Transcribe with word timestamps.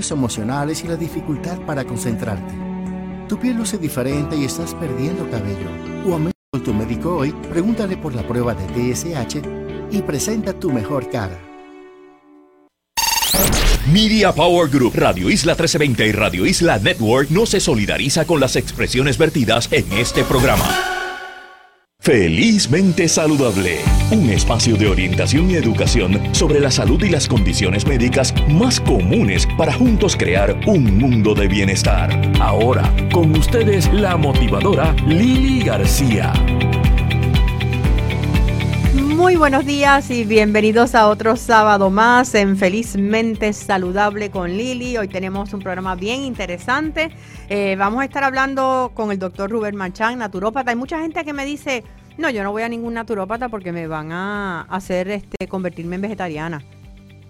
fluctuaciones 0.00 0.10
emocionales 0.10 0.84
y 0.84 0.88
la 0.88 0.96
dificultad 0.96 1.58
para 1.66 1.84
concentrarte. 1.84 2.54
Tu 3.28 3.38
piel 3.38 3.56
luce 3.56 3.78
diferente 3.78 4.36
y 4.36 4.44
estás 4.44 4.74
perdiendo 4.74 5.28
cabello. 5.30 5.68
O 6.06 6.16
a 6.16 6.30
con 6.52 6.64
tu 6.64 6.74
médico 6.74 7.16
hoy, 7.16 7.32
pregúntale 7.50 7.96
por 7.96 8.14
la 8.14 8.26
prueba 8.26 8.54
de 8.54 8.66
TSH 8.66 9.40
y 9.92 10.02
presenta 10.02 10.52
tu 10.52 10.72
mejor 10.72 11.08
cara. 11.10 11.38
Media 13.92 14.32
Power 14.32 14.68
Group, 14.68 14.94
Radio 14.94 15.30
Isla 15.30 15.52
1320 15.52 16.06
y 16.06 16.12
Radio 16.12 16.46
Isla 16.46 16.78
Network 16.78 17.30
no 17.30 17.46
se 17.46 17.60
solidariza 17.60 18.24
con 18.24 18.40
las 18.40 18.56
expresiones 18.56 19.18
vertidas 19.18 19.68
en 19.72 19.92
este 19.92 20.24
programa. 20.24 20.89
Felizmente 22.02 23.08
Saludable, 23.08 23.76
un 24.10 24.30
espacio 24.30 24.74
de 24.76 24.88
orientación 24.88 25.50
y 25.50 25.56
educación 25.56 26.34
sobre 26.34 26.58
la 26.58 26.70
salud 26.70 27.04
y 27.04 27.10
las 27.10 27.28
condiciones 27.28 27.86
médicas 27.86 28.32
más 28.48 28.80
comunes 28.80 29.46
para 29.58 29.74
juntos 29.74 30.16
crear 30.16 30.58
un 30.66 30.96
mundo 30.96 31.34
de 31.34 31.46
bienestar. 31.46 32.10
Ahora, 32.40 32.90
con 33.12 33.36
ustedes 33.36 33.92
la 33.92 34.16
motivadora 34.16 34.94
Lili 35.06 35.62
García. 35.62 36.32
Muy 39.20 39.36
buenos 39.36 39.66
días 39.66 40.10
y 40.10 40.24
bienvenidos 40.24 40.94
a 40.94 41.06
otro 41.06 41.36
sábado 41.36 41.90
más 41.90 42.34
en 42.34 42.56
Felizmente 42.56 43.52
Saludable 43.52 44.30
con 44.30 44.56
Lili. 44.56 44.96
Hoy 44.96 45.08
tenemos 45.08 45.52
un 45.52 45.60
programa 45.60 45.94
bien 45.94 46.22
interesante. 46.22 47.10
Eh, 47.50 47.76
vamos 47.78 48.00
a 48.00 48.06
estar 48.06 48.24
hablando 48.24 48.92
con 48.94 49.12
el 49.12 49.18
doctor 49.18 49.50
Rubén 49.50 49.76
Manchán, 49.76 50.18
naturópata. 50.18 50.70
Hay 50.70 50.76
mucha 50.76 51.02
gente 51.02 51.22
que 51.22 51.34
me 51.34 51.44
dice, 51.44 51.84
no, 52.16 52.30
yo 52.30 52.42
no 52.42 52.50
voy 52.50 52.62
a 52.62 52.68
ningún 52.70 52.94
naturópata 52.94 53.50
porque 53.50 53.72
me 53.72 53.86
van 53.86 54.10
a 54.10 54.62
hacer 54.62 55.10
este, 55.10 55.46
convertirme 55.46 55.96
en 55.96 56.02
vegetariana. 56.02 56.64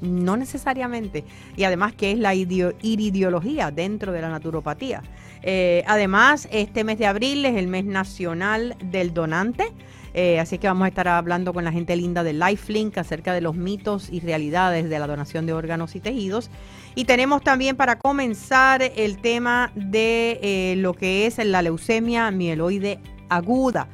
No 0.01 0.37
necesariamente. 0.37 1.25
Y 1.57 1.65
además, 1.65 1.93
¿qué 1.95 2.13
es 2.13 2.19
la 2.21 2.35
iridiología 2.37 3.73
dentro 3.73 4.13
de 4.13 4.23
la 4.23 4.31
naturopatía? 4.31 5.03
Eh, 5.43 5.83
además, 5.89 6.49
este 6.53 6.85
mes 6.85 6.99
de 6.99 7.07
abril 7.09 7.45
es 7.45 7.57
el 7.57 7.67
mes 7.67 7.85
nacional 7.85 8.77
del 8.81 9.13
donante. 9.13 9.73
Eh, 10.13 10.41
así 10.41 10.59
que 10.59 10.67
vamos 10.67 10.85
a 10.87 10.89
estar 10.89 11.07
hablando 11.07 11.53
con 11.53 11.65
la 11.65 11.73
gente 11.73 11.95
linda 11.95 12.25
de 12.25 12.33
LifeLink 12.33 12.99
acerca 12.99 13.33
de 13.33 13.41
los 13.41 13.55
mitos 13.55 14.11
y 14.13 14.21
realidades 14.21 14.89
de 14.89 14.99
la 14.99 15.07
donación 15.07 15.47
de 15.47 15.53
órganos 15.53 15.95
y 15.95 16.01
tejidos. 16.01 16.51
Y 16.95 17.05
tenemos 17.05 17.43
también 17.43 17.77
para 17.77 17.97
comenzar 17.97 18.83
el 18.83 19.19
tema 19.19 19.71
de 19.75 20.41
eh, 20.43 20.75
lo 20.79 20.95
que 20.95 21.27
es 21.27 21.39
la 21.45 21.63
leucemia 21.63 22.31
mieloide 22.31 22.99
aguda. 23.29 23.87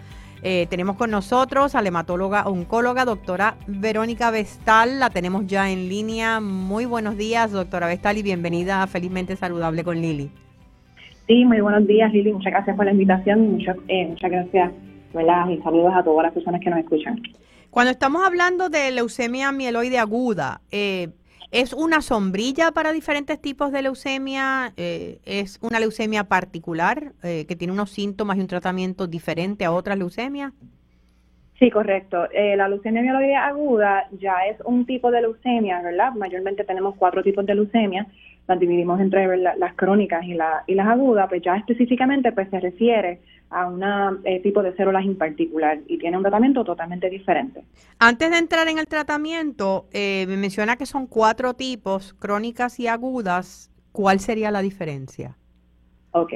Eh, 0.43 0.67
tenemos 0.71 0.97
con 0.97 1.11
nosotros 1.11 1.75
a 1.75 1.83
la 1.83 1.89
hematóloga 1.89 2.47
oncóloga, 2.47 3.05
doctora 3.05 3.57
Verónica 3.67 4.31
Vestal. 4.31 5.01
La 5.01 5.11
tenemos 5.11 5.47
ya 5.47 5.71
en 5.71 5.89
línea. 5.89 6.41
Muy 6.41 6.87
buenos 6.87 7.17
días, 7.17 7.53
doctora 7.53 7.89
Vestal, 7.89 8.17
y 8.19 8.23
bienvenida 8.23 8.87
Felizmente 8.87 9.37
Saludable 9.37 9.85
con 9.85 10.01
Lili. 10.01 10.31
Sí, 11.27 11.45
muy 11.45 11.61
buenos 11.61 11.87
días, 11.87 12.13
Lili. 12.13 12.33
Muchas 12.33 12.53
gracias 12.53 12.77
por 12.77 12.85
la 12.87 12.93
invitación. 12.93 13.51
Muchas, 13.51 13.77
muchas 14.09 14.31
gracias 14.31 14.73
y 15.23 15.63
saludos 15.63 15.93
a 15.95 16.03
todas 16.03 16.25
las 16.25 16.33
personas 16.35 16.61
que 16.61 16.71
nos 16.71 16.81
escuchan. 16.81 17.21
Cuando 17.71 17.91
estamos 17.91 18.25
hablando 18.27 18.69
de 18.69 18.91
leucemia 18.91 19.53
mieloide 19.53 19.99
aguda, 19.99 20.61
eh, 20.71 21.09
¿es 21.51 21.73
una 21.73 22.01
sombrilla 22.01 22.73
para 22.73 22.93
diferentes 22.93 23.41
tipos 23.41 23.73
de 23.73 23.83
leucemia? 23.83 24.73
Eh, 24.77 25.19
¿Es 25.25 25.59
una 25.63 25.81
leucemia 25.81 26.25
particular 26.25 27.13
eh, 27.23 27.45
que 27.47 27.57
tiene 27.57 27.73
unos 27.73 27.91
síntomas 27.91 28.37
y 28.37 28.41
un 28.41 28.47
tratamiento 28.47 29.07
diferente 29.07 29.65
a 29.65 29.73
otras 29.73 29.99
leucemias? 29.99 30.53
Sí, 31.59 31.71
correcto. 31.71 32.29
la 32.35 32.69
leucemia 32.69 33.01
mieloide 33.01 33.35
aguda 33.35 34.09
ya 34.19 34.45
es 34.47 34.61
un 34.67 34.85
tipo 34.85 35.11
de 35.11 35.23
leucemia, 35.23 35.81
¿verdad? 35.81 36.13
Mayormente 36.13 36.65
tenemos 36.65 36.95
cuatro 36.97 37.23
tipos 37.23 37.47
de 37.47 37.55
leucemia 37.55 38.07
las 38.49 38.61
dividimos 38.61 39.01
entre 39.01 39.37
las 39.37 39.75
crónicas 39.75 40.25
y, 40.25 40.35
la, 40.35 40.63
y 40.67 40.75
las 40.75 40.87
agudas, 40.87 41.29
pues 41.29 41.43
ya 41.43 41.57
específicamente 41.57 42.33
pues 42.33 42.49
se 42.51 42.61
refiere 42.61 43.21
a 43.51 43.67
un 43.67 43.83
eh, 44.25 44.41
tipo 44.41 44.63
de 44.63 44.75
células 44.75 45.05
en 45.05 45.17
particular 45.17 45.79
y 45.87 45.99
tiene 45.99 46.17
un 46.17 46.23
tratamiento 46.23 46.65
totalmente 46.65 47.09
diferente. 47.09 47.63
Antes 47.99 48.31
de 48.31 48.39
entrar 48.39 48.69
en 48.69 48.79
el 48.79 48.87
tratamiento, 48.87 49.87
eh, 49.93 50.27
me 50.29 50.37
menciona 50.37 50.77
que 50.77 50.87
son 50.87 51.07
cuatro 51.07 51.55
tipos, 51.55 52.15
crónicas 52.15 52.81
y 52.81 52.89
agudas. 52.89 53.71
¿Cuál 53.93 54.21
sería 54.21 54.51
la 54.51 54.63
diferencia? 54.63 55.37
Ok. 56.11 56.33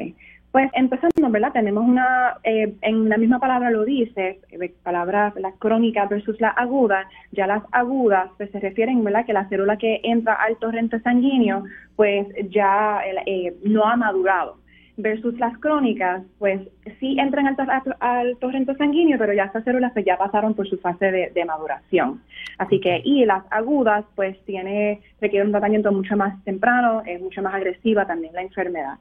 Pues 0.52 0.68
empezando, 0.74 1.30
¿verdad? 1.30 1.52
Tenemos 1.52 1.84
una, 1.86 2.38
eh, 2.42 2.74
en 2.82 3.08
la 3.08 3.18
misma 3.18 3.38
palabra 3.38 3.70
lo 3.70 3.84
dice, 3.84 4.40
eh, 4.50 4.74
palabras, 4.82 5.32
la 5.36 5.52
crónica 5.52 6.06
versus 6.06 6.40
la 6.40 6.48
aguda, 6.48 7.08
ya 7.30 7.46
las 7.46 7.62
agudas 7.70 8.30
pues 8.36 8.50
se 8.50 8.58
refieren, 8.58 9.04
¿verdad? 9.04 9.24
Que 9.24 9.32
la 9.32 9.48
célula 9.48 9.76
que 9.76 10.00
entra 10.02 10.34
al 10.34 10.56
torrente 10.56 10.98
sanguíneo 11.00 11.62
pues 11.94 12.26
ya 12.50 13.00
eh, 13.26 13.54
no 13.62 13.84
ha 13.84 13.96
madurado 13.96 14.56
versus 15.02 15.38
las 15.38 15.56
crónicas, 15.58 16.22
pues 16.38 16.60
sí 16.98 17.18
entran 17.18 17.56
al, 18.00 18.36
torrente 18.38 18.74
sanguíneo, 18.76 19.18
pero 19.18 19.32
ya 19.32 19.44
estas 19.44 19.64
células 19.64 19.92
pues 19.92 20.04
ya 20.04 20.16
pasaron 20.16 20.54
por 20.54 20.68
su 20.68 20.78
fase 20.78 21.10
de, 21.10 21.44
maduración. 21.44 22.22
Así 22.58 22.80
que, 22.80 23.00
y 23.04 23.24
las 23.24 23.44
agudas, 23.50 24.04
pues 24.14 24.38
tiene, 24.44 25.00
requiere 25.20 25.44
un 25.44 25.52
tratamiento 25.52 25.90
mucho 25.92 26.16
más 26.16 26.42
temprano, 26.44 27.02
es 27.06 27.20
mucho 27.20 27.42
más 27.42 27.54
agresiva 27.54 28.06
también 28.06 28.34
la 28.34 28.42
enfermedad. 28.42 28.98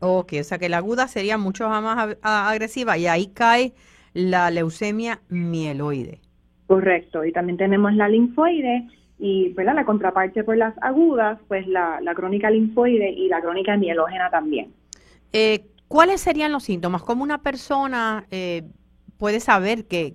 Ok, 0.00 0.32
o 0.40 0.44
sea 0.44 0.58
que 0.58 0.68
la 0.68 0.78
aguda 0.78 1.08
sería 1.08 1.36
mucho 1.36 1.68
más 1.68 2.16
agresiva 2.22 2.96
y 2.96 3.06
ahí 3.06 3.26
cae 3.34 3.74
la 4.14 4.50
leucemia 4.50 5.20
mieloide. 5.28 6.20
Correcto, 6.66 7.24
y 7.24 7.32
también 7.32 7.58
tenemos 7.58 7.92
la 7.94 8.08
linfoide 8.08 8.86
y 9.20 9.52
¿verdad? 9.52 9.74
la 9.74 9.84
contraparte 9.84 10.42
por 10.42 10.56
las 10.56 10.74
agudas, 10.82 11.38
pues 11.46 11.66
la, 11.66 12.00
crónica 12.14 12.50
linfoide 12.50 13.10
y 13.10 13.28
la 13.28 13.40
crónica 13.40 13.76
mielógena 13.76 14.30
también. 14.30 14.72
Eh, 15.32 15.66
¿Cuáles 15.88 16.20
serían 16.20 16.52
los 16.52 16.62
síntomas? 16.62 17.02
¿Cómo 17.02 17.24
una 17.24 17.38
persona 17.38 18.24
eh, 18.30 18.62
puede 19.18 19.40
saber 19.40 19.86
que, 19.86 20.14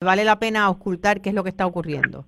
vale 0.00 0.24
la 0.24 0.38
pena 0.38 0.68
ocultar 0.68 1.20
qué 1.20 1.28
es 1.28 1.34
lo 1.34 1.44
que 1.44 1.50
está 1.50 1.64
ocurriendo? 1.64 2.24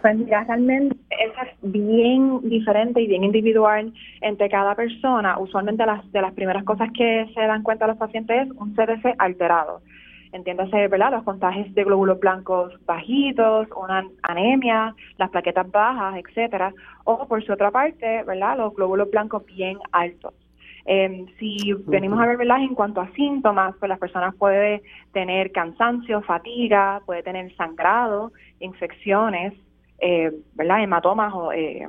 Pues 0.00 0.16
mira, 0.16 0.44
realmente 0.44 0.96
es 1.10 1.32
bien 1.62 2.40
diferente 2.48 3.00
y 3.00 3.06
bien 3.06 3.24
individual 3.24 3.92
entre 4.20 4.48
cada 4.48 4.74
persona. 4.74 5.38
Usualmente 5.38 5.84
las 5.84 6.10
de 6.12 6.20
las 6.20 6.32
primeras 6.32 6.62
cosas 6.62 6.90
que 6.96 7.28
se 7.34 7.40
dan 7.40 7.62
cuenta 7.62 7.86
los 7.86 7.96
pacientes 7.96 8.46
es 8.46 8.50
un 8.56 8.74
CDC 8.74 9.14
alterado. 9.18 9.82
Entiéndase, 10.30 10.88
¿verdad? 10.88 11.12
Los 11.12 11.24
contagios 11.24 11.74
de 11.74 11.84
glóbulos 11.84 12.20
blancos 12.20 12.72
bajitos, 12.86 13.66
una 13.76 14.04
anemia, 14.22 14.94
las 15.16 15.30
plaquetas 15.30 15.70
bajas, 15.70 16.16
etcétera. 16.16 16.72
O 17.04 17.26
por 17.26 17.44
su 17.44 17.52
otra 17.52 17.70
parte, 17.70 18.22
¿verdad? 18.24 18.58
Los 18.58 18.74
glóbulos 18.74 19.10
blancos 19.10 19.44
bien 19.46 19.78
altos. 19.90 20.34
Eh, 20.86 21.24
si 21.38 21.72
venimos 21.86 22.20
a 22.20 22.26
ver, 22.26 22.36
¿verdad? 22.36 22.60
En 22.60 22.74
cuanto 22.74 23.00
a 23.00 23.10
síntomas, 23.12 23.74
pues 23.78 23.88
las 23.88 23.98
personas 23.98 24.34
pueden 24.34 24.82
tener 25.12 25.50
cansancio, 25.52 26.20
fatiga, 26.22 27.00
puede 27.06 27.22
tener 27.22 27.54
sangrado, 27.56 28.32
infecciones, 28.60 29.54
eh, 29.98 30.30
¿verdad? 30.54 30.82
Hematomas 30.82 31.32
o, 31.34 31.52
eh, 31.52 31.88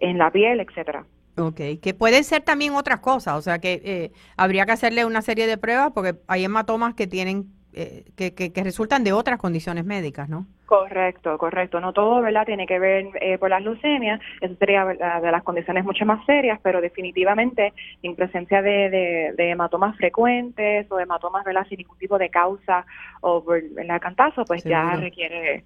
en 0.00 0.18
la 0.18 0.30
piel, 0.30 0.60
etcétera. 0.60 1.04
Ok, 1.38 1.60
que 1.80 1.94
pueden 1.96 2.24
ser 2.24 2.42
también 2.42 2.74
otras 2.74 3.00
cosas, 3.00 3.34
o 3.34 3.42
sea 3.42 3.60
que 3.60 3.80
eh, 3.84 4.12
habría 4.36 4.66
que 4.66 4.72
hacerle 4.72 5.04
una 5.04 5.22
serie 5.22 5.46
de 5.46 5.56
pruebas 5.56 5.92
porque 5.94 6.16
hay 6.26 6.44
hematomas 6.44 6.94
que 6.94 7.06
tienen, 7.06 7.46
eh, 7.72 8.04
que, 8.16 8.34
que, 8.34 8.64
resultan 8.64 9.04
de 9.04 9.12
otras 9.12 9.38
condiciones 9.38 9.84
médicas, 9.84 10.28
¿no? 10.28 10.46
Correcto, 10.66 11.38
correcto. 11.38 11.80
No 11.80 11.92
todo, 11.92 12.20
¿verdad? 12.20 12.44
Tiene 12.46 12.66
que 12.66 12.78
ver 12.78 13.06
eh, 13.20 13.38
por 13.38 13.50
las 13.50 13.62
leucemias. 13.62 14.20
Eso 14.40 14.54
sería 14.56 14.84
de 14.84 15.30
las 15.30 15.42
condiciones 15.42 15.84
mucho 15.84 16.04
más 16.04 16.24
serias, 16.26 16.58
pero 16.62 16.80
definitivamente 16.80 17.72
en 18.02 18.16
presencia 18.16 18.62
de, 18.62 19.32
de, 19.36 19.50
hematomas 19.50 19.96
frecuentes 19.96 20.90
o 20.90 20.98
hematomas, 20.98 21.44
¿verdad? 21.44 21.66
Sin 21.68 21.78
ningún 21.78 21.98
tipo 21.98 22.18
de 22.18 22.28
causa 22.28 22.84
o 23.20 23.42
por 23.44 23.58
el 23.58 24.00
cantazo, 24.00 24.44
pues 24.44 24.64
ya 24.64 24.96
requiere 24.96 25.64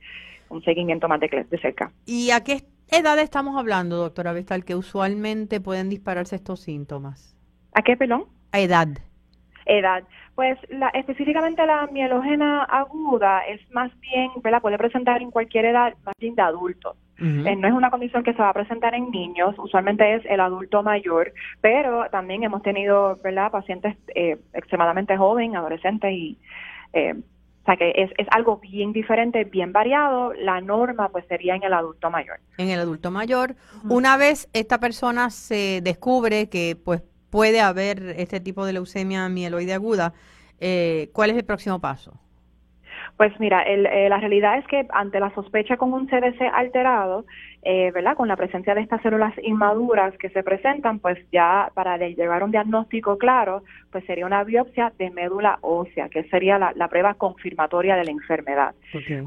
un 0.49 0.63
seguimiento 0.63 1.09
más 1.09 1.21
de, 1.21 1.47
de 1.49 1.59
cerca. 1.59 1.91
¿Y 2.07 2.31
a 2.31 2.43
qué 2.43 2.65
edad 2.89 3.19
estamos 3.19 3.57
hablando, 3.59 3.97
doctora 3.97 4.33
Vestal, 4.33 4.65
que 4.65 4.75
usualmente 4.75 5.61
pueden 5.61 5.89
dispararse 5.89 6.37
estos 6.37 6.61
síntomas? 6.61 7.37
¿A 7.73 7.83
qué, 7.83 7.97
pelón? 7.97 8.27
A 8.53 8.61
edad. 8.61 8.89
Edad. 9.67 10.05
Pues 10.35 10.59
la, 10.69 10.89
específicamente 10.89 11.65
la 11.65 11.87
mielogena 11.87 12.65
aguda 12.65 13.41
es 13.47 13.61
más 13.73 13.91
bien, 14.01 14.31
¿verdad? 14.43 14.61
Puede 14.61 14.79
presentar 14.79 15.23
en 15.23 15.31
cualquier 15.31 15.67
edad, 15.67 15.95
más 16.05 16.15
bien 16.19 16.35
de 16.35 16.43
adultos. 16.43 16.97
Eh, 17.17 17.57
no 17.57 17.69
es 17.69 17.75
una 17.75 17.91
condición 17.91 18.25
que 18.25 18.33
se 18.33 18.43
va 18.43 18.51
a 18.51 18.55
presentar 18.55 18.93
en 18.93 19.11
niños, 19.13 19.55
usualmente 19.59 20.17
es 20.17 20.27
el 20.27 20.41
adulto 20.41 20.83
mayor, 20.83 21.33
pero 21.61 22.07
también 22.11 22.43
hemos 22.43 22.63
tenido, 22.63 23.17
¿verdad? 23.23 23.53
Pacientes 23.53 23.97
eh, 24.17 24.37
extremadamente 24.53 25.17
jóvenes, 25.17 25.57
adolescentes 25.57 26.13
y 26.13 26.37
eh, 26.93 27.15
o 27.15 27.67
sea 27.67 27.77
que 27.77 27.93
es, 27.97 28.11
es 28.19 28.27
algo 28.31 28.59
bien 28.59 28.93
diferente, 28.93 29.45
bien 29.45 29.73
variado. 29.73 30.35
La 30.35 30.61
norma 30.61 31.09
pues 31.09 31.25
sería 31.29 31.55
en 31.55 31.63
el 31.63 31.73
adulto 31.73 32.11
mayor. 32.11 32.39
En 32.59 32.69
el 32.69 32.79
adulto 32.79 33.11
mayor. 33.11 33.55
Una 33.89 34.19
vez 34.19 34.51
esta 34.53 34.79
persona 34.81 35.31
se 35.31 35.81
descubre 35.83 36.51
que 36.51 36.77
pues 36.77 37.03
puede 37.35 37.61
haber 37.61 38.15
este 38.17 38.39
tipo 38.39 38.65
de 38.65 38.75
leucemia 38.75 39.29
mieloide 39.29 39.75
aguda, 39.75 40.13
eh, 40.61 41.09
¿cuál 41.13 41.31
es 41.31 41.37
el 41.37 41.45
próximo 41.45 41.81
paso? 41.81 42.13
Pues 43.17 43.33
mira, 43.41 43.65
eh, 43.65 44.09
la 44.09 44.19
realidad 44.19 44.57
es 44.59 44.67
que 44.69 44.87
ante 44.91 45.19
la 45.19 45.35
sospecha 45.35 45.77
con 45.77 45.93
un 45.93 46.07
CDC 46.07 46.43
alterado, 46.53 47.25
eh, 47.63 47.91
¿verdad? 47.93 48.17
Con 48.17 48.29
la 48.29 48.37
presencia 48.37 48.73
de 48.77 48.83
estas 48.83 49.03
células 49.03 49.35
inmaduras 49.43 50.17
que 50.19 50.29
se 50.29 50.45
presentan, 50.45 51.01
pues 51.01 51.19
ya 51.33 51.73
para 51.75 51.97
llevar 51.97 52.45
un 52.45 52.53
diagnóstico 52.53 53.19
claro, 53.19 53.65
pues 53.91 54.05
sería 54.05 54.27
una 54.27 54.45
biopsia 54.45 54.93
de 54.97 55.11
médula 55.11 55.59
ósea, 55.61 56.09
que 56.11 56.23
sería 56.25 56.57
la, 56.59 56.89
prueba 56.89 57.15
confirmatoria 57.15 57.97
de 57.97 58.05
la 58.05 58.11
enfermedad. 58.13 58.75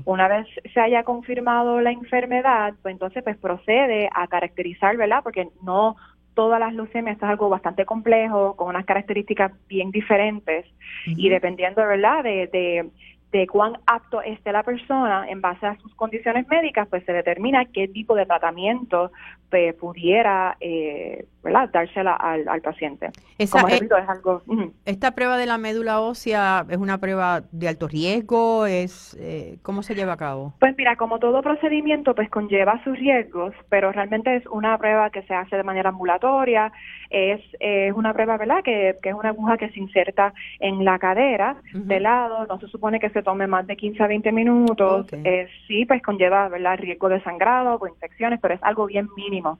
Una 0.06 0.30
vez 0.30 0.48
se 0.74 0.80
haya 0.80 1.04
confirmado 1.04 1.81
la 1.81 1.92
enfermedad, 1.92 2.74
pues 2.81 2.94
entonces 2.94 3.21
pues 3.21 3.36
procede 3.36 4.09
a 4.13 4.27
caracterizar, 4.27 4.95
¿verdad? 4.95 5.19
Porque 5.24 5.50
no 5.62 5.98
todas 6.38 6.60
las 6.60 6.72
leucemias 6.72 7.18
es 7.18 7.24
algo 7.24 7.50
bastante 7.50 7.84
complejo, 7.84 8.56
con 8.56 8.68
unas 8.68 8.86
características 8.86 9.51
bien 9.68 9.89
diferentes 9.89 10.68
y 11.07 11.30
dependiendo, 11.30 11.81
¿verdad?, 11.81 12.24
de, 12.24 12.45
de 12.54 12.89
de 13.31 13.45
cuán 13.47 13.77
apto 13.85 14.21
esté 14.21 14.51
la 14.51 14.63
persona 14.63 15.27
en 15.29 15.41
base 15.41 15.65
a 15.65 15.77
sus 15.77 15.94
condiciones 15.95 16.47
médicas, 16.47 16.88
pues 16.89 17.03
se 17.06 17.12
determina 17.12 17.65
qué 17.65 17.88
tipo 17.88 18.15
de 18.15 18.25
tratamiento 18.25 19.12
pues, 19.50 19.74
pudiera 19.75 20.57
eh, 20.59 21.25
¿verdad? 21.44 21.69
dársela 21.71 22.13
al, 22.15 22.47
al 22.47 22.62
paciente. 22.62 23.09
Como 23.50 23.68
es 23.68 23.81
algo... 24.07 24.41
¿Esta 24.85 25.12
prueba 25.12 25.38
de 25.38 25.45
la 25.45 25.57
médula 25.57 26.01
ósea 26.01 26.65
es 26.69 26.77
una 26.77 26.97
prueba 26.97 27.41
de 27.51 27.68
alto 27.68 27.88
riesgo? 27.88 28.65
es 28.65 29.15
eh, 29.19 29.57
¿Cómo 29.62 29.83
se 29.83 29.95
lleva 29.95 30.13
a 30.13 30.18
cabo? 30.18 30.53
Pues 30.59 30.75
mira, 30.77 30.95
como 30.95 31.19
todo 31.19 31.41
procedimiento, 31.41 32.15
pues 32.15 32.30
conlleva 32.30 32.83
sus 32.83 32.97
riesgos, 32.97 33.53
pero 33.69 33.91
realmente 33.91 34.35
es 34.35 34.45
una 34.47 34.77
prueba 34.77 35.09
que 35.09 35.21
se 35.23 35.33
hace 35.33 35.56
de 35.56 35.63
manera 35.63 35.89
ambulatoria, 35.89 36.71
es, 37.09 37.41
es 37.59 37.94
una 37.94 38.13
prueba, 38.13 38.38
¿verdad?, 38.38 38.63
que, 38.63 38.95
que, 39.01 39.09
es 39.09 39.15
una 39.15 39.30
aguja 39.30 39.57
que 39.57 39.69
se 39.69 39.80
inserta 39.80 40.33
en 40.59 40.83
la 40.83 41.00
cadera 41.00 41.57
de 41.73 42.00
lado, 42.00 42.45
no 42.47 42.59
se 42.59 42.68
supone 42.68 43.00
que 43.00 43.09
se 43.09 43.17
tome 43.24 43.48
más 43.48 43.68
de 43.68 43.75
15 43.75 44.04
a 44.04 44.08
20 44.08 44.31
minutos, 44.31 45.08
eh, 45.12 45.48
sí, 45.68 45.86
pues 45.86 46.02
conlleva, 46.02 46.48
¿verdad?, 46.50 46.78
riesgo 46.78 47.10
de 47.10 47.22
sangrado 47.22 47.75
o 47.75 47.88
infecciones, 47.88 48.40
pero 48.42 48.54
es 48.54 48.64
algo 48.64 48.86
bien 48.86 49.08
mínimo. 49.16 49.60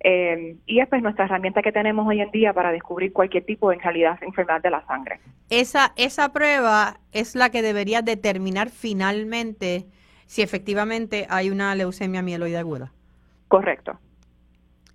Eh, 0.00 0.56
y 0.66 0.80
es 0.80 0.88
pues 0.88 1.02
nuestra 1.02 1.24
herramienta 1.24 1.62
que 1.62 1.72
tenemos 1.72 2.06
hoy 2.06 2.20
en 2.20 2.30
día 2.30 2.52
para 2.52 2.70
descubrir 2.70 3.12
cualquier 3.12 3.44
tipo 3.44 3.70
de 3.70 3.76
en 3.76 3.82
realidad 3.82 4.18
enfermedad 4.22 4.60
de 4.62 4.70
la 4.70 4.86
sangre. 4.86 5.20
Esa, 5.48 5.92
esa 5.96 6.32
prueba 6.32 7.00
es 7.12 7.34
la 7.34 7.50
que 7.50 7.62
debería 7.62 8.02
determinar 8.02 8.68
finalmente 8.68 9.86
si 10.26 10.42
efectivamente 10.42 11.26
hay 11.30 11.50
una 11.50 11.74
leucemia 11.74 12.22
mieloide 12.22 12.58
aguda. 12.58 12.92
Correcto. 13.48 13.98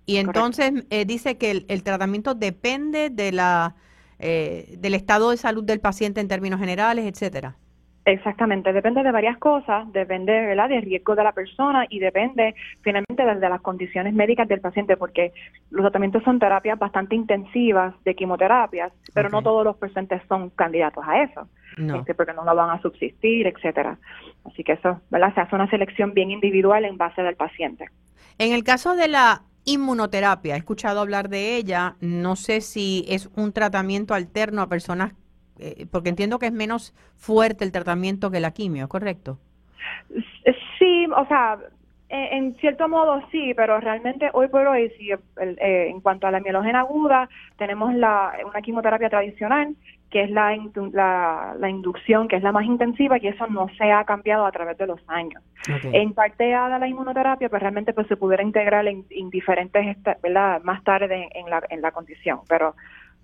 Y 0.06 0.16
entonces 0.16 0.84
eh, 0.90 1.04
dice 1.04 1.38
que 1.38 1.64
el, 1.66 1.82
tratamiento 1.82 2.34
depende 2.34 3.10
de 3.10 3.32
la 3.32 3.76
eh, 4.18 4.76
del 4.78 4.94
estado 4.94 5.30
de 5.30 5.36
salud 5.36 5.64
del 5.64 5.80
paciente 5.80 6.20
en 6.20 6.28
términos 6.28 6.60
generales, 6.60 7.06
etcétera. 7.06 7.56
Exactamente, 8.04 8.72
depende 8.72 9.04
de 9.04 9.12
varias 9.12 9.38
cosas, 9.38 9.90
depende 9.92 10.32
¿verdad? 10.32 10.68
del 10.68 10.82
riesgo 10.82 11.14
de 11.14 11.22
la 11.22 11.30
persona 11.30 11.86
y 11.88 12.00
depende 12.00 12.56
finalmente 12.80 13.24
de, 13.24 13.48
las 13.48 13.60
condiciones 13.60 14.12
médicas 14.12 14.48
del 14.48 14.60
paciente, 14.60 14.96
porque 14.96 15.32
los 15.70 15.84
tratamientos 15.84 16.24
son 16.24 16.40
terapias 16.40 16.76
bastante 16.80 17.14
intensivas 17.14 17.94
de 18.04 18.16
quimioterapias, 18.16 18.92
pero 19.14 19.28
no 19.28 19.40
todos 19.40 19.64
los 19.64 19.76
pacientes 19.76 20.20
son 20.28 20.50
candidatos 20.50 21.04
a 21.06 21.22
eso, 21.22 21.48
este, 21.76 22.14
porque 22.14 22.32
no 22.32 22.44
lo 22.44 22.56
van 22.56 22.70
a 22.70 22.82
subsistir, 22.82 23.46
etcétera. 23.46 23.96
Así 24.46 24.64
que 24.64 24.72
eso, 24.72 25.00
¿verdad? 25.10 25.32
Se 25.34 25.40
hace 25.40 25.54
una 25.54 25.70
selección 25.70 26.12
bien 26.12 26.32
individual 26.32 26.84
en 26.84 26.96
base 26.96 27.22
del 27.22 27.36
paciente. 27.36 27.88
En 28.38 28.52
el 28.52 28.64
caso 28.64 28.96
de 28.96 29.06
la 29.06 29.42
inmunoterapia, 29.64 30.56
he 30.56 30.58
escuchado 30.58 31.00
hablar 31.00 31.28
de 31.28 31.54
ella, 31.54 31.94
no 32.00 32.34
sé 32.34 32.62
si 32.62 33.04
es 33.08 33.30
un 33.36 33.52
tratamiento 33.52 34.12
alterno 34.12 34.60
a 34.60 34.68
personas 34.68 35.14
eh, 35.62 35.86
porque 35.90 36.08
entiendo 36.08 36.40
que 36.40 36.46
es 36.46 36.52
menos 36.52 36.92
fuerte 37.14 37.64
el 37.64 37.70
tratamiento 37.70 38.32
que 38.32 38.40
la 38.40 38.50
quimio, 38.50 38.88
¿correcto? 38.88 39.38
Sí, 40.78 41.06
o 41.16 41.24
sea, 41.26 41.58
en, 42.08 42.56
cierto 42.56 42.88
modo 42.88 43.22
sí, 43.30 43.54
pero 43.54 43.78
realmente 43.78 44.28
hoy 44.32 44.48
por 44.48 44.66
hoy, 44.66 44.90
sí, 44.98 45.10
eh, 45.12 45.86
en 45.88 46.00
cuanto 46.00 46.26
a 46.26 46.32
la 46.32 46.40
mielogena 46.40 46.80
aguda, 46.80 47.28
tenemos 47.56 47.94
la, 47.94 48.32
una 48.44 48.60
quimioterapia 48.60 49.08
tradicional, 49.08 49.76
que 50.10 50.24
es 50.24 50.30
la, 50.30 51.54
la, 51.58 51.70
inducción, 51.70 52.26
que 52.26 52.36
es 52.36 52.42
la 52.42 52.52
más 52.52 52.64
intensiva, 52.64 53.16
y 53.18 53.28
eso 53.28 53.46
no 53.46 53.68
se 53.78 53.90
ha 53.92 54.04
cambiado 54.04 54.44
a 54.44 54.52
través 54.52 54.76
de 54.76 54.86
los 54.88 55.00
años. 55.06 55.42
En 55.84 56.12
parte 56.12 56.52
a 56.54 56.76
la 56.76 56.88
inmunoterapia, 56.88 57.48
pues 57.48 57.62
realmente 57.62 57.94
pues 57.94 58.08
se 58.08 58.16
pudiera 58.16 58.42
integrar 58.42 58.86
en, 58.86 59.06
diferentes, 59.30 59.96
¿verdad? 60.22 60.60
Más 60.64 60.82
tarde 60.82 61.28
en, 61.32 61.48
la, 61.48 61.62
en 61.70 61.80
la 61.80 61.92
condición, 61.92 62.40
pero 62.48 62.74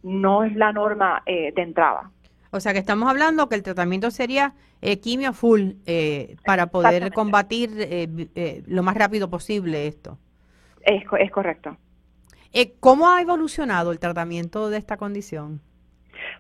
no 0.03 0.45
es 0.45 0.55
la 0.57 0.73
norma 0.73 1.23
eh, 1.27 1.53
de 1.55 1.63
entrada. 1.63 2.11
O 2.51 2.61
sea 2.61 2.73
que 2.73 2.79
estamos 2.79 3.09
hablando 3.09 3.49
que 3.49 3.57
el 3.57 3.63
tratamiento 3.63 4.11
sería 4.11 4.55
eh, 4.81 5.01
quimio 5.01 5.33
full 5.33 5.73
eh, 5.87 6.37
para 6.45 6.69
poder 6.69 7.13
combatir 7.13 7.71
eh, 7.77 8.29
eh, 8.35 8.63
lo 8.67 8.83
más 8.83 8.97
rápido 8.97 9.29
posible 9.29 9.87
esto. 9.87 10.19
Es, 10.83 11.05
es 11.19 11.31
correcto. 11.31 11.77
¿Cómo 12.81 13.11
ha 13.11 13.21
evolucionado 13.21 13.93
el 13.93 13.99
tratamiento 13.99 14.71
de 14.71 14.79
esta 14.79 14.97
condición? 14.97 15.61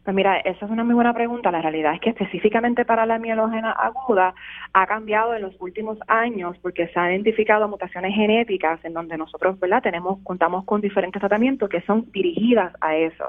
Pues 0.04 0.14
mira, 0.14 0.38
esa 0.38 0.64
es 0.64 0.70
una 0.70 0.84
muy 0.84 0.94
buena 0.94 1.12
pregunta. 1.12 1.50
La 1.50 1.60
realidad 1.60 1.94
es 1.94 2.00
que 2.00 2.10
específicamente 2.10 2.84
para 2.84 3.06
la 3.06 3.18
mielógena 3.18 3.72
aguda 3.72 4.34
ha 4.72 4.86
cambiado 4.86 5.34
en 5.34 5.42
los 5.42 5.54
últimos 5.60 5.98
años 6.06 6.56
porque 6.62 6.88
se 6.88 6.98
han 6.98 7.12
identificado 7.12 7.68
mutaciones 7.68 8.14
genéticas 8.14 8.82
en 8.84 8.94
donde 8.94 9.16
nosotros, 9.16 9.58
¿verdad? 9.60 9.82
Tenemos 9.82 10.18
contamos 10.24 10.64
con 10.64 10.80
diferentes 10.80 11.20
tratamientos 11.20 11.68
que 11.68 11.80
son 11.82 12.10
dirigidas 12.12 12.72
a 12.80 12.96
eso. 12.96 13.24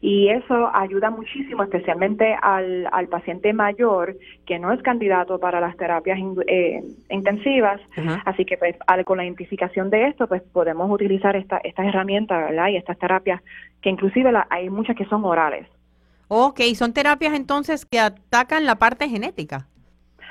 Y 0.00 0.28
eso 0.28 0.70
ayuda 0.74 1.10
muchísimo 1.10 1.62
especialmente 1.62 2.36
al, 2.40 2.88
al 2.92 3.08
paciente 3.08 3.52
mayor 3.52 4.16
que 4.46 4.58
no 4.58 4.72
es 4.72 4.82
candidato 4.82 5.38
para 5.38 5.60
las 5.60 5.76
terapias 5.76 6.18
eh, 6.46 6.82
intensivas. 7.10 7.80
Así 8.24 8.44
que 8.44 8.56
pues 8.56 8.76
con 9.04 9.18
la 9.18 9.24
identificación 9.24 9.90
de 9.90 10.08
esto 10.08 10.26
pues 10.26 10.42
podemos 10.42 10.90
utilizar 10.90 11.36
esta, 11.36 11.58
estas 11.64 11.86
herramientas, 11.86 12.50
¿verdad? 12.50 12.68
Y 12.68 12.76
estas 12.76 12.98
terapias 12.98 13.42
que 13.80 13.90
inclusive 13.90 14.30
hay 14.50 14.70
muchas 14.70 14.96
que 14.96 15.04
son 15.06 15.24
orales. 15.24 15.66
Ok, 16.34 16.60
son 16.74 16.94
terapias 16.94 17.34
entonces 17.34 17.84
que 17.84 18.00
atacan 18.00 18.64
la 18.64 18.76
parte 18.76 19.06
genética. 19.06 19.68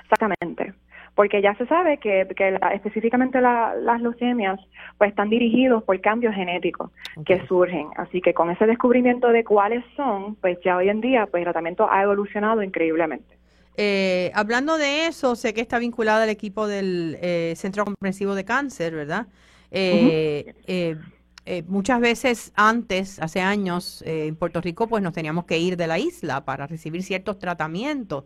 Exactamente, 0.01 0.73
porque 1.13 1.43
ya 1.43 1.53
se 1.53 1.67
sabe 1.67 1.99
que, 1.99 2.27
específicamente 2.73 3.39
las 3.39 4.01
leucemias 4.01 4.59
pues 4.97 5.11
están 5.11 5.29
dirigidos 5.29 5.83
por 5.83 6.01
cambios 6.01 6.33
genéticos 6.33 6.89
que 7.23 7.45
surgen. 7.45 7.89
Así 7.97 8.19
que 8.19 8.33
con 8.33 8.49
ese 8.49 8.65
descubrimiento 8.65 9.27
de 9.27 9.43
cuáles 9.43 9.85
son, 9.95 10.33
pues 10.37 10.57
ya 10.65 10.77
hoy 10.77 10.89
en 10.89 11.01
día 11.01 11.27
pues 11.27 11.41
el 11.41 11.45
tratamiento 11.45 11.87
ha 11.87 12.01
evolucionado 12.01 12.63
increíblemente. 12.63 13.37
Eh, 13.77 14.31
hablando 14.33 14.77
de 14.79 15.05
eso, 15.05 15.35
sé 15.35 15.53
que 15.53 15.61
está 15.61 15.77
vinculada 15.77 16.23
al 16.23 16.29
equipo 16.29 16.65
del 16.65 17.19
eh, 17.21 17.53
Centro 17.55 17.85
Comprensivo 17.85 18.33
de 18.33 18.43
Cáncer, 18.43 18.95
¿verdad? 18.95 19.27
Eh, 19.69 20.55
eh 20.65 20.97
eh, 21.45 21.63
muchas 21.67 21.99
veces 21.99 22.53
antes, 22.55 23.19
hace 23.19 23.41
años, 23.41 24.03
eh, 24.05 24.27
en 24.27 24.35
Puerto 24.35 24.61
Rico, 24.61 24.87
pues 24.87 25.01
nos 25.01 25.13
teníamos 25.13 25.45
que 25.45 25.57
ir 25.57 25.75
de 25.75 25.87
la 25.87 25.97
isla 25.97 26.45
para 26.45 26.67
recibir 26.67 27.01
ciertos 27.01 27.39
tratamientos. 27.39 28.25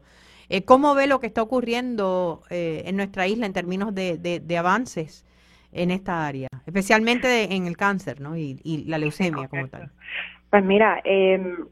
Eh, 0.50 0.64
¿Cómo 0.64 0.94
ve 0.96 1.08
lo 1.08 1.20
que 1.20 1.28
está 1.28 1.42
ocurriendo 1.42 2.44
en 2.50 2.96
nuestra 2.98 3.28
isla 3.28 3.46
en 3.46 3.54
términos 3.54 3.96
de, 3.96 4.58
avances 4.60 5.26
en 5.72 5.92
esta 5.92 6.28
área, 6.28 6.50
especialmente 6.68 7.56
en 7.56 7.66
el 7.66 7.78
cáncer 7.78 8.22
¿no? 8.22 8.38
y, 8.38 8.86
la 8.88 8.98
leucemia 8.98 9.48
como 9.48 9.68
tal? 9.68 9.92
Pues 10.52 10.64
mira, 10.64 11.02
em, 11.04 11.66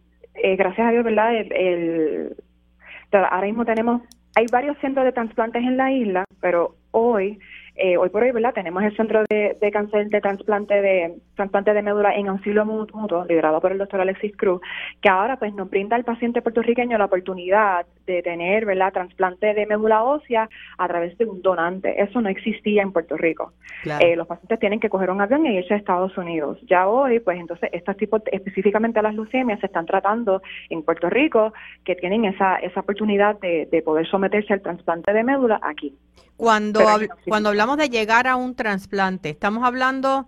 gracias 0.58 0.88
a 0.88 0.92
Dios, 0.92 1.04
¿verdad? 1.04 1.36
el, 1.36 2.36
ahora 3.12 3.46
mismo 3.46 3.64
tenemos, 3.64 4.02
hay 4.36 4.48
varios 4.52 4.76
centros 4.80 5.06
de 5.06 5.12
trasplantes 5.12 5.62
en 5.62 5.78
la 5.78 5.92
isla, 5.92 6.26
pero 6.42 6.76
hoy 6.92 7.34
eh, 7.34 7.40
hoy 8.04 8.10
por 8.10 8.24
hoy, 8.24 8.32
¿verdad? 8.32 8.54
Tenemos 8.54 8.84
el 8.84 8.96
Centro 8.98 9.24
de, 9.30 9.70
Cáncer 9.72 10.10
de 10.10 10.20
Transplante 10.20 10.82
de 10.82 11.16
trasplante 11.36 11.74
de 11.74 11.82
médula 11.82 12.14
en 12.14 12.28
auxilio 12.28 12.66
mutuo, 12.66 13.26
liderado 13.26 13.62
por 13.62 13.72
el 13.72 13.78
doctor 13.78 14.02
Alexis 14.02 14.36
Cruz, 14.36 14.62
que 15.02 15.10
ahora 15.10 15.38
pues 15.38 15.54
nos 15.54 15.70
brinda 15.70 15.96
al 15.96 16.04
paciente 16.04 16.42
puertorriqueño 16.42 16.98
la 16.98 17.06
oportunidad 17.06 17.86
de 18.06 18.22
tener, 18.22 18.66
¿verdad?, 18.66 18.94
trasplante 18.94 19.54
de 19.54 19.66
médula 19.66 20.04
ósea 20.04 20.50
a 20.78 20.88
través 20.88 21.18
de 21.18 21.26
un 21.26 21.42
donante. 21.42 22.02
Eso 22.02 22.22
no 22.22 22.30
existía 22.30 22.82
en 22.82 22.92
Puerto 22.92 23.18
Rico. 23.18 23.54
Eh, 24.00 24.16
los 24.16 24.28
pacientes 24.28 24.60
tienen 24.60 24.80
que 24.80 24.90
coger 24.90 25.10
un 25.10 25.22
avión 25.22 25.46
y 25.46 25.58
irse 25.58 25.74
a 25.74 25.78
Estados 25.78 26.18
Unidos. 26.18 26.60
Ya 26.70 26.88
hoy, 26.88 27.20
pues 27.20 27.40
entonces, 27.40 27.70
estos 27.74 27.98
tipos, 27.98 28.22
específicamente 28.32 29.02
las 29.02 29.16
leucemias, 29.16 29.60
se 29.60 29.68
están 29.68 29.86
tratando 29.86 30.42
en 30.70 30.84
Puerto 30.84 31.10
Rico, 31.10 31.54
que 31.84 31.96
tienen 31.96 32.26
esa, 32.26 32.58
esa 32.58 32.82
oportunidad 32.82 33.40
de, 33.40 33.68
de 33.72 33.82
poder 33.82 34.08
someterse 34.08 34.54
al 34.54 34.62
trasplante 34.62 35.14
de 35.14 35.24
médula 35.24 35.60
aquí. 35.62 35.96
Cuando, 36.38 36.82
cuando 37.28 37.50
hablamos 37.50 37.78
de 37.78 37.90
llegar 37.90 38.28
a 38.28 38.36
un 38.36 38.56
trasplante, 38.56 39.30
¿estamos 39.30 39.64
hablando 39.64 40.28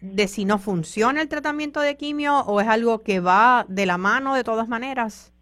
de 0.00 0.28
si 0.28 0.44
no 0.44 0.58
funciona 0.58 1.20
el 1.20 1.28
tratamiento 1.28 1.80
de 1.80 1.96
quimio 1.96 2.40
o 2.40 2.60
es 2.60 2.68
algo 2.68 3.00
que 3.00 3.20
va 3.20 3.64
de 3.68 3.86
la 3.86 3.98
mano 3.98 4.34
de 4.34 4.44
todas 4.44 4.68
maneras? 4.68 5.32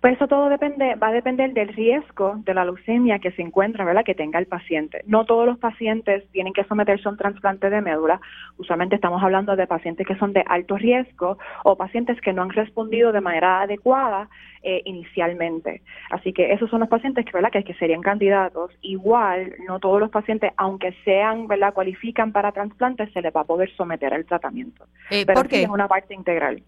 Pues 0.00 0.14
eso 0.14 0.28
todo 0.28 0.48
depende, 0.48 0.94
va 0.96 1.08
a 1.08 1.12
depender 1.12 1.52
del 1.52 1.68
riesgo 1.68 2.34
de 2.44 2.54
la 2.54 2.64
leucemia 2.64 3.18
que 3.18 3.32
se 3.32 3.42
encuentra, 3.42 3.84
¿verdad? 3.84 4.04
Que 4.04 4.14
tenga 4.14 4.38
el 4.38 4.46
paciente. 4.46 5.02
No 5.06 5.24
todos 5.24 5.46
los 5.46 5.58
pacientes 5.58 6.24
tienen 6.32 6.52
que 6.52 6.64
someterse 6.64 7.08
a 7.08 7.12
un 7.12 7.16
trasplante 7.16 7.70
de 7.70 7.80
médula. 7.80 8.20
Usualmente 8.58 8.96
estamos 8.96 9.22
hablando 9.22 9.56
de 9.56 9.66
pacientes 9.66 10.06
que 10.06 10.16
son 10.16 10.32
de 10.32 10.44
alto 10.46 10.76
riesgo 10.76 11.38
o 11.64 11.76
pacientes 11.76 12.20
que 12.20 12.32
no 12.32 12.42
han 12.42 12.50
respondido 12.50 13.12
de 13.12 13.20
manera 13.20 13.62
adecuada 13.62 14.28
eh, 14.62 14.82
inicialmente. 14.84 15.82
Así 16.10 16.32
que 16.32 16.52
esos 16.52 16.68
son 16.70 16.80
los 16.80 16.88
pacientes 16.88 17.24
que, 17.24 17.32
¿verdad? 17.32 17.50
Que, 17.52 17.74
serían 17.74 18.00
candidatos. 18.00 18.72
Igual, 18.82 19.54
no 19.66 19.78
todos 19.78 20.00
los 20.00 20.10
pacientes, 20.10 20.52
aunque 20.56 20.92
sean, 21.04 21.46
¿verdad? 21.46 21.72
Cualifican 21.72 22.32
para 22.32 22.52
trasplantes, 22.52 23.12
se 23.12 23.22
les 23.22 23.34
va 23.34 23.42
a 23.42 23.44
poder 23.44 23.70
someter 23.76 24.12
al 24.12 24.24
tratamiento. 24.24 24.86
Eh, 25.10 25.24
Pero 25.26 25.40
¿Por 25.40 25.48
qué? 25.48 25.62
es 25.62 25.68
una 25.68 25.86
parte 25.86 26.14
integral. 26.14 26.62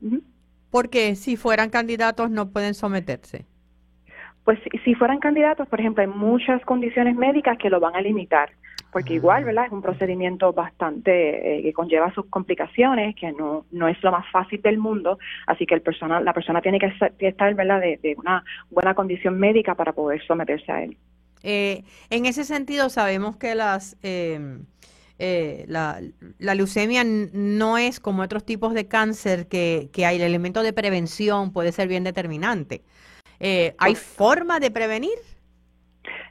Porque 0.71 1.15
si 1.17 1.37
fueran 1.37 1.71
candidatos 1.71 2.31
no 2.31 2.51
pueden 2.51 2.75
someterse. 2.75 3.47
Pues 4.49 4.59
si, 4.83 4.95
fueran 4.95 5.19
candidatos, 5.19 5.69
por 5.69 5.79
ejemplo, 5.79 6.03
hay 6.03 6.09
muchas 6.09 6.65
condiciones 6.65 7.15
médicas 7.15 7.59
que 7.59 7.69
lo 7.69 7.81
van 7.81 7.95
a 7.95 8.01
limitar, 8.01 8.51
porque 8.91 9.13
igual, 9.13 9.45
¿verdad? 9.45 9.67
Es 9.67 9.73
un 9.73 9.83
procedimiento 9.83 10.55
bastante 10.55 11.59
eh, 11.59 11.63
que 11.63 11.75
conlleva 11.75 12.11
sus 12.15 12.25
complicaciones, 12.31 13.15
que 13.15 13.31
no, 13.33 13.67
no 13.71 13.89
es 13.89 14.03
lo 14.03 14.11
más 14.11 14.25
fácil 14.33 14.63
del 14.63 14.79
mundo, 14.79 15.19
así 15.47 15.67
que 15.67 15.75
el 15.75 15.83
persona, 15.83 16.19
la 16.23 16.33
persona 16.33 16.63
tiene 16.63 16.79
que, 16.79 16.91
estar, 17.27 17.55
¿verdad?, 17.55 17.79
de, 17.81 18.15
una 18.17 18.43
buena 18.71 18.95
condición 18.95 19.39
médica 19.39 19.75
para 19.75 19.93
poder 19.93 20.27
someterse 20.27 20.73
a 20.73 20.83
él. 20.83 20.97
Eh, 21.43 21.83
en 22.09 22.25
ese 22.25 22.45
sentido, 22.45 22.89
sabemos 22.89 23.37
que 23.37 23.55
las... 23.55 23.99
Eh, 24.03 24.61
eh, 25.19 25.65
la, 25.69 26.01
leucemia 26.39 27.03
no 27.05 27.79
es 27.79 28.01
como 28.01 28.23
otros 28.23 28.45
tipos 28.45 28.75
de 28.75 28.87
cáncer 28.87 29.49
que, 29.49 29.91
que 29.93 30.07
hay 30.07 30.17
el 30.17 30.23
elemento 30.23 30.63
de 30.63 30.73
prevención 30.73 31.53
puede 31.53 31.73
ser 31.73 31.89
bien 31.89 32.05
determinante. 32.05 32.83
Eh, 33.41 33.75
¿Hay 33.79 33.95
forma 33.95 34.61
de 34.61 34.71
prevenir? 34.71 35.19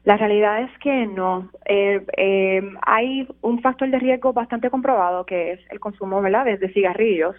La 0.08 0.16
realidad 0.16 0.62
es 0.62 0.72
que 0.80 1.06
no. 1.06 1.50
Eh, 1.66 2.02
eh, 2.16 2.62
hay 2.84 3.28
un 3.42 3.62
factor 3.62 3.90
de 3.90 4.00
riesgo 4.00 4.32
bastante 4.32 4.70
comprobado 4.70 5.26
que 5.26 5.52
es 5.52 5.60
el 5.70 5.82
consumo 5.82 6.22
¿verdad? 6.22 6.46
de, 6.46 6.70
cigarrillos, 6.70 7.36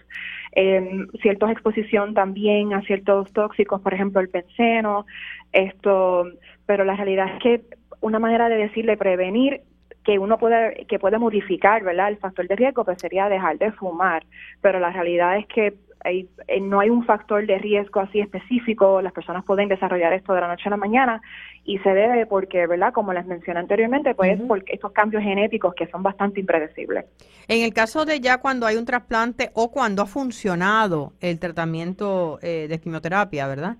eh, 0.55 1.07
cierta 1.19 1.51
exposición 1.51 2.13
también 2.13 2.73
a 2.73 2.81
ciertos 2.81 3.33
tóxicos, 3.33 3.81
por 3.81 3.95
ejemplo 3.95 4.21
el 4.21 4.27
benceno, 4.27 5.07
esto, 5.51 6.25
pero 6.67 6.83
la 6.85 6.95
realidad 6.95 7.33
es 7.33 7.41
que 7.41 7.61
una 8.01 8.19
manera 8.19 8.49
de 8.49 8.57
decirle 8.57 8.97
prevenir 8.97 9.61
que 10.03 10.17
uno 10.17 10.37
puede 10.37 10.85
que 10.87 10.99
puede 10.99 11.17
modificar, 11.17 11.83
¿verdad? 11.83 12.09
El 12.09 12.17
factor 12.17 12.47
de 12.47 12.55
riesgo 12.55 12.85
pues 12.85 12.99
sería 12.99 13.29
dejar 13.29 13.57
de 13.57 13.71
fumar, 13.71 14.25
pero 14.61 14.79
la 14.79 14.91
realidad 14.91 15.37
es 15.37 15.47
que 15.47 15.75
hay, 16.03 16.29
eh, 16.47 16.61
no 16.61 16.79
hay 16.79 16.89
un 16.89 17.03
factor 17.05 17.45
de 17.45 17.57
riesgo 17.57 17.99
así 17.99 18.19
específico, 18.19 19.01
las 19.01 19.11
personas 19.11 19.43
pueden 19.43 19.67
desarrollar 19.67 20.13
esto 20.13 20.33
de 20.33 20.41
la 20.41 20.47
noche 20.47 20.63
a 20.67 20.69
la 20.69 20.77
mañana 20.77 21.21
y 21.65 21.77
se 21.79 21.89
debe 21.89 22.25
porque, 22.25 22.65
¿verdad? 22.67 22.93
Como 22.93 23.11
les 23.11 23.25
mencioné 23.25 23.59
anteriormente, 23.59 24.15
pues 24.15 24.39
porque 24.47 24.73
estos 24.73 24.93
cambios 24.93 25.23
genéticos 25.23 25.73
que 25.75 25.87
son 25.87 26.01
bastante 26.01 26.39
impredecibles. 26.39 27.05
En 27.47 27.63
el 27.63 27.73
caso 27.73 28.05
de 28.05 28.21
ya 28.21 28.37
cuando 28.37 28.65
hay 28.65 28.77
un 28.77 28.85
trasplante 28.85 29.51
o 29.53 29.71
cuando 29.71 30.01
ha 30.01 30.05
funcionado 30.05 31.13
el 31.19 31.39
tratamiento 31.39 32.39
eh, 32.41 32.67
de 32.69 32.79
quimioterapia, 32.79 33.47
¿verdad? 33.47 33.75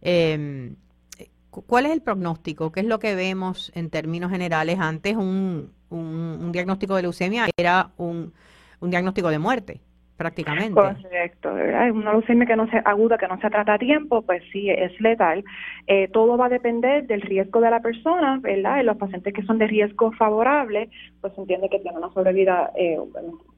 Eh, 0.00 0.70
¿Cuál 1.62 1.86
es 1.86 1.92
el 1.92 2.02
pronóstico? 2.02 2.72
¿Qué 2.72 2.80
es 2.80 2.86
lo 2.86 2.98
que 2.98 3.14
vemos 3.14 3.72
en 3.74 3.90
términos 3.90 4.30
generales? 4.30 4.78
Antes 4.80 5.16
un, 5.16 5.70
un, 5.90 6.52
diagnóstico 6.52 6.96
de 6.96 7.02
leucemia 7.02 7.46
era 7.56 7.90
un, 7.96 8.32
un 8.80 8.90
diagnóstico 8.90 9.28
de 9.28 9.38
muerte 9.38 9.80
prácticamente. 10.16 10.74
Correcto, 10.74 11.54
¿verdad? 11.54 11.90
Una 11.90 12.12
leucemia 12.12 12.46
que 12.46 12.56
no 12.56 12.68
se 12.70 12.78
aguda, 12.84 13.18
que 13.18 13.26
no 13.26 13.40
se 13.40 13.50
trata 13.50 13.74
a 13.74 13.78
tiempo, 13.78 14.22
pues 14.22 14.42
sí, 14.52 14.70
es 14.70 14.98
letal. 15.00 15.44
Eh, 15.86 16.08
todo 16.08 16.36
va 16.36 16.46
a 16.46 16.50
depender 16.50 17.06
del 17.06 17.20
riesgo 17.20 17.60
de 17.60 17.70
la 17.70 17.80
persona, 17.80 18.38
¿verdad? 18.40 18.80
En 18.80 18.86
los 18.86 18.96
pacientes 18.96 19.34
que 19.34 19.42
son 19.42 19.58
de 19.58 19.66
riesgo 19.66 20.12
favorable, 20.12 20.88
pues 21.20 21.36
entiende 21.36 21.68
que 21.68 21.80
tienen 21.80 21.98
una 21.98 22.12
sobrevida 22.12 22.70
eh, 22.76 22.98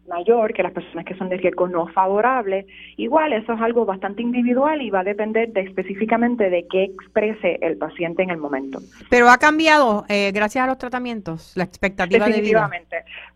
mayor 0.09 0.53
que 0.53 0.63
las 0.63 0.73
personas 0.73 1.05
que 1.05 1.15
son 1.15 1.29
de 1.29 1.37
riesgo 1.37 1.69
no 1.69 1.87
favorable. 1.89 2.67
Igual, 2.97 3.33
eso 3.33 3.53
es 3.53 3.61
algo 3.61 3.85
bastante 3.85 4.23
individual 4.23 4.83
y 4.83 4.91
va 4.91 5.01
a 5.01 5.05
depender 5.05 5.53
de, 5.53 5.63
específicamente 5.63 6.51
de 6.51 6.67
qué 6.69 6.85
exprese 6.85 7.59
el 7.63 7.77
paciente 7.77 8.23
en 8.23 8.31
el 8.31 8.39
momento. 8.39 8.79
Pero 9.11 9.29
ha 9.29 9.39
cambiado 9.39 10.05
eh, 10.09 10.33
gracias 10.33 10.65
a 10.65 10.67
los 10.67 10.79
tratamientos, 10.79 11.53
la 11.57 11.65
expectativa 11.65 12.27
de 12.29 12.41
vida. 12.41 12.71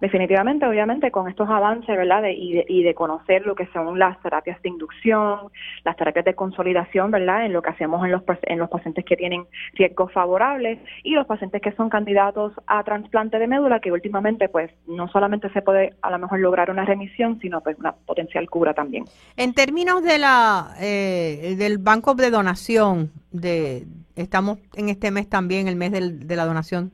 Definitivamente, 0.00 0.66
obviamente, 0.66 1.10
con 1.10 1.28
estos 1.28 1.48
avances, 1.48 1.96
¿verdad? 1.96 2.24
y, 2.28 2.54
de, 2.54 2.64
y 2.68 2.82
de 2.82 2.94
conocer 2.94 3.46
lo 3.46 3.54
que 3.54 3.66
son 3.66 3.98
las 3.98 4.20
terapias 4.20 4.60
de 4.62 4.68
inducción, 4.68 5.50
las 5.84 5.96
terapias 5.96 6.24
de 6.24 6.34
consolidación, 6.34 7.10
¿verdad? 7.10 7.44
En 7.44 7.52
lo 7.52 7.62
que 7.62 7.70
hacemos 7.70 8.04
en 8.04 8.12
los, 8.12 8.22
en 8.42 8.58
los 8.58 8.68
pacientes 8.68 9.04
que 9.04 9.16
tienen 9.16 9.44
riesgos 9.74 10.12
favorables 10.12 10.78
y 11.02 11.14
los 11.14 11.26
pacientes 11.26 11.62
que 11.62 11.72
son 11.72 11.88
candidatos 11.88 12.52
a 12.66 12.82
trasplante 12.84 13.38
de 13.38 13.46
médula, 13.46 13.80
que 13.80 13.92
últimamente, 13.92 14.48
pues, 14.48 14.70
no 14.86 15.08
solamente 15.08 15.50
se 15.50 15.62
puede 15.62 15.94
a 16.02 16.10
lo 16.10 16.18
mejor 16.18 16.40
lograr 16.40 16.59
una 16.68 16.84
remisión, 16.84 17.38
sino 17.40 17.60
pues 17.60 17.78
una 17.78 17.92
potencial 17.92 18.50
cura 18.50 18.74
también. 18.74 19.04
En 19.36 19.54
términos 19.54 20.02
de 20.02 20.18
la 20.18 20.74
eh, 20.80 21.54
del 21.56 21.78
banco 21.78 22.14
de 22.14 22.30
donación, 22.30 23.12
de 23.30 23.86
estamos 24.16 24.58
en 24.74 24.88
este 24.88 25.12
mes 25.12 25.28
también, 25.28 25.68
el 25.68 25.76
mes 25.76 25.92
de 25.92 26.36
la 26.36 26.44
donación 26.44 26.90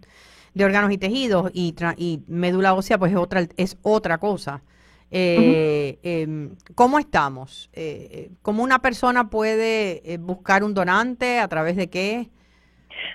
de 0.55 0.65
órganos 0.65 0.93
y 0.93 0.99
tejidos 0.99 1.51
y, 1.53 1.75
y 1.97 2.23
médula 2.29 2.75
ósea, 2.75 2.99
pues 2.99 3.13
es 3.13 3.19
otra 3.19 3.47
es 3.57 3.79
otra 3.83 4.19
cosa. 4.19 4.63
Eh, 5.11 5.99
em, 6.03 6.57
¿Cómo 6.75 6.99
estamos? 6.99 7.71
Eh, 7.73 8.31
¿Cómo 8.43 8.63
una 8.63 8.81
persona 8.81 9.31
puede 9.31 10.13
eh, 10.13 10.19
buscar 10.19 10.65
un 10.65 10.75
donante? 10.75 11.39
¿A 11.39 11.49
través 11.49 11.77
de 11.77 11.89
qué? 11.89 12.31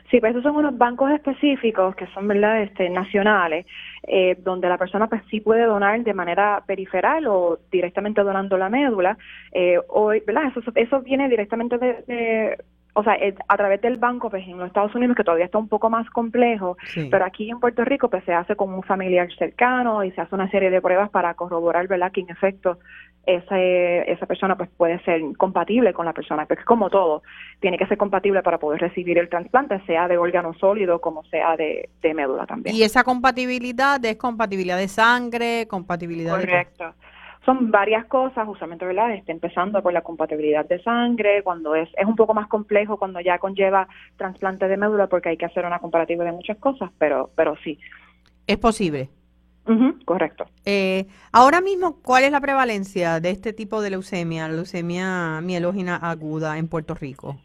Sí, 0.09 0.19
pues 0.19 0.31
esos 0.31 0.43
son 0.43 0.55
unos 0.55 0.77
bancos 0.77 1.11
específicos 1.11 1.95
que 1.95 2.07
son, 2.07 2.27
¿verdad?, 2.27 2.61
este, 2.63 2.89
nacionales, 2.89 3.65
eh, 4.07 4.35
donde 4.39 4.69
la 4.69 4.77
persona 4.77 5.07
pues 5.07 5.21
sí 5.29 5.39
puede 5.41 5.63
donar 5.63 6.01
de 6.03 6.13
manera 6.13 6.63
periferal 6.65 7.27
o 7.27 7.59
directamente 7.71 8.21
donando 8.21 8.57
la 8.57 8.69
médula. 8.69 9.17
Eh, 9.51 9.79
¿verdad? 10.25 10.51
Eso, 10.55 10.61
eso 10.75 11.01
viene 11.01 11.29
directamente 11.29 11.77
de, 11.77 12.57
o 12.93 13.03
sea, 13.03 13.17
a 13.47 13.57
través 13.57 13.81
del 13.81 13.97
banco, 13.97 14.29
pues 14.29 14.45
en 14.47 14.57
los 14.57 14.67
Estados 14.67 14.93
Unidos, 14.95 15.15
que 15.15 15.23
todavía 15.23 15.45
está 15.45 15.57
un 15.57 15.69
poco 15.69 15.89
más 15.89 16.09
complejo, 16.09 16.77
pero 17.09 17.25
aquí 17.25 17.49
en 17.49 17.59
Puerto 17.59 17.85
Rico, 17.85 18.09
pues 18.09 18.23
se 18.25 18.33
hace 18.33 18.55
con 18.55 18.73
un 18.73 18.83
familiar 18.83 19.27
cercano 19.37 20.03
y 20.03 20.11
se 20.11 20.21
hace 20.21 20.35
una 20.35 20.49
serie 20.51 20.69
de 20.69 20.81
pruebas 20.81 21.09
para 21.09 21.33
corroborar, 21.33 21.87
¿verdad?, 21.87 22.11
que 22.11 22.21
en 22.21 22.29
efecto 22.29 22.79
esa, 23.25 23.59
esa 23.59 24.25
persona 24.25 24.57
pues 24.57 24.69
puede 24.75 24.99
ser 25.03 25.21
compatible 25.37 25.93
con 25.93 26.05
la 26.05 26.13
persona, 26.13 26.45
porque 26.45 26.63
como 26.63 26.89
todo, 26.89 27.23
tiene 27.59 27.77
que 27.77 27.85
ser 27.85 27.97
compatible 27.97 28.41
para 28.41 28.57
poder 28.57 28.81
recibir 28.81 29.17
el 29.17 29.29
trasplante, 29.29 29.79
sea 29.85 30.07
de 30.07 30.17
órgano 30.17 30.53
sólido 30.55 30.99
como 30.99 31.23
sea 31.25 31.55
de, 31.55 31.89
médula 32.13 32.45
también. 32.45 32.75
Y 32.75 32.83
esa 32.83 33.03
compatibilidad 33.03 34.03
es 34.03 34.17
compatibilidad 34.17 34.77
de 34.77 34.87
sangre, 34.87 35.67
compatibilidad 35.67 36.35
Correcto 36.35 36.93
son 37.45 37.71
varias 37.71 38.05
cosas, 38.05 38.45
justamente, 38.45 38.85
¿verdad? 38.85 39.13
Está 39.13 39.31
empezando 39.31 39.81
por 39.81 39.93
la 39.93 40.01
compatibilidad 40.01 40.65
de 40.67 40.81
sangre, 40.83 41.41
cuando 41.43 41.75
es, 41.75 41.89
es 41.97 42.05
un 42.05 42.15
poco 42.15 42.33
más 42.33 42.47
complejo 42.47 42.97
cuando 42.97 43.19
ya 43.19 43.39
conlleva 43.39 43.87
trasplante 44.17 44.67
de 44.67 44.77
médula 44.77 45.07
porque 45.07 45.29
hay 45.29 45.37
que 45.37 45.45
hacer 45.45 45.65
una 45.65 45.79
comparativa 45.79 46.23
de 46.23 46.31
muchas 46.31 46.57
cosas, 46.57 46.91
pero, 46.99 47.31
pero 47.35 47.55
sí. 47.63 47.79
Es 48.45 48.57
posible. 48.57 49.09
correcto. 50.05 50.45
Eh, 50.65 51.07
ahora 51.31 51.61
mismo, 51.61 51.97
¿cuál 52.01 52.25
es 52.25 52.31
la 52.31 52.41
prevalencia 52.41 53.19
de 53.19 53.31
este 53.31 53.53
tipo 53.53 53.81
de 53.81 53.91
leucemia, 53.91 54.47
leucemia 54.47 55.41
mielógena 55.41 55.95
aguda 55.95 56.57
en 56.57 56.67
Puerto 56.67 56.93
Rico? 56.93 57.37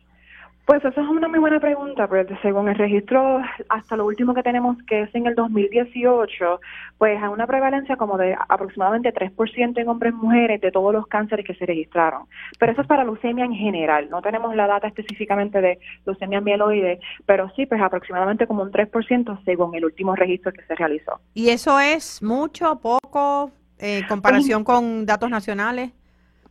Pues 0.67 0.85
esa 0.85 1.01
es 1.01 1.09
una 1.09 1.29
muy 1.29 1.39
buena 1.39 1.61
pregunta, 1.61 2.09
porque 2.09 2.37
según 2.43 2.69
el 2.69 2.75
registro, 2.75 3.41
hasta 3.69 3.97
lo 3.97 4.05
último 4.05 4.35
que 4.35 4.43
tenemos, 4.43 4.77
que 4.89 5.03
es 5.03 5.15
en 5.15 5.29
el 5.29 5.37
2018, 5.37 6.61
pues 6.99 7.23
hay 7.23 7.29
una 7.29 7.47
prevalencia 7.47 7.95
como 7.97 8.19
de 8.19 8.37
aproximadamente 8.49 9.15
3% 9.15 9.79
en 9.81 9.89
hombres 9.89 10.13
y 10.13 10.17
mujeres 10.17 10.61
de 10.61 10.73
todos 10.73 10.93
los 10.93 11.07
cánceres 11.07 11.47
que 11.47 11.55
se 11.55 11.67
registraron. 11.67 12.25
Pero 12.59 12.73
eso 12.73 12.81
es 12.81 12.89
para 12.89 13.05
leucemia 13.05 13.45
en 13.45 13.55
general, 13.55 14.11
no 14.11 14.21
tenemos 14.21 14.57
la 14.57 14.67
data 14.67 14.89
específicamente 14.89 15.61
de 15.61 15.79
leucemia 16.05 16.41
mieloide, 16.41 16.99
pero 17.27 17.49
sí, 17.55 17.67
pues 17.67 17.81
aproximadamente 17.81 18.49
como 18.49 18.65
un 18.65 18.73
3% 18.73 19.45
según 19.45 19.73
el 19.77 19.85
último 19.85 20.17
registro 20.17 20.53
que 20.53 20.63
se 20.63 20.75
realizó. 20.75 21.21
¿Y 21.33 21.51
eso 21.51 21.79
es 21.79 22.21
mucho, 22.25 22.81
poco, 22.81 23.53
en 23.79 24.05
comparación 24.09 24.65
pues, 24.65 24.77
con 24.77 25.07
datos 25.07 25.31
nacionales? 25.31 25.93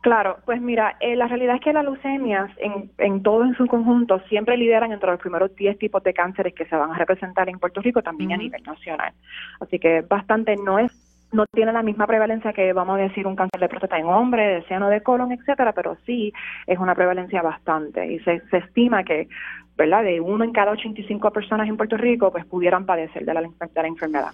Claro, 0.06 0.38
pues 0.44 0.60
mira, 0.60 0.96
eh, 1.00 1.16
la 1.16 1.26
realidad 1.26 1.56
es 1.56 1.60
que 1.62 1.72
las 1.72 1.82
leucemias 1.82 2.48
en, 2.58 2.92
en 2.98 3.24
todo 3.24 3.44
en 3.44 3.56
su 3.56 3.66
conjunto 3.66 4.20
siempre 4.28 4.56
lideran 4.56 4.92
entre 4.92 5.10
los 5.10 5.18
primeros 5.18 5.52
10 5.56 5.80
tipos 5.80 6.00
de 6.04 6.14
cánceres 6.14 6.54
que 6.54 6.64
se 6.64 6.76
van 6.76 6.92
a 6.92 6.96
representar 6.96 7.48
en 7.48 7.58
Puerto 7.58 7.80
Rico, 7.80 8.02
también 8.02 8.30
a 8.30 8.36
nivel 8.36 8.62
nacional. 8.62 9.12
Así 9.58 9.80
que 9.80 10.02
bastante 10.02 10.54
no 10.54 10.78
es 10.78 10.92
no 11.32 11.44
tiene 11.46 11.72
la 11.72 11.82
misma 11.82 12.06
prevalencia 12.06 12.52
que 12.52 12.72
vamos 12.72 13.00
a 13.00 13.02
decir 13.02 13.26
un 13.26 13.34
cáncer 13.34 13.60
de 13.60 13.68
próstata 13.68 13.98
en 13.98 14.06
hombre, 14.06 14.46
de 14.46 14.62
seno 14.68 14.88
de 14.88 15.02
colon, 15.02 15.32
etcétera, 15.32 15.72
pero 15.72 15.96
sí 16.06 16.32
es 16.68 16.78
una 16.78 16.94
prevalencia 16.94 17.42
bastante 17.42 18.06
y 18.06 18.20
se, 18.20 18.42
se 18.48 18.58
estima 18.58 19.02
que, 19.02 19.26
¿verdad? 19.76 20.04
De 20.04 20.20
uno 20.20 20.44
en 20.44 20.52
cada 20.52 20.70
85 20.70 21.32
personas 21.32 21.68
en 21.68 21.76
Puerto 21.76 21.96
Rico 21.96 22.30
pues 22.30 22.46
pudieran 22.46 22.86
padecer 22.86 23.24
de 23.24 23.34
la, 23.34 23.40
de 23.40 23.82
la 23.82 23.88
enfermedad. 23.88 24.30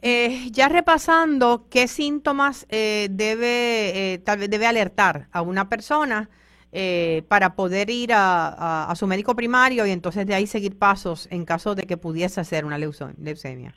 Eh, 0.00 0.50
ya 0.52 0.68
repasando, 0.68 1.66
¿qué 1.70 1.88
síntomas 1.88 2.66
eh, 2.70 3.08
debe, 3.10 4.14
eh, 4.14 4.18
tal 4.18 4.38
vez 4.38 4.50
debe 4.50 4.66
alertar 4.66 5.26
a 5.32 5.42
una 5.42 5.68
persona 5.68 6.28
eh, 6.70 7.22
para 7.28 7.54
poder 7.54 7.88
ir 7.88 8.10
a, 8.12 8.92
su 8.94 9.06
médico 9.06 9.34
primario 9.34 9.86
y 9.86 9.90
entonces 9.90 10.26
de 10.26 10.34
ahí 10.34 10.46
seguir 10.46 10.78
pasos 10.78 11.26
en 11.32 11.46
caso 11.46 11.74
de 11.74 11.84
que 11.84 11.96
pudiese 11.96 12.44
ser 12.44 12.66
una 12.66 12.76
leucemia. 12.76 13.74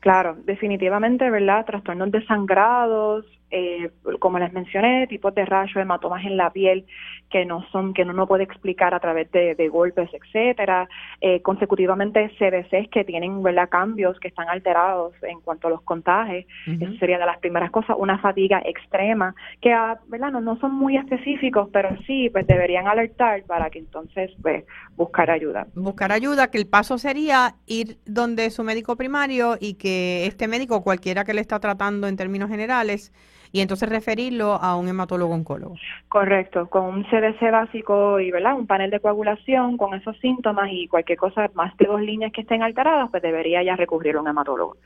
Claro, 0.00 0.36
definitivamente, 0.44 1.30
¿verdad? 1.30 1.64
Trastornos 1.64 2.10
desangrados, 2.10 3.24
eh, 3.52 3.90
como 4.18 4.40
les 4.40 4.52
mencioné, 4.52 5.06
tipos 5.06 5.32
de 5.36 5.44
rayos, 5.44 5.76
hematomas 5.76 6.24
en 6.24 6.36
la 6.36 6.50
piel 6.50 6.84
que 7.32 7.46
no 7.46 7.64
son, 7.72 7.94
que 7.94 8.02
uno 8.02 8.12
no 8.12 8.26
puede 8.26 8.44
explicar 8.44 8.94
a 8.94 9.00
través 9.00 9.30
de, 9.32 9.68
golpes, 9.68 10.10
etcétera. 10.12 10.88
Eh, 11.20 11.40
consecutivamente 11.40 12.30
CDCs 12.38 12.90
que 12.90 13.04
tienen 13.04 13.42
¿verdad? 13.42 13.70
cambios 13.70 14.20
que 14.20 14.28
están 14.28 14.48
alterados 14.48 15.14
en 15.22 15.40
cuanto 15.40 15.68
a 15.68 15.70
los 15.70 15.80
contagios. 15.82 16.44
Eso 16.66 16.92
sería 16.98 17.18
de 17.18 17.24
las 17.24 17.38
primeras 17.38 17.70
cosas. 17.70 17.96
Una 17.98 18.18
fatiga 18.18 18.60
extrema, 18.64 19.34
que 19.62 19.72
ah, 19.72 19.98
¿verdad? 20.08 20.30
No, 20.30 20.40
no 20.42 20.58
son 20.58 20.74
muy 20.74 20.96
específicos, 20.98 21.70
pero 21.72 21.88
sí, 22.06 22.28
pues 22.30 22.46
deberían 22.46 22.86
alertar 22.86 23.42
para 23.44 23.70
que 23.70 23.78
entonces 23.78 24.30
pues, 24.42 24.64
buscar 24.96 25.30
ayuda. 25.30 25.66
Buscar 25.74 26.12
ayuda, 26.12 26.50
que 26.50 26.58
el 26.58 26.66
paso 26.66 26.98
sería 26.98 27.54
ir 27.66 27.96
donde 28.04 28.50
su 28.50 28.62
médico 28.62 28.96
primario 28.96 29.56
y 29.58 29.74
que 29.74 30.26
este 30.26 30.48
médico, 30.48 30.82
cualquiera 30.82 31.24
que 31.24 31.32
le 31.32 31.40
está 31.40 31.58
tratando 31.60 32.06
en 32.08 32.16
términos 32.16 32.50
generales, 32.50 33.10
y 33.52 33.60
entonces 33.60 33.88
referirlo 33.88 34.54
a 34.54 34.76
un 34.76 34.88
hematólogo 34.88 35.34
oncólogo. 35.34 35.76
Correcto, 36.08 36.68
con 36.68 36.84
un 36.86 37.04
CDC 37.04 37.50
básico 37.52 38.18
y 38.18 38.30
¿verdad? 38.30 38.54
un 38.54 38.66
panel 38.66 38.90
de 38.90 39.00
coagulación 39.00 39.76
con 39.76 39.94
esos 39.94 40.18
síntomas 40.20 40.68
y 40.72 40.88
cualquier 40.88 41.18
cosa 41.18 41.50
más 41.54 41.76
de 41.76 41.86
dos 41.86 42.00
líneas 42.00 42.32
que 42.32 42.40
estén 42.40 42.62
alteradas, 42.62 43.10
pues 43.10 43.22
debería 43.22 43.62
ya 43.62 43.76
recurrir 43.76 44.16
a 44.16 44.20
un 44.20 44.28
hematólogo. 44.28 44.76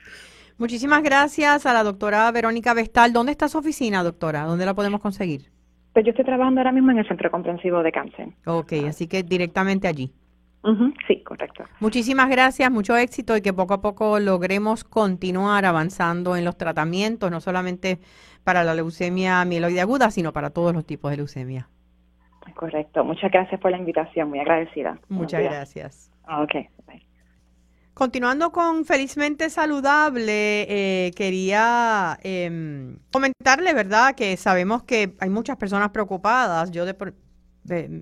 Muchísimas 0.59 1.03
gracias 1.03 1.67
a 1.67 1.73
la 1.73 1.85
doctora 1.85 2.31
Verónica 2.33 2.75
Vestal. 2.75 3.13
¿Dónde 3.13 3.33
está 3.33 3.49
su 3.49 3.59
oficina, 3.59 4.03
doctora? 4.03 4.43
¿Dónde 4.45 4.65
la 4.65 4.75
podemos 4.75 5.01
conseguir? 5.01 5.51
Pues 5.93 6.05
yo 6.05 6.11
estoy 6.11 6.25
trabajando 6.25 6.61
ahora 6.61 6.73
mismo 6.73 6.91
en 6.91 6.99
el 6.99 7.09
Centro 7.09 7.31
Comprensivo 7.31 7.83
de 7.83 7.93
Cáncer. 7.93 8.29
Ok, 8.47 8.73
así 8.89 9.07
que 9.07 9.23
directamente 9.23 9.87
allí. 9.87 10.13
Sí, 11.07 11.23
correcto. 11.23 11.65
Muchísimas 11.81 12.29
gracias, 12.29 12.71
mucho 12.71 12.97
éxito 12.97 13.37
y 13.37 13.43
que 13.43 13.53
poco 13.53 13.75
a 13.75 13.81
poco 13.81 14.19
logremos 14.19 14.85
continuar 14.85 15.65
avanzando 15.65 16.37
en 16.37 16.45
los 16.45 16.57
tratamientos, 16.57 17.31
no 17.31 17.41
solamente 17.41 18.01
para 18.45 18.65
la 18.65 18.75
leucemia 18.75 19.45
mieloide 19.45 19.81
aguda, 19.81 20.11
sino 20.11 20.33
para 20.33 20.51
todos 20.51 20.73
los 20.73 20.85
tipos 20.85 21.11
de 21.11 21.19
leucemia. 21.19 21.69
Correcto. 22.55 23.05
Muchas 23.05 23.31
gracias 23.31 23.61
por 23.61 23.71
la 23.71 23.79
invitación. 23.79 24.31
Muy 24.31 24.39
agradecida. 24.39 24.99
Muchas 25.09 25.43
gracias. 25.43 26.11
Ah, 26.25 26.43
ok. 26.43 26.55
Continuando 27.97 28.53
con 28.53 28.85
Felizmente 28.85 29.49
Saludable, 29.49 30.67
eh, 30.69 31.13
quería 31.17 32.19
em, 32.23 32.99
comentarle, 33.11 33.73
¿verdad?, 33.73 34.15
que 34.15 34.37
sabemos 34.37 34.83
que 34.83 35.15
hay 35.19 35.31
muchas 35.31 35.57
personas 35.57 35.89
preocupadas. 35.93 36.71
Yo 36.73 36.85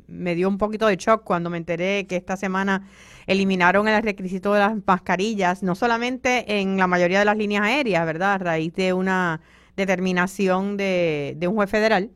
me 0.06 0.34
dio 0.34 0.48
un 0.48 0.58
poquito 0.58 0.86
de 0.86 0.96
shock 0.96 1.24
cuando 1.24 1.50
me 1.50 1.58
enteré 1.58 2.06
que 2.06 2.16
esta 2.16 2.36
semana 2.36 2.88
eliminaron 3.26 3.88
el 3.88 4.02
requisito 4.02 4.52
de 4.52 4.60
las 4.60 4.74
mascarillas, 4.86 5.62
no 5.62 5.74
solamente 5.74 6.60
en 6.60 6.76
la 6.76 6.86
mayoría 6.86 7.18
de 7.18 7.24
las 7.24 7.36
líneas 7.36 7.64
aéreas, 7.64 8.04
¿verdad?, 8.06 8.34
a 8.34 8.38
raíz 8.38 8.74
de 8.74 8.92
una 8.92 9.40
determinación 9.76 10.76
de, 10.76 11.36
un 11.48 11.54
juez 11.54 11.70
federal, 11.70 12.10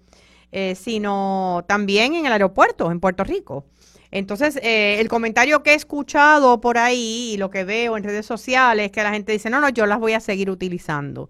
eh, 0.52 0.74
sino 0.74 1.64
también 1.66 2.14
en 2.14 2.26
el 2.26 2.32
aeropuerto, 2.32 2.90
en 2.90 3.00
Puerto 3.00 3.24
Rico. 3.24 3.66
Entonces, 4.10 4.56
eh, 4.62 5.00
el 5.00 5.08
comentario 5.08 5.62
que 5.62 5.72
he 5.72 5.74
escuchado 5.74 6.60
por 6.60 6.78
ahí 6.78 7.32
y 7.34 7.36
lo 7.36 7.50
que 7.50 7.64
veo 7.64 7.96
en 7.96 8.04
redes 8.04 8.24
sociales 8.24 8.86
es 8.86 8.92
que 8.92 9.02
la 9.02 9.12
gente 9.12 9.32
dice, 9.32 9.50
no, 9.50 9.60
no, 9.60 9.68
yo 9.68 9.86
las 9.86 9.98
voy 9.98 10.14
a 10.14 10.20
seguir 10.20 10.50
utilizando. 10.50 11.28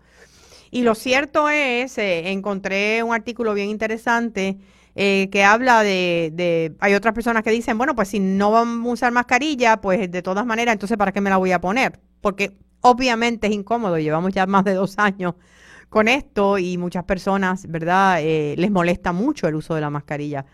Y 0.71 0.83
lo 0.83 0.95
cierto 0.95 1.49
es, 1.49 1.99
eh, 1.99 2.31
encontré 2.31 3.03
un 3.03 3.15
artículo 3.15 3.55
bien 3.55 3.69
interesante 3.69 4.59
que 4.99 5.45
habla 5.45 5.83
de, 5.85 6.75
hay 6.81 6.95
otras 6.95 7.14
personas 7.14 7.45
que 7.45 7.50
dicen, 7.50 7.78
bueno, 7.78 7.95
pues 7.95 8.09
si 8.09 8.19
no 8.19 8.50
vamos 8.50 8.90
a 8.90 8.93
usar 8.93 9.12
mascarilla, 9.12 9.81
pues 9.81 10.11
de 10.11 10.23
todas 10.23 10.45
maneras, 10.45 10.73
entonces 10.73 10.99
¿para 10.99 11.12
qué 11.12 11.21
me 11.21 11.31
la 11.31 11.37
voy 11.37 11.52
a 11.52 11.61
poner? 11.61 12.00
Porque 12.21 12.57
obviamente 12.81 13.47
es 13.47 13.52
incómodo, 13.52 13.99
llevamos 13.99 14.33
ya 14.33 14.47
más 14.47 14.64
de 14.64 14.75
dos 14.75 14.99
años 14.99 15.35
con 15.88 16.09
esto 16.09 16.59
y 16.59 16.78
muchas 16.78 17.05
personas, 17.05 17.67
¿verdad? 17.69 18.19
Eh, 18.21 18.55
les 18.59 18.71
molesta 18.71 19.12
mucho 19.12 19.49
el 19.49 19.55
uso 19.55 19.75
de 19.75 19.81
la 19.81 19.90
mascarilla. 19.90 20.45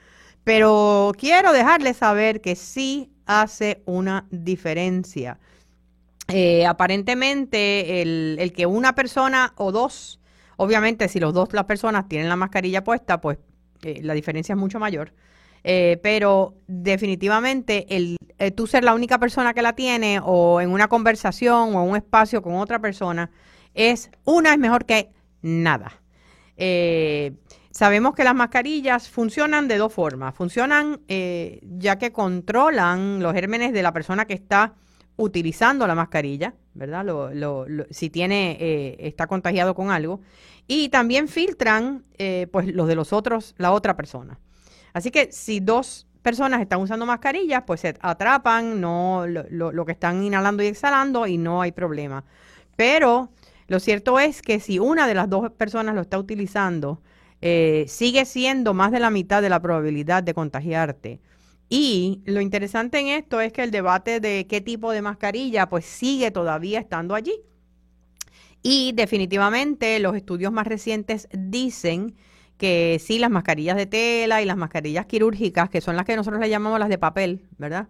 Pero 0.44 1.12
quiero 1.18 1.52
dejarles 1.52 1.96
saber 1.96 2.40
que 2.40 2.54
sí 2.54 3.10
hace 3.26 3.82
una 3.86 4.26
diferencia. 4.30 5.38
Eh, 6.28 6.66
aparentemente, 6.66 8.02
el, 8.02 8.52
que 8.54 8.66
una 8.66 8.94
persona 8.94 9.52
o 9.56 9.72
dos, 9.72 10.20
obviamente 10.56 11.08
si 11.08 11.20
los 11.20 11.34
dos 11.34 11.52
las 11.52 11.64
personas 11.64 12.08
tienen 12.08 12.28
la 12.28 12.36
mascarilla 12.36 12.84
puesta, 12.84 13.20
pues 13.20 13.38
eh, 13.84 14.00
la 14.02 14.14
diferencia 14.14 14.54
es 14.54 14.58
mucho 14.58 14.78
mayor. 14.78 15.12
pero 16.02 16.54
definitivamente 16.66 17.86
el 17.88 18.16
tú 18.54 18.66
ser 18.66 18.84
la 18.84 18.94
única 18.94 19.18
persona 19.18 19.54
que 19.54 19.62
la 19.62 19.72
tiene 19.72 20.20
o 20.22 20.60
en 20.60 20.68
una 20.70 20.88
conversación 20.88 21.74
o 21.74 21.82
en 21.82 21.90
un 21.90 21.96
espacio 21.96 22.42
con 22.42 22.56
otra 22.56 22.80
persona 22.80 23.30
es 23.74 24.10
una 24.24 24.52
es 24.52 24.58
mejor 24.58 24.84
que 24.84 25.10
nada. 25.42 26.00
Eh, 26.56 27.32
sabemos 27.70 28.14
que 28.14 28.24
las 28.24 28.34
mascarillas 28.34 29.08
funcionan 29.08 29.68
de 29.68 29.76
dos 29.76 29.92
formas. 29.92 30.34
Funcionan 30.34 31.00
eh, 31.08 31.60
ya 31.62 31.98
que 31.98 32.12
controlan 32.12 33.22
los 33.22 33.32
gérmenes 33.32 33.72
de 33.72 33.82
la 33.82 33.92
persona 33.92 34.26
que 34.26 34.34
está 34.34 34.74
utilizando 35.16 35.86
la 35.86 35.94
mascarilla, 35.94 36.54
¿verdad? 36.74 37.06
si 37.90 38.10
tiene, 38.10 38.56
eh, 38.60 38.96
está 39.00 39.26
contagiado 39.26 39.74
con 39.74 39.90
algo. 39.90 40.20
Y 40.66 40.88
también 40.88 41.28
filtran, 41.28 42.04
pues, 42.50 42.74
los 42.74 42.88
de 42.88 42.94
los 42.94 43.12
otros, 43.12 43.54
la 43.58 43.72
otra 43.72 43.96
persona. 43.96 44.38
Así 44.92 45.10
que 45.10 45.30
si 45.32 45.60
dos 45.60 46.06
personas 46.22 46.62
están 46.62 46.80
usando 46.80 47.04
mascarillas, 47.04 47.64
pues 47.66 47.80
se 47.80 47.94
atrapan 48.00 48.80
no 48.80 49.26
lo, 49.26 49.72
lo 49.72 49.84
que 49.84 49.92
están 49.92 50.22
inhalando 50.24 50.62
y 50.62 50.68
exhalando 50.68 51.26
y 51.26 51.36
no 51.36 51.60
hay 51.60 51.72
problema. 51.72 52.24
Pero 52.76 53.30
lo 53.66 53.80
cierto 53.80 54.18
es 54.18 54.42
que 54.42 54.60
si 54.60 54.78
una 54.78 55.06
de 55.06 55.14
las 55.14 55.28
dos 55.28 55.50
personas 55.50 55.94
lo 55.94 56.02
está 56.02 56.18
utilizando, 56.18 57.00
eh, 57.40 57.84
sigue 57.88 58.24
siendo 58.24 58.74
más 58.74 58.92
de 58.92 59.00
la 59.00 59.10
mitad 59.10 59.42
de 59.42 59.48
la 59.48 59.60
probabilidad 59.60 60.22
de 60.22 60.34
contagiarte. 60.34 61.20
Y 61.68 62.22
lo 62.26 62.40
interesante 62.40 62.98
en 63.00 63.08
esto 63.08 63.40
es 63.40 63.52
que 63.52 63.62
el 63.62 63.70
debate 63.70 64.20
de 64.20 64.46
qué 64.46 64.60
tipo 64.60 64.92
de 64.92 65.02
mascarilla 65.02 65.68
pues 65.68 65.84
sigue 65.84 66.30
todavía 66.30 66.78
estando 66.78 67.14
allí. 67.14 67.34
Y 68.62 68.92
definitivamente 68.92 69.98
los 69.98 70.16
estudios 70.16 70.52
más 70.52 70.66
recientes 70.66 71.28
dicen 71.32 72.14
que 72.56 73.00
sí, 73.04 73.18
las 73.18 73.30
mascarillas 73.30 73.76
de 73.76 73.86
tela 73.86 74.40
y 74.40 74.44
las 74.44 74.56
mascarillas 74.56 75.06
quirúrgicas, 75.06 75.68
que 75.68 75.80
son 75.80 75.96
las 75.96 76.06
que 76.06 76.16
nosotros 76.16 76.40
le 76.40 76.48
llamamos 76.48 76.78
las 76.78 76.88
de 76.88 76.98
papel, 76.98 77.46
¿verdad? 77.58 77.88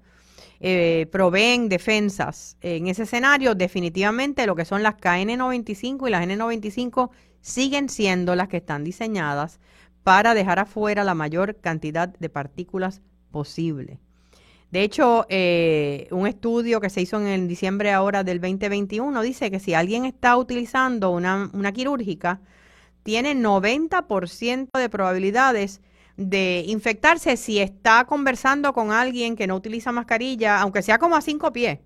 eh, 0.61 1.07
proveen 1.11 1.69
defensas. 1.69 2.57
En 2.61 2.87
ese 2.89 3.05
escenario, 3.05 3.55
definitivamente 3.55 4.47
lo 4.47 4.57
que 4.57 4.65
son 4.65 4.83
las 4.83 4.95
KN95 4.97 6.09
y 6.09 6.11
las 6.11 6.27
N95 6.27 7.11
siguen 7.41 7.89
siendo 7.89 8.35
las 8.35 8.49
que 8.49 8.59
están 8.59 8.85
diseñadas 8.85 9.61
para 10.03 10.35
dejar 10.35 10.59
afuera 10.59 11.05
la 11.05 11.15
mayor 11.15 11.57
cantidad 11.61 12.09
de 12.09 12.29
partículas 12.29 13.03
posible. 13.35 13.99
De 14.71 14.83
hecho, 14.83 15.27
eh, 15.29 16.07
un 16.13 16.29
estudio 16.29 16.81
que 16.81 16.89
se 16.89 17.01
hizo 17.01 17.21
en 17.21 17.49
diciembre 17.49 17.93
ahora 17.93 18.23
del 18.23 18.41
2021 18.41 19.23
dice 19.23 19.51
que 19.51 19.59
si 19.59 19.75
alguien 19.75 20.05
está 20.05 20.37
utilizando 20.37 21.11
una, 21.11 21.51
una 21.53 21.73
quirúrgica, 21.73 22.41
tiene 23.03 23.35
90% 23.35 24.79
de 24.79 24.89
probabilidades 24.89 25.81
de 26.17 26.65
infectarse 26.69 27.37
si 27.37 27.59
está 27.59 28.05
conversando 28.05 28.73
con 28.73 28.93
alguien 28.93 29.35
que 29.35 29.49
no 29.49 29.57
utiliza 29.57 29.91
mascarilla, 29.91 30.61
aunque 30.61 30.83
sea 30.83 30.99
como 30.99 31.17
a 31.17 31.21
cinco 31.21 31.53
pies, 31.53 31.81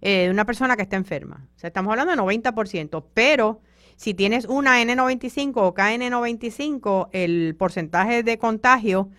eh, 0.00 0.28
una 0.30 0.46
persona 0.46 0.74
que 0.74 0.82
está 0.82 0.96
enferma. 0.96 1.46
O 1.54 1.58
sea, 1.58 1.68
estamos 1.68 1.90
hablando 1.90 2.12
de 2.12 2.40
90%, 2.40 3.04
pero 3.12 3.60
si 3.96 4.14
tienes 4.14 4.46
una 4.46 4.82
N95 4.82 5.52
o 5.56 5.74
KN95, 5.74 7.08
el 7.12 7.56
porcentaje 7.58 8.22
de 8.22 8.38
contagio 8.38 9.10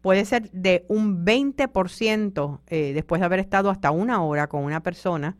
puede 0.00 0.24
ser 0.24 0.50
de 0.52 0.84
un 0.88 1.24
20% 1.24 2.60
eh, 2.66 2.92
después 2.94 3.20
de 3.20 3.26
haber 3.26 3.40
estado 3.40 3.70
hasta 3.70 3.90
una 3.90 4.22
hora 4.22 4.48
con 4.48 4.64
una 4.64 4.82
persona 4.82 5.36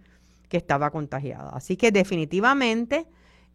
que 0.48 0.56
estaba 0.56 0.90
contagiada. 0.90 1.50
Así 1.50 1.76
que 1.76 1.92
definitivamente 1.92 3.06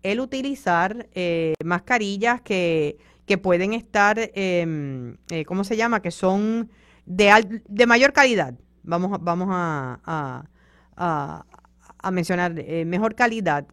el 0.02 0.20
utilizar 0.20 1.08
eh, 1.14 1.54
mascarillas 1.64 2.42
que 2.42 2.98
que 3.26 3.38
pueden 3.38 3.74
estar, 3.74 4.20
eh, 4.20 5.16
eh, 5.30 5.46
¿cómo 5.46 5.64
se 5.64 5.78
llama? 5.78 6.02
Que 6.02 6.12
son 6.12 6.70
de, 7.06 7.62
de 7.68 7.86
mayor 7.86 8.14
calidad. 8.14 8.56
Vamos, 8.84 9.18
vamos 9.22 9.48
a, 9.52 10.44
a, 10.96 12.12
mencionar 12.12 12.54
eh, 12.58 12.84
mejor 12.86 13.16
calidad. 13.16 13.66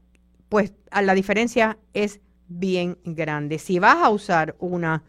Pues 0.48 0.72
la 0.92 1.14
diferencia 1.14 1.78
es 1.94 2.20
bien 2.46 2.98
grande. 3.04 3.58
Si 3.58 3.78
vas 3.78 3.96
a 3.96 4.10
usar 4.10 4.54
una 4.58 5.02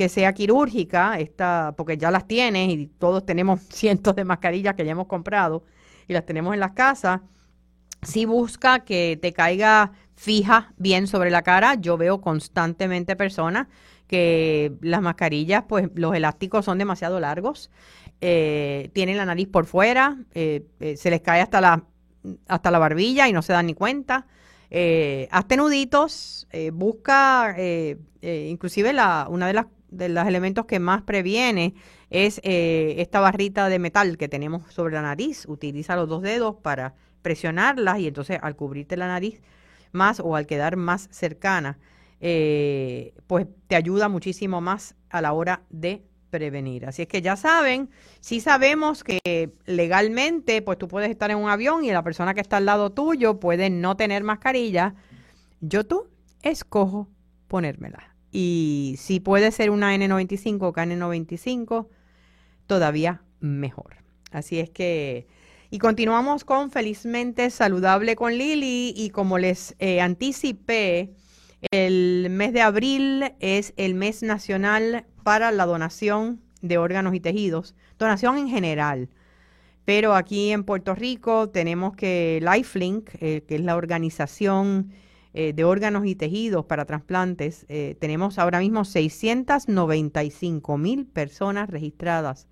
que 0.00 0.08
sea 0.08 0.32
quirúrgica, 0.32 1.18
esta, 1.18 1.74
porque 1.76 1.98
ya 1.98 2.10
las 2.10 2.26
tienes 2.26 2.70
y 2.70 2.86
todos 2.86 3.26
tenemos 3.26 3.60
cientos 3.68 4.16
de 4.16 4.24
mascarillas 4.24 4.74
que 4.74 4.86
ya 4.86 4.92
hemos 4.92 5.06
comprado 5.06 5.62
y 6.08 6.14
las 6.14 6.24
tenemos 6.24 6.54
en 6.54 6.60
las 6.60 6.72
casas, 6.72 7.20
si 8.00 8.24
busca 8.24 8.80
que 8.80 9.18
te 9.20 9.34
caiga 9.34 9.92
fija 10.14 10.72
bien 10.78 11.06
sobre 11.06 11.28
la 11.28 11.42
cara. 11.42 11.74
Yo 11.74 11.98
veo 11.98 12.22
constantemente 12.22 13.14
personas 13.14 13.66
que 14.06 14.72
las 14.80 15.02
mascarillas, 15.02 15.64
pues 15.68 15.90
los 15.94 16.14
elásticos 16.14 16.64
son 16.64 16.78
demasiado 16.78 17.20
largos, 17.20 17.70
eh, 18.22 18.88
tienen 18.94 19.18
la 19.18 19.26
nariz 19.26 19.48
por 19.48 19.66
fuera, 19.66 20.16
eh, 20.32 20.64
eh, 20.80 20.96
se 20.96 21.10
les 21.10 21.20
cae 21.20 21.42
hasta 21.42 21.60
la, 21.60 21.84
hasta 22.48 22.70
la 22.70 22.78
barbilla 22.78 23.28
y 23.28 23.34
no 23.34 23.42
se 23.42 23.52
dan 23.52 23.66
ni 23.66 23.74
cuenta. 23.74 24.26
hazte 25.30 25.58
nuditos, 25.58 26.48
busca, 26.72 27.54
inclusive 28.22 28.94
la, 28.94 29.26
una 29.28 29.46
de 29.46 29.52
las 29.52 29.66
de 29.90 30.08
los 30.08 30.26
elementos 30.26 30.66
que 30.66 30.78
más 30.78 31.02
previene 31.02 31.74
es 32.10 32.40
esta 32.44 33.20
barrita 33.20 33.68
de 33.68 33.78
metal 33.78 34.16
que 34.16 34.28
tenemos 34.28 34.72
sobre 34.72 34.94
la 34.94 35.02
nariz. 35.02 35.46
Utiliza 35.46 35.96
los 35.96 36.08
dos 36.08 36.22
dedos 36.22 36.56
para 36.56 36.94
presionarlas 37.22 37.98
y 37.98 38.08
entonces 38.08 38.38
al 38.42 38.56
cubrirte 38.56 38.96
la 38.96 39.06
nariz 39.06 39.40
más 39.92 40.20
o 40.20 40.36
al 40.36 40.46
quedar 40.46 40.76
más 40.76 41.08
cercana, 41.10 41.78
eh, 42.20 43.14
pues 43.26 43.46
te 43.66 43.76
ayuda 43.76 44.08
muchísimo 44.08 44.60
más 44.60 44.94
a 45.08 45.20
la 45.20 45.32
hora 45.32 45.62
de 45.70 46.02
prevenir. 46.30 46.86
Así 46.86 47.02
es 47.02 47.08
que 47.08 47.22
ya 47.22 47.36
saben, 47.36 47.90
si 48.20 48.40
sabemos 48.40 49.02
que 49.02 49.52
legalmente, 49.66 50.62
pues 50.62 50.78
tú 50.78 50.86
puedes 50.86 51.10
estar 51.10 51.30
en 51.30 51.38
un 51.38 51.50
avión 51.50 51.84
y 51.84 51.90
la 51.90 52.04
persona 52.04 52.34
que 52.34 52.40
está 52.40 52.58
al 52.58 52.66
lado 52.66 52.90
tuyo 52.90 53.40
puede 53.40 53.68
no 53.68 53.96
tener 53.96 54.22
mascarilla, 54.22 54.94
yo 55.60 55.84
tú 55.84 56.08
escojo 56.42 57.08
ponérmela. 57.48 58.09
Y 58.32 58.94
si 58.98 59.20
puede 59.20 59.50
ser 59.50 59.70
una 59.70 59.94
N95 59.94 60.58
o 60.62 60.72
KN95, 60.72 61.88
todavía 62.66 63.22
mejor. 63.40 63.96
Así 64.30 64.60
es 64.60 64.70
que, 64.70 65.26
y 65.70 65.78
continuamos 65.78 66.44
con 66.44 66.70
Felizmente 66.70 67.50
Saludable 67.50 68.14
con 68.14 68.36
Lili 68.38 68.92
y 68.96 69.10
como 69.10 69.38
les 69.38 69.74
eh, 69.78 70.00
anticipé, 70.00 71.12
el 71.72 72.28
mes 72.30 72.52
de 72.52 72.62
abril 72.62 73.32
es 73.40 73.74
el 73.76 73.94
mes 73.94 74.22
nacional 74.22 75.04
para 75.24 75.50
la 75.50 75.66
donación 75.66 76.40
de 76.62 76.78
órganos 76.78 77.14
y 77.14 77.20
tejidos, 77.20 77.74
donación 77.98 78.38
en 78.38 78.48
general. 78.48 79.08
Pero 79.84 80.14
aquí 80.14 80.52
en 80.52 80.64
Puerto 80.64 80.94
Rico 80.94 81.48
tenemos 81.48 81.96
que 81.96 82.40
Lifelink, 82.42 83.10
eh, 83.20 83.42
que 83.46 83.56
es 83.56 83.60
la 83.60 83.76
organización 83.76 84.92
eh, 85.34 85.52
de 85.52 85.64
órganos 85.64 86.06
y 86.06 86.14
tejidos 86.14 86.64
para 86.66 86.84
trasplantes, 86.84 87.66
eh, 87.68 87.96
tenemos 88.00 88.38
ahora 88.38 88.58
mismo 88.60 88.84
695 88.84 90.78
mil 90.78 91.06
personas 91.06 91.70
registradas 91.70 92.48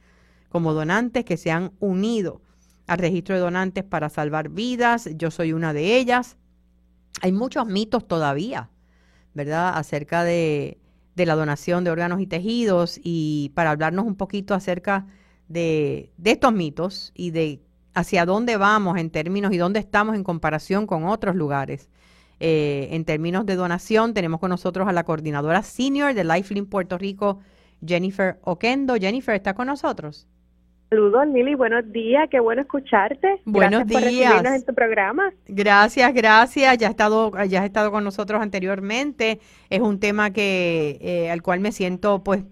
como 0.48 0.72
donantes 0.72 1.24
que 1.24 1.36
se 1.36 1.50
han 1.50 1.72
unido 1.80 2.40
al 2.86 2.98
registro 2.98 3.34
de 3.34 3.40
donantes 3.42 3.84
para 3.84 4.08
salvar 4.08 4.48
vidas. 4.48 5.08
Yo 5.16 5.30
soy 5.30 5.52
una 5.52 5.72
de 5.72 5.96
ellas. 5.98 6.36
Hay 7.20 7.32
muchos 7.32 7.66
mitos 7.66 8.06
todavía 8.08 8.70
¿verdad? 9.38 9.76
Acerca 9.76 10.24
de, 10.24 10.78
la 11.14 11.36
donación 11.36 11.84
de 11.84 11.90
órganos 11.90 12.20
y 12.20 12.26
tejidos 12.26 13.00
y 13.02 13.52
para 13.54 13.70
hablarnos 13.70 14.04
un 14.04 14.16
poquito 14.16 14.52
acerca 14.52 15.06
de, 15.48 16.12
estos 16.24 16.52
mitos 16.52 17.12
y 17.14 17.30
de 17.30 17.62
hacia 17.94 18.26
dónde 18.26 18.56
vamos 18.56 18.98
en 18.98 19.10
términos 19.10 19.52
y 19.52 19.56
dónde 19.56 19.78
estamos 19.78 20.16
en 20.16 20.24
comparación 20.24 20.86
con 20.88 21.04
otros 21.04 21.36
lugares. 21.36 21.88
Eh, 22.40 22.88
en 22.92 23.04
términos 23.04 23.46
de 23.46 23.56
donación, 23.56 24.14
tenemos 24.14 24.38
con 24.40 24.50
nosotros 24.50 24.86
a 24.86 24.92
la 24.92 25.04
coordinadora 25.04 25.62
senior 25.62 26.14
de 26.14 26.24
Lifelink 26.24 26.68
Puerto 26.68 26.96
Rico, 26.96 27.40
Jennifer 27.84 28.38
Oquendo. 28.42 28.94
Jennifer, 28.96 29.34
¿está 29.34 29.54
con 29.54 29.66
nosotros? 29.66 30.28
Saludos, 30.90 31.26
Lili. 31.28 31.54
Buenos 31.54 31.90
días. 31.92 32.28
Qué 32.30 32.40
bueno 32.40 32.62
escucharte. 32.62 33.42
Buenos 33.44 33.86
gracias 33.86 34.10
días. 34.10 34.42
Por 34.42 34.46
en 34.46 34.64
tu 34.64 34.74
programa. 34.74 35.32
Gracias, 35.46 36.14
gracias. 36.14 36.78
Ya 36.78 36.86
has 36.86 36.90
estado, 36.92 37.32
ya 37.44 37.60
has 37.60 37.66
estado 37.66 37.90
con 37.90 38.04
nosotros 38.04 38.40
anteriormente. 38.40 39.38
Es 39.68 39.80
un 39.80 40.00
tema 40.00 40.32
que 40.32 40.98
eh, 41.02 41.30
al 41.30 41.42
cual 41.42 41.60
me 41.60 41.72
siento, 41.72 42.24
pues, 42.24 42.44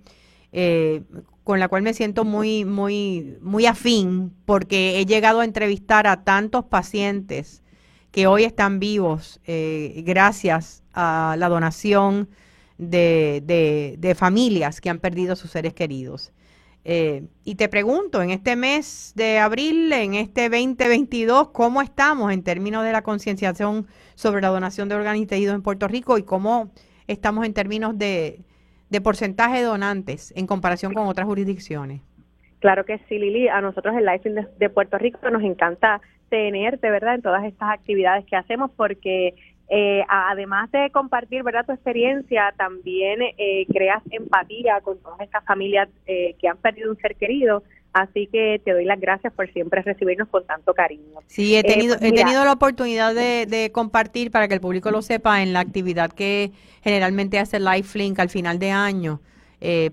eh, 0.53 1.03
con 1.44 1.61
la 1.61 1.68
cual 1.68 1.83
me 1.83 1.94
siento 1.94 2.25
muy, 2.25 2.66
muy, 2.66 3.38
muy 3.40 3.64
afín, 3.64 4.35
porque 4.44 5.01
he 5.01 5.07
llegado 5.07 5.40
a 5.40 5.44
entrevistar 5.44 6.07
a 6.07 6.25
tantos 6.25 6.64
pacientes 6.66 7.62
que 8.16 8.26
hoy 8.26 8.44
están 8.44 8.81
vivos 8.81 9.42
eh, 9.46 10.02
gracias 10.07 10.83
a 10.94 11.37
la 11.38 11.50
donación 11.50 12.31
de, 12.79 13.42
de, 13.44 13.96
de 13.98 14.14
familias 14.14 14.81
que 14.81 14.88
han 14.88 15.00
perdido 15.00 15.37
sus 15.37 15.50
seres 15.50 15.74
queridos. 15.74 16.33
Eh, 16.87 17.24
y 17.44 17.57
te 17.57 17.68
pregunto, 17.68 18.22
en 18.22 18.31
este 18.31 18.57
mes 18.57 19.12
de 19.16 19.38
abril, 19.38 19.92
en 19.92 20.14
este 20.14 20.48
2022, 20.48 21.50
¿cómo 21.50 21.83
estamos 21.83 22.33
en 22.33 22.42
términos 22.42 22.85
de 22.85 22.92
la 22.92 23.02
concienciación 23.02 23.87
sobre 24.14 24.40
la 24.40 24.48
donación 24.48 24.88
de 24.88 24.94
órganos 24.94 25.20
y 25.20 25.26
tejidos 25.26 25.55
en 25.55 25.61
Puerto 25.61 25.87
Rico 25.87 26.16
y 26.16 26.22
cómo 26.22 26.70
estamos 27.09 27.44
en 27.44 27.52
términos 27.52 27.98
de, 27.98 28.40
porcentaje 29.05 29.59
de 29.59 29.64
donantes 29.64 30.33
en 30.35 30.46
comparación 30.46 30.94
con 30.94 31.07
otras 31.07 31.26
jurisdicciones? 31.26 32.00
Claro 32.61 32.87
que 32.87 32.96
sí, 33.11 33.18
Lili. 33.18 33.48
A 33.48 33.61
nosotros 33.61 33.94
en 33.94 34.07
Life 34.07 34.31
de, 34.31 34.46
de 34.59 34.70
Puerto 34.70 34.96
Rico 34.96 35.29
nos 35.29 35.42
encanta 35.42 36.00
tenerte, 36.28 36.90
¿verdad?, 36.90 37.16
en 37.16 37.22
todas 37.22 37.44
estas 37.44 37.70
actividades 37.70 38.24
que 38.26 38.36
hacemos 38.36 38.70
porque 38.76 39.34
eh, 39.68 40.04
además 40.08 40.70
de 40.70 40.90
compartir 40.90 41.42
verdad 41.42 41.66
tu 41.66 41.72
experiencia, 41.72 42.54
también 42.56 43.20
eh, 43.36 43.66
creas 43.72 44.02
empatía 44.10 44.80
con 44.80 44.98
todas 44.98 45.20
estas 45.20 45.44
familias 45.44 45.88
eh, 46.06 46.36
que 46.40 46.48
han 46.48 46.56
perdido 46.58 46.90
un 46.90 46.96
ser 46.98 47.16
querido. 47.16 47.62
Así 47.92 48.28
que 48.30 48.60
te 48.62 48.72
doy 48.72 48.84
las 48.84 49.00
gracias 49.00 49.32
por 49.32 49.50
siempre 49.52 49.80
recibirnos 49.80 50.28
con 50.28 50.46
tanto 50.46 50.74
cariño. 50.74 51.18
Sí, 51.28 51.56
he 51.56 51.62
tenido, 51.62 51.96
pues 51.98 52.12
he 52.12 52.14
tenido 52.14 52.44
la 52.44 52.52
oportunidad 52.52 53.14
de, 53.14 53.70
compartir 53.72 54.30
para 54.30 54.48
que 54.48 54.54
el 54.54 54.60
público 54.60 54.90
lo 54.90 55.00
sepa 55.00 55.42
en 55.42 55.54
la 55.54 55.60
actividad 55.60 56.12
que 56.12 56.52
generalmente 56.82 57.38
hace 57.38 57.58
Lifelink 57.58 58.18
al 58.18 58.28
final 58.28 58.58
de 58.58 58.70
año 58.70 59.20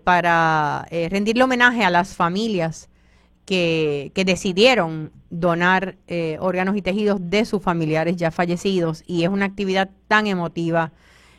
para 0.04 0.86
rendirle 1.10 1.44
homenaje 1.44 1.86
a 1.86 1.90
las 1.90 2.14
familias 2.14 2.90
que, 3.46 4.12
decidieron 4.16 5.12
donar 5.30 5.96
eh, 6.08 6.38
órganos 6.40 6.78
y 6.78 6.82
tejidos 6.82 7.30
de 7.30 7.46
sus 7.46 7.62
familiares 7.62 8.16
ya 8.16 8.32
fallecidos 8.32 9.04
y 9.08 9.24
es 9.24 9.30
una 9.30 9.46
actividad 9.46 9.90
tan 10.08 10.28
emotiva 10.28 10.92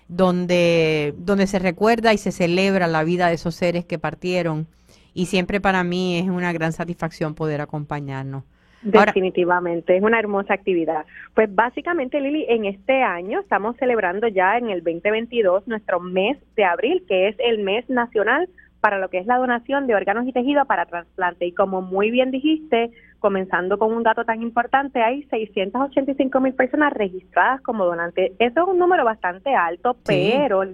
donde, 0.09 1.15
donde 1.17 1.47
se 1.47 1.59
recuerda 1.59 2.13
y 2.13 2.19
se 2.19 2.33
celebra 2.33 2.87
la 2.87 3.05
vida 3.05 3.29
de 3.29 3.35
esos 3.35 3.55
seres 3.55 3.85
que 3.85 3.99
partieron 3.99 4.67
y 5.15 5.27
siempre 5.27 5.61
para 5.61 5.85
mí 5.85 6.19
es 6.19 6.29
una 6.29 6.53
gran 6.53 6.73
satisfacción 6.73 7.35
poder 7.35 7.61
acompañarnos. 7.61 8.45
Definitivamente, 8.83 9.97
es 9.97 10.03
una 10.03 10.19
hermosa 10.19 10.53
actividad. 10.53 11.07
Pues 11.33 11.53
básicamente, 11.55 12.21
Lili, 12.21 12.45
en 12.49 12.67
este 12.67 13.03
año 13.03 13.41
estamos 13.41 13.77
celebrando 13.79 14.29
ya 14.29 14.59
en 14.59 14.69
el 14.69 14.85
2022 14.85 15.67
nuestro 15.67 16.01
mes 16.01 16.37
de 16.55 16.65
abril, 16.65 17.03
que 17.09 17.29
es 17.29 17.37
el 17.39 17.61
mes 17.61 17.89
nacional 17.89 18.47
para 18.85 18.99
lo 18.99 19.09
que 19.09 19.17
es 19.17 19.25
la 19.25 19.39
donación 19.39 19.87
de 19.87 19.95
órganos 19.95 20.27
y 20.27 20.33
tejidos 20.33 20.67
para 20.67 20.85
trasplante. 20.85 21.47
Y 21.47 21.53
como 21.53 21.81
muy 21.81 22.11
bien 22.11 22.31
dijiste, 22.31 22.91
comenzando 23.19 23.79
con 23.79 23.91
un 23.91 24.03
dato 24.03 24.27
tan 24.27 24.43
importante, 24.43 25.01
hay 25.03 25.23
685 25.23 26.39
mil 26.39 26.53
personas 26.53 26.93
registradas 26.93 27.63
como 27.63 27.87
donantes. 27.87 28.33
Eso 28.39 28.61
es 28.61 28.69
un 28.69 28.79
número 28.79 29.03
bastante 29.03 29.55
alto, 29.55 29.97
pero 30.05 30.65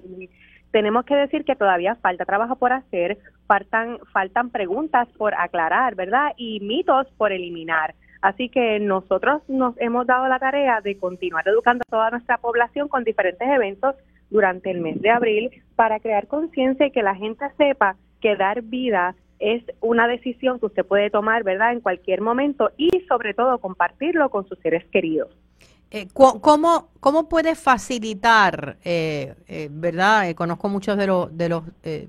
tenemos 0.72 1.04
que 1.04 1.14
decir 1.14 1.44
que 1.44 1.54
todavía 1.54 1.94
falta 2.02 2.24
trabajo 2.24 2.56
por 2.56 2.72
hacer, 2.72 3.16
faltan, 3.46 4.00
faltan 4.12 4.50
preguntas 4.50 5.06
por 5.16 5.32
aclarar, 5.34 5.94
¿verdad? 5.94 6.32
Y 6.36 6.58
mitos 6.58 7.06
por 7.16 7.30
eliminar. 7.30 7.94
Así 8.22 8.48
que 8.48 8.80
nosotros 8.80 9.40
nos 9.48 9.80
hemos 9.80 10.04
dado 10.08 10.26
la 10.26 10.40
tarea 10.40 10.80
de 10.80 10.98
continuar 10.98 11.46
educando 11.46 11.84
a 11.86 11.90
toda 11.92 12.10
nuestra 12.10 12.38
población 12.38 12.88
con 12.88 13.04
diferentes 13.04 13.48
eventos 13.48 13.94
durante 14.30 14.70
el 14.70 14.80
mes 14.80 15.00
de 15.00 15.10
abril 15.10 15.50
para 15.76 16.00
crear 16.00 16.26
conciencia 16.26 16.86
y 16.86 16.90
que 16.90 17.02
la 17.02 17.14
gente 17.14 17.44
sepa 17.56 17.96
que 18.20 18.36
dar 18.36 18.62
vida 18.62 19.14
es 19.38 19.62
una 19.80 20.06
decisión 20.06 20.60
que 20.60 20.66
usted 20.66 20.84
puede 20.84 21.10
tomar, 21.10 21.42
¿verdad?, 21.42 21.72
en 21.72 21.80
cualquier 21.80 22.20
momento 22.20 22.70
y 22.76 22.90
sobre 23.08 23.34
todo 23.34 23.58
compartirlo 23.58 24.28
con 24.28 24.46
sus 24.46 24.58
seres 24.58 24.84
queridos. 24.92 25.30
Eh, 25.92 26.06
¿cómo, 26.12 26.88
¿Cómo 27.00 27.28
puede 27.28 27.56
facilitar, 27.56 28.76
eh, 28.84 29.34
eh, 29.48 29.68
verdad? 29.72 30.32
conozco 30.36 30.68
muchos 30.68 30.96
de 30.96 31.08
los 31.08 31.36
de 31.36 31.48
los 31.48 31.64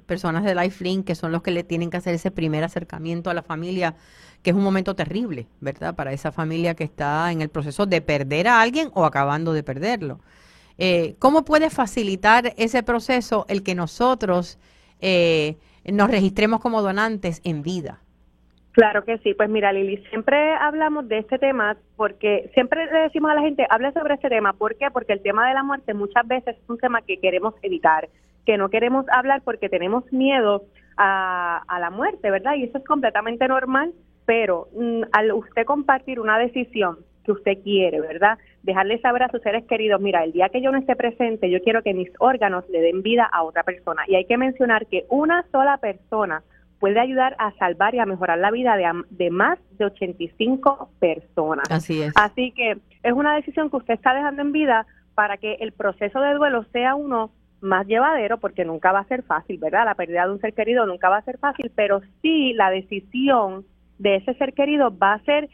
personas 0.05 0.43
de 0.43 0.53
Lifelink 0.53 1.07
que 1.07 1.15
son 1.15 1.31
los 1.31 1.41
que 1.41 1.49
le 1.49 1.63
tienen 1.63 1.89
que 1.89 1.97
hacer 1.97 2.13
ese 2.13 2.29
primer 2.29 2.63
acercamiento 2.63 3.31
a 3.31 3.33
la 3.33 3.41
familia, 3.41 3.95
que 4.43 4.51
es 4.51 4.55
un 4.55 4.61
momento 4.61 4.93
terrible, 4.95 5.47
¿verdad? 5.61 5.95
Para 5.95 6.13
esa 6.13 6.31
familia 6.31 6.75
que 6.75 6.83
está 6.83 7.31
en 7.31 7.41
el 7.41 7.49
proceso 7.49 7.87
de 7.87 8.01
perder 8.01 8.47
a 8.47 8.61
alguien 8.61 8.91
o 8.93 9.03
acabando 9.03 9.51
de 9.51 9.63
perderlo. 9.63 10.19
Eh, 10.83 11.13
¿Cómo 11.19 11.45
puede 11.45 11.69
facilitar 11.69 12.53
ese 12.57 12.81
proceso 12.81 13.45
el 13.49 13.61
que 13.61 13.75
nosotros 13.75 14.57
eh, 14.99 15.57
nos 15.85 16.09
registremos 16.09 16.59
como 16.59 16.81
donantes 16.81 17.39
en 17.43 17.61
vida? 17.61 17.99
Claro 18.71 19.05
que 19.05 19.19
sí, 19.19 19.35
pues 19.35 19.47
mira 19.47 19.71
Lili, 19.71 19.97
siempre 20.09 20.55
hablamos 20.55 21.07
de 21.07 21.19
este 21.19 21.37
tema 21.37 21.77
porque 21.95 22.49
siempre 22.55 22.87
le 22.91 23.01
decimos 23.01 23.29
a 23.29 23.35
la 23.35 23.41
gente, 23.41 23.67
hable 23.69 23.91
sobre 23.91 24.15
este 24.15 24.29
tema, 24.29 24.53
¿por 24.53 24.75
qué? 24.75 24.89
Porque 24.89 25.13
el 25.13 25.21
tema 25.21 25.47
de 25.47 25.53
la 25.53 25.61
muerte 25.61 25.93
muchas 25.93 26.27
veces 26.27 26.57
es 26.57 26.67
un 26.67 26.79
tema 26.79 27.03
que 27.03 27.19
queremos 27.19 27.53
evitar, 27.61 28.09
que 28.47 28.57
no 28.57 28.69
queremos 28.69 29.05
hablar 29.09 29.43
porque 29.43 29.69
tenemos 29.69 30.11
miedo 30.11 30.63
a, 30.97 31.61
la 31.79 31.91
muerte, 31.91 32.31
¿verdad? 32.31 32.55
Y 32.55 32.63
eso 32.63 32.79
es 32.79 32.85
completamente 32.85 33.47
normal, 33.47 33.93
pero 34.25 34.67
mm, 34.73 35.03
al 35.11 35.31
usted 35.33 35.63
compartir 35.63 36.19
una 36.19 36.39
decisión 36.39 36.97
que 37.23 37.31
usted 37.31 37.57
quiere, 37.63 38.01
¿verdad? 38.01 38.37
Dejarle 38.63 38.99
saber 38.99 39.23
a 39.23 39.29
sus 39.29 39.41
seres 39.41 39.65
queridos, 39.65 40.01
mira, 40.01 40.23
el 40.23 40.31
día 40.31 40.49
que 40.49 40.61
yo 40.61 40.71
no 40.71 40.77
esté 40.77 40.95
presente, 40.95 41.49
yo 41.49 41.61
quiero 41.61 41.81
que 41.83 41.93
mis 41.93 42.09
órganos 42.19 42.67
le 42.69 42.81
den 42.81 43.01
vida 43.01 43.29
a 43.31 43.43
otra 43.43 43.63
persona. 43.63 44.03
Y 44.07 44.15
hay 44.15 44.25
que 44.25 44.37
mencionar 44.37 44.87
que 44.87 45.05
una 45.09 45.45
sola 45.51 45.77
persona 45.77 46.43
puede 46.79 46.99
ayudar 46.99 47.35
a 47.37 47.51
salvar 47.57 47.93
y 47.93 47.99
a 47.99 48.05
mejorar 48.05 48.39
la 48.39 48.51
vida 48.51 48.75
de, 48.75 48.89
de 49.11 49.29
más 49.29 49.59
de 49.77 49.85
85 49.85 50.89
personas. 50.99 51.69
Así 51.69 52.01
es. 52.01 52.11
Así 52.15 52.51
que 52.51 52.77
es 53.03 53.13
una 53.13 53.35
decisión 53.35 53.69
que 53.69 53.77
usted 53.77 53.93
está 53.93 54.13
dejando 54.15 54.41
en 54.41 54.51
vida 54.51 54.87
para 55.13 55.37
que 55.37 55.55
el 55.59 55.73
proceso 55.73 56.19
de 56.19 56.33
duelo 56.33 56.65
sea 56.71 56.95
uno 56.95 57.31
más 57.61 57.85
llevadero, 57.85 58.39
porque 58.39 58.65
nunca 58.65 58.91
va 58.91 58.99
a 58.99 59.07
ser 59.07 59.23
fácil, 59.23 59.59
¿verdad? 59.59 59.85
La 59.85 59.95
pérdida 59.95 60.25
de 60.25 60.33
un 60.33 60.41
ser 60.41 60.53
querido 60.53 60.85
nunca 60.87 61.09
va 61.09 61.17
a 61.17 61.23
ser 61.23 61.37
fácil, 61.37 61.71
pero 61.75 62.01
sí 62.21 62.53
la 62.53 62.71
decisión 62.71 63.65
de 63.99 64.15
ese 64.15 64.33
ser 64.33 64.53
querido 64.53 64.97
va 64.97 65.13
a 65.13 65.23
ser 65.23 65.49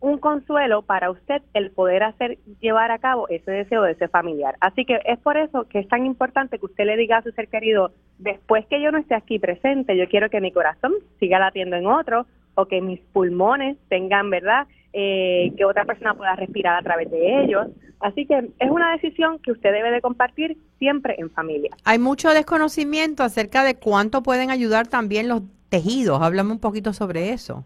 un 0.00 0.18
consuelo 0.18 0.82
para 0.82 1.10
usted 1.10 1.42
el 1.54 1.70
poder 1.70 2.02
hacer 2.02 2.38
llevar 2.60 2.90
a 2.90 2.98
cabo 2.98 3.28
ese 3.28 3.50
deseo 3.50 3.82
de 3.82 3.92
ese 3.92 4.08
familiar. 4.08 4.56
Así 4.60 4.84
que 4.84 5.00
es 5.04 5.18
por 5.18 5.36
eso 5.36 5.64
que 5.68 5.78
es 5.78 5.88
tan 5.88 6.06
importante 6.06 6.58
que 6.58 6.66
usted 6.66 6.84
le 6.84 6.96
diga 6.96 7.18
a 7.18 7.22
su 7.22 7.30
ser 7.32 7.48
querido, 7.48 7.92
después 8.18 8.66
que 8.66 8.80
yo 8.80 8.92
no 8.92 8.98
esté 8.98 9.14
aquí 9.14 9.38
presente, 9.38 9.96
yo 9.96 10.08
quiero 10.08 10.30
que 10.30 10.40
mi 10.40 10.52
corazón 10.52 10.92
siga 11.18 11.38
latiendo 11.38 11.76
en 11.76 11.86
otro 11.86 12.26
o 12.54 12.66
que 12.66 12.80
mis 12.80 13.00
pulmones 13.12 13.76
tengan, 13.88 14.30
¿verdad? 14.30 14.66
Eh, 14.92 15.52
que 15.56 15.64
otra 15.64 15.84
persona 15.84 16.14
pueda 16.14 16.34
respirar 16.36 16.78
a 16.78 16.82
través 16.82 17.10
de 17.10 17.42
ellos. 17.42 17.68
Así 18.00 18.26
que 18.26 18.50
es 18.58 18.70
una 18.70 18.92
decisión 18.92 19.38
que 19.40 19.52
usted 19.52 19.72
debe 19.72 19.90
de 19.90 20.00
compartir 20.00 20.56
siempre 20.78 21.16
en 21.18 21.30
familia. 21.30 21.70
Hay 21.84 21.98
mucho 21.98 22.30
desconocimiento 22.30 23.22
acerca 23.22 23.62
de 23.62 23.76
cuánto 23.76 24.22
pueden 24.22 24.50
ayudar 24.50 24.86
también 24.86 25.28
los 25.28 25.42
tejidos. 25.68 26.20
Háblame 26.22 26.52
un 26.52 26.60
poquito 26.60 26.92
sobre 26.92 27.32
eso. 27.32 27.64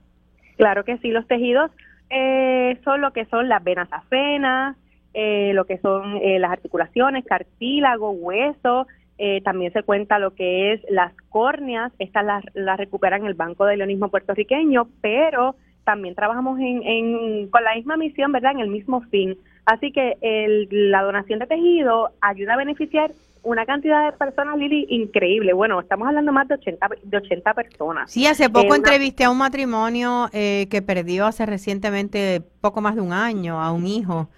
Claro 0.57 0.85
que 0.85 0.99
sí, 0.99 1.09
los 1.11 1.27
tejidos 1.27 1.71
eh, 2.11 2.79
son 2.85 3.01
lo 3.01 3.13
que 3.13 3.25
son 3.27 3.49
las 3.49 3.63
venas 3.63 3.89
afenas, 3.93 4.77
eh, 5.15 5.53
lo 5.55 5.65
que 5.65 5.79
son 5.79 6.19
eh, 6.23 6.39
las 6.39 6.53
articulaciones, 6.53 7.25
cartílago, 7.25 8.11
hueso, 8.11 8.87
eh, 9.19 9.41
también 9.43 9.73
se 9.73 9.83
cuenta 9.83 10.19
lo 10.19 10.35
que 10.35 10.73
es 10.73 10.81
las 10.89 11.13
córneas, 11.29 11.93
estas 11.99 12.25
las, 12.25 12.45
las 12.55 12.79
recuperan 12.79 13.27
el 13.27 13.35
Banco 13.35 13.67
de 13.67 13.77
Leonismo 13.77 14.09
puertorriqueño, 14.09 14.89
pero 15.01 15.57
también 15.85 16.15
trabajamos 16.15 16.59
en, 16.61 17.49
con 17.49 17.65
la 17.65 17.75
misma 17.75 17.97
misión, 17.97 18.33
¿verdad? 18.33 18.53
En 18.53 18.61
el 18.61 18.69
mismo 18.69 19.01
fin. 19.03 19.37
Así 19.67 19.93
que 19.93 20.17
el, 20.21 20.69
la 20.71 21.03
donación 21.03 21.39
de 21.39 21.47
tejido 21.47 22.11
ayuda 22.21 22.55
a 22.55 22.59
beneficiar 22.59 23.11
una 23.43 23.67
cantidad 23.67 24.11
de 24.11 24.17
personas, 24.17 24.57
Lili, 24.59 24.87
increíble. 24.91 25.53
Bueno, 25.53 25.81
estamos 25.81 26.07
hablando 26.09 26.33
más 26.33 26.49
de 26.49 26.55
80, 26.55 26.89
de 27.03 27.17
80 27.17 27.55
personas. 27.55 28.11
Sí, 28.11 28.27
hace 28.27 28.51
poco 28.51 28.75
entrevisté 28.75 29.25
a 29.25 29.31
un 29.31 29.39
matrimonio 29.39 30.29
eh, 30.33 30.67
que 30.71 30.83
perdió 30.83 31.27
hace 31.27 31.47
recientemente 31.47 32.43
poco 32.61 32.81
más 32.81 32.95
de 32.95 33.01
un 33.01 33.13
año 33.13 33.61
a 33.61 33.73
un 33.73 33.87
hijo 33.87 34.29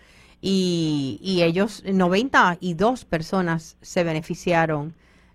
y, 0.41 1.19
y 1.23 1.43
ellos, 1.43 1.85
92 1.85 3.05
personas 3.05 3.77
se 3.81 4.05
beneficiaron 4.05 4.95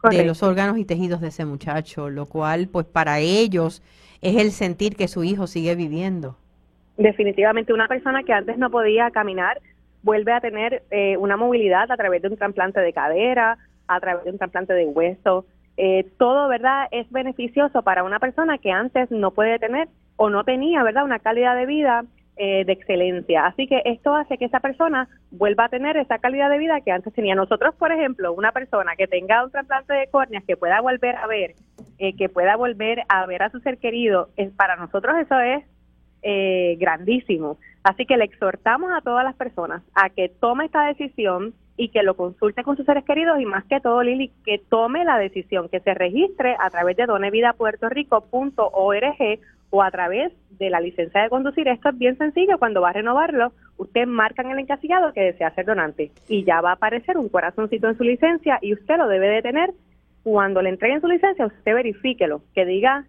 de 0.10 0.26
los 0.26 0.44
órganos 0.44 0.78
y 0.78 0.86
tejidos 0.86 1.22
de 1.22 1.30
ese 1.30 1.46
muchacho, 1.46 2.10
lo 2.10 2.26
cual 2.28 2.68
pues 2.68 2.86
para 2.86 3.20
ellos 3.20 3.82
es 4.22 4.38
el 4.38 4.52
sentir 4.52 4.96
que 4.96 5.08
su 5.08 5.24
hijo 5.24 5.48
sigue 5.48 5.76
viviendo. 5.76 6.38
Definitivamente, 6.98 7.74
una 7.74 7.88
persona 7.88 8.24
que 8.24 8.34
antes 8.34 8.58
no 8.58 8.70
podía 8.72 9.12
caminar 9.12 9.62
vuelve 10.08 10.32
a 10.32 10.40
tener 10.40 10.84
eh, 10.90 11.18
una 11.18 11.36
movilidad 11.36 11.92
a 11.92 11.98
través 11.98 12.22
de 12.22 12.30
un 12.30 12.38
trasplante 12.38 12.80
de 12.80 12.94
cadera, 12.94 13.58
a 13.90 14.00
través 14.00 14.24
de 14.24 14.32
un 14.32 14.38
trasplante 14.38 14.74
de 14.74 14.86
hueso. 14.86 15.46
Eh, 15.76 16.06
todo, 16.18 16.48
¿verdad?, 16.48 16.88
es 16.92 17.12
beneficioso 17.12 17.82
para 17.82 18.06
una 18.06 18.18
persona 18.18 18.58
que 18.58 18.72
antes 18.72 19.12
no 19.12 19.32
puede 19.32 19.60
tener 19.60 19.90
o 20.16 20.30
no 20.30 20.46
tenía, 20.46 20.82
¿verdad?, 20.82 21.04
una 21.04 21.20
calidad 21.20 21.58
de 21.58 21.66
vida 21.66 22.06
eh, 22.38 22.64
de 22.64 22.72
excelencia. 22.72 23.48
Así 23.48 23.68
que 23.68 23.82
esto 23.84 24.16
hace 24.16 24.38
que 24.38 24.46
esa 24.46 24.62
persona 24.62 25.10
vuelva 25.30 25.66
a 25.66 25.70
tener 25.70 25.98
esa 25.98 26.20
calidad 26.20 26.50
de 26.50 26.58
vida 26.58 26.80
que 26.80 26.92
antes 26.94 27.14
tenía. 27.14 27.36
Nosotros, 27.36 27.76
por 27.76 27.92
ejemplo, 27.92 28.32
una 28.32 28.54
persona 28.54 28.96
que 28.96 29.08
tenga 29.08 29.44
un 29.44 29.52
trasplante 29.52 29.94
de 29.94 30.08
córneas, 30.08 30.46
que 30.46 30.56
pueda 30.56 30.80
volver 30.80 31.18
a 31.18 31.28
ver, 31.28 31.54
que 31.98 32.30
pueda 32.30 32.56
volver 32.56 33.04
a 33.10 33.26
ver 33.26 33.44
a 33.44 33.50
su 33.50 33.60
ser 33.60 33.78
querido, 33.78 34.30
es, 34.38 34.52
para 34.54 34.78
nosotros 34.78 35.18
eso 35.18 35.38
es 35.42 35.66
grandísimo. 36.22 37.58
Así 37.84 38.06
que 38.06 38.18
le 38.18 38.26
exhortamos 38.26 38.92
a 38.92 39.02
todas 39.02 39.24
las 39.24 39.36
personas 39.36 39.82
a 39.96 40.10
que 40.10 40.28
tome 40.28 40.66
esta 40.66 40.88
decisión 40.88 41.54
y 41.78 41.90
que 41.90 42.04
lo 42.04 42.16
consulte 42.16 42.64
con 42.64 42.76
sus 42.76 42.86
seres 42.86 43.06
queridos 43.06 43.40
y 43.40 43.46
más 43.46 43.64
que 43.66 43.80
todo, 43.80 44.02
Lili, 44.02 44.32
que 44.44 44.58
tome 44.58 45.06
la 45.06 45.20
decisión, 45.20 45.70
que 45.70 45.80
se 45.80 45.94
registre 45.94 46.56
a 46.60 46.70
través 46.70 46.98
de 46.98 47.06
donevidapuertorico.org 47.06 49.40
o 49.70 49.84
a 49.84 49.92
través 49.92 50.34
de 50.58 50.70
la 50.70 50.80
licencia 50.80 51.22
de 51.22 51.30
conducir. 51.30 51.68
Esto 51.68 51.90
es 51.90 51.98
bien 51.98 52.18
sencillo, 52.18 52.58
cuando 52.58 52.82
va 52.82 52.90
a 52.90 52.94
renovarlo, 52.94 53.52
usted 53.78 54.08
marca 54.08 54.42
en 54.42 54.52
el 54.52 54.60
encasillado 54.60 55.14
que 55.14 55.22
desea 55.22 55.54
ser 55.54 55.66
donante 55.66 56.12
y 56.28 56.44
ya 56.44 56.62
va 56.62 56.72
a 56.72 56.74
aparecer 56.74 57.18
un 57.18 57.30
corazoncito 57.30 57.88
en 57.88 57.98
su 57.98 58.04
licencia 58.04 58.58
y 58.62 58.74
usted 58.74 58.98
lo 58.98 59.08
debe 59.08 59.28
de 59.28 59.44
tener. 59.44 59.72
Cuando 60.24 60.62
le 60.62 60.70
entreguen 60.70 61.00
su 61.00 61.08
licencia, 61.08 61.46
usted 61.46 61.74
verifíquelo, 61.74 62.42
que 62.54 62.66
diga 62.66 63.06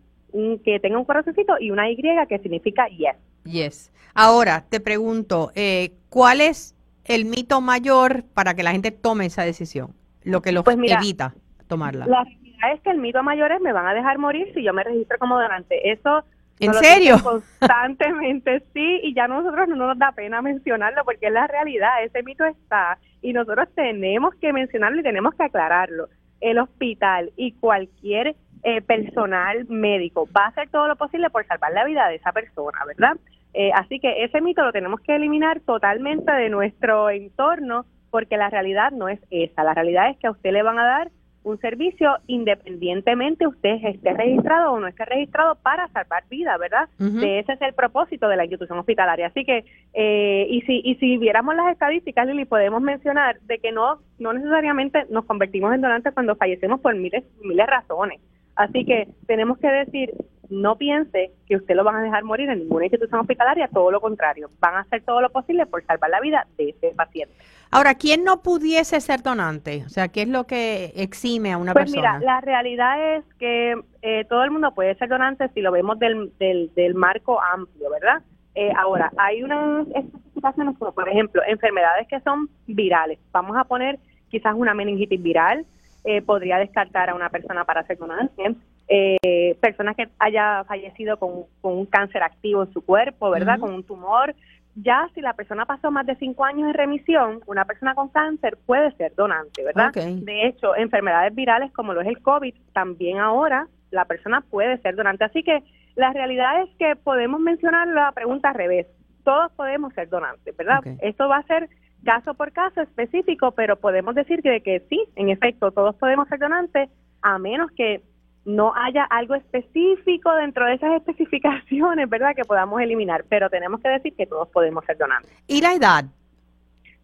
que 0.64 0.80
tenga 0.80 0.98
un 0.98 1.04
corazoncito 1.04 1.54
y 1.60 1.70
una 1.70 1.90
Y 1.90 1.96
que 1.96 2.38
significa 2.38 2.86
yes. 2.88 3.16
Yes. 3.44 3.92
Ahora, 4.14 4.64
te 4.68 4.80
pregunto, 4.80 5.52
eh, 5.54 5.92
¿cuál 6.08 6.40
es 6.40 6.74
el 7.04 7.24
mito 7.24 7.60
mayor 7.60 8.24
para 8.34 8.54
que 8.54 8.62
la 8.62 8.72
gente 8.72 8.90
tome 8.90 9.26
esa 9.26 9.42
decisión? 9.42 9.94
Lo 10.22 10.42
que 10.42 10.52
los 10.52 10.64
pues 10.64 10.76
evita 10.76 11.34
tomarla. 11.66 12.06
La 12.06 12.24
realidad 12.24 12.72
es 12.74 12.80
que 12.82 12.90
el 12.90 12.98
mito 12.98 13.22
mayor 13.22 13.52
es 13.52 13.60
me 13.60 13.72
van 13.72 13.86
a 13.86 13.94
dejar 13.94 14.18
morir 14.18 14.50
si 14.54 14.62
yo 14.62 14.72
me 14.72 14.84
registro 14.84 15.18
como 15.18 15.38
donante. 15.38 15.90
Eso 15.90 16.24
¿En 16.60 16.74
serio? 16.74 17.16
Constantemente, 17.22 18.62
sí, 18.74 19.00
y 19.02 19.14
ya 19.14 19.28
nosotros 19.28 19.68
no 19.68 19.76
nos 19.76 19.98
da 19.98 20.12
pena 20.12 20.42
mencionarlo 20.42 21.04
porque 21.04 21.26
es 21.26 21.32
la 21.32 21.46
realidad, 21.46 22.02
ese 22.02 22.22
mito 22.22 22.44
está 22.44 22.98
y 23.22 23.32
nosotros 23.32 23.68
tenemos 23.74 24.34
que 24.36 24.52
mencionarlo 24.52 25.00
y 25.00 25.04
tenemos 25.04 25.34
que 25.34 25.44
aclararlo. 25.44 26.08
El 26.40 26.58
hospital 26.58 27.32
y 27.36 27.52
cualquier 27.52 28.36
eh, 28.62 28.82
personal 28.82 29.66
médico 29.68 30.28
va 30.36 30.46
a 30.46 30.48
hacer 30.48 30.68
todo 30.70 30.88
lo 30.88 30.96
posible 30.96 31.30
por 31.30 31.46
salvar 31.46 31.72
la 31.72 31.84
vida 31.84 32.08
de 32.08 32.16
esa 32.16 32.32
persona, 32.32 32.78
¿verdad? 32.86 33.16
Eh, 33.54 33.70
así 33.74 33.98
que 33.98 34.24
ese 34.24 34.40
mito 34.40 34.62
lo 34.62 34.72
tenemos 34.72 35.00
que 35.00 35.16
eliminar 35.16 35.60
totalmente 35.60 36.30
de 36.32 36.48
nuestro 36.50 37.10
entorno 37.10 37.86
porque 38.10 38.36
la 38.36 38.50
realidad 38.50 38.92
no 38.92 39.08
es 39.08 39.20
esa. 39.30 39.64
La 39.64 39.74
realidad 39.74 40.10
es 40.10 40.18
que 40.18 40.26
a 40.26 40.30
usted 40.30 40.52
le 40.52 40.62
van 40.62 40.78
a 40.78 40.84
dar 40.84 41.10
un 41.44 41.58
servicio 41.60 42.16
independientemente 42.26 43.46
usted 43.46 43.78
esté 43.84 44.12
registrado 44.12 44.72
o 44.72 44.80
no 44.80 44.86
esté 44.86 45.04
registrado 45.04 45.54
para 45.56 45.88
salvar 45.88 46.24
vida, 46.28 46.56
¿verdad? 46.58 46.88
De 46.98 47.38
ese 47.38 47.52
es 47.52 47.62
el 47.62 47.74
propósito 47.74 48.28
de 48.28 48.36
la 48.36 48.44
institución 48.44 48.78
hospitalaria. 48.78 49.28
Así 49.28 49.44
que, 49.44 49.64
eh, 49.94 50.46
y 50.50 50.60
si 50.62 50.82
y 50.84 50.96
si 50.96 51.16
viéramos 51.16 51.54
las 51.54 51.72
estadísticas, 51.72 52.26
Lili, 52.26 52.44
podemos 52.44 52.82
mencionar 52.82 53.40
de 53.40 53.58
que 53.58 53.72
no 53.72 54.00
no 54.18 54.32
necesariamente 54.32 55.06
nos 55.10 55.24
convertimos 55.24 55.72
en 55.74 55.80
donantes 55.80 56.12
cuando 56.12 56.36
fallecemos 56.36 56.80
por 56.80 56.94
miles 56.94 57.24
miles 57.42 57.66
de 57.66 57.72
razones. 57.72 58.20
Así 58.58 58.84
que 58.84 59.06
tenemos 59.28 59.56
que 59.58 59.68
decir, 59.68 60.12
no 60.50 60.76
piense 60.76 61.30
que 61.46 61.54
usted 61.54 61.76
lo 61.76 61.84
van 61.84 61.94
a 61.94 62.02
dejar 62.02 62.24
morir 62.24 62.50
en 62.50 62.58
ninguna 62.58 62.86
institución 62.86 63.20
hospitalaria, 63.20 63.68
todo 63.68 63.92
lo 63.92 64.00
contrario, 64.00 64.50
van 64.58 64.74
a 64.74 64.80
hacer 64.80 65.02
todo 65.04 65.20
lo 65.20 65.30
posible 65.30 65.64
por 65.66 65.84
salvar 65.84 66.10
la 66.10 66.20
vida 66.20 66.44
de 66.56 66.70
ese 66.70 66.92
paciente. 66.96 67.32
Ahora, 67.70 67.94
¿quién 67.94 68.24
no 68.24 68.42
pudiese 68.42 69.00
ser 69.00 69.22
donante? 69.22 69.84
O 69.86 69.88
sea, 69.88 70.08
¿qué 70.08 70.22
es 70.22 70.28
lo 70.28 70.44
que 70.44 70.92
exime 70.96 71.52
a 71.52 71.58
una 71.58 71.72
pues 71.72 71.84
persona? 71.84 72.10
Pues 72.10 72.20
mira, 72.20 72.34
la 72.34 72.40
realidad 72.40 73.16
es 73.16 73.24
que 73.38 73.80
eh, 74.02 74.24
todo 74.28 74.42
el 74.42 74.50
mundo 74.50 74.74
puede 74.74 74.96
ser 74.96 75.08
donante 75.08 75.48
si 75.50 75.60
lo 75.60 75.70
vemos 75.70 75.96
del, 76.00 76.32
del, 76.40 76.74
del 76.74 76.96
marco 76.96 77.40
amplio, 77.40 77.90
¿verdad? 77.90 78.22
Eh, 78.56 78.72
ahora, 78.76 79.12
hay 79.18 79.44
unas 79.44 79.86
especificaciones 79.94 80.76
como, 80.78 80.90
por 80.90 81.08
ejemplo, 81.08 81.42
enfermedades 81.46 82.08
que 82.08 82.18
son 82.22 82.48
virales. 82.66 83.20
Vamos 83.30 83.56
a 83.56 83.62
poner 83.62 84.00
quizás 84.30 84.54
una 84.56 84.74
meningitis 84.74 85.22
viral, 85.22 85.64
eh, 86.04 86.22
podría 86.22 86.58
descartar 86.58 87.10
a 87.10 87.14
una 87.14 87.28
persona 87.28 87.64
para 87.64 87.86
ser 87.86 87.98
donante. 87.98 88.54
Eh, 88.88 89.56
personas 89.60 89.96
que 89.96 90.08
haya 90.18 90.64
fallecido 90.64 91.18
con, 91.18 91.44
un 91.62 91.86
cáncer 91.86 92.22
activo 92.22 92.62
en 92.62 92.72
su 92.72 92.82
cuerpo, 92.84 93.30
¿verdad? 93.30 93.58
Con 93.58 93.74
un 93.74 93.84
tumor. 93.84 94.34
Ya 94.76 95.08
si 95.14 95.20
la 95.20 95.34
persona 95.34 95.66
pasó 95.66 95.90
más 95.90 96.06
de 96.06 96.14
cinco 96.16 96.44
años 96.44 96.68
en 96.68 96.74
remisión, 96.74 97.40
una 97.46 97.64
persona 97.64 97.94
con 97.94 98.08
cáncer 98.08 98.56
puede 98.64 98.92
ser 98.92 99.14
donante, 99.14 99.64
¿verdad? 99.64 99.92
De 99.92 100.46
hecho, 100.46 100.76
enfermedades 100.76 101.34
virales 101.34 101.72
como 101.72 101.92
lo 101.92 102.00
es 102.00 102.06
el 102.06 102.22
COVID, 102.22 102.54
también 102.72 103.18
ahora 103.18 103.66
la 103.90 104.04
persona 104.04 104.40
puede 104.42 104.78
ser 104.78 104.94
donante. 104.94 105.24
Así 105.24 105.42
que 105.42 105.62
la 105.96 106.12
realidad 106.12 106.62
es 106.62 106.70
que 106.78 106.94
podemos 106.94 107.40
mencionar 107.40 107.88
la 107.88 108.12
pregunta 108.12 108.50
al 108.50 108.54
revés. 108.54 108.86
Todos 109.24 109.50
podemos 109.52 109.92
ser 109.94 110.08
donantes, 110.08 110.56
¿verdad? 110.56 110.80
Esto 111.00 111.28
va 111.28 111.38
a 111.38 111.42
ser 111.42 111.68
caso 112.04 112.34
por 112.34 112.52
caso 112.52 112.80
específico, 112.80 113.52
pero 113.52 113.76
podemos 113.76 114.14
decir 114.14 114.42
que, 114.42 114.60
que 114.60 114.80
sí, 114.88 115.04
en 115.16 115.28
efecto, 115.28 115.70
todos 115.70 115.94
podemos 115.96 116.28
ser 116.28 116.38
donantes, 116.38 116.88
a 117.22 117.38
menos 117.38 117.70
que 117.72 118.02
no 118.44 118.72
haya 118.74 119.04
algo 119.04 119.34
específico 119.34 120.32
dentro 120.34 120.66
de 120.66 120.74
esas 120.74 120.92
especificaciones, 120.96 122.08
¿verdad?, 122.08 122.34
que 122.34 122.44
podamos 122.44 122.80
eliminar, 122.80 123.24
pero 123.28 123.50
tenemos 123.50 123.80
que 123.80 123.88
decir 123.88 124.14
que 124.16 124.26
todos 124.26 124.48
podemos 124.48 124.84
ser 124.84 124.96
donantes. 124.96 125.30
¿Y 125.46 125.60
la 125.60 125.74
edad? 125.74 126.04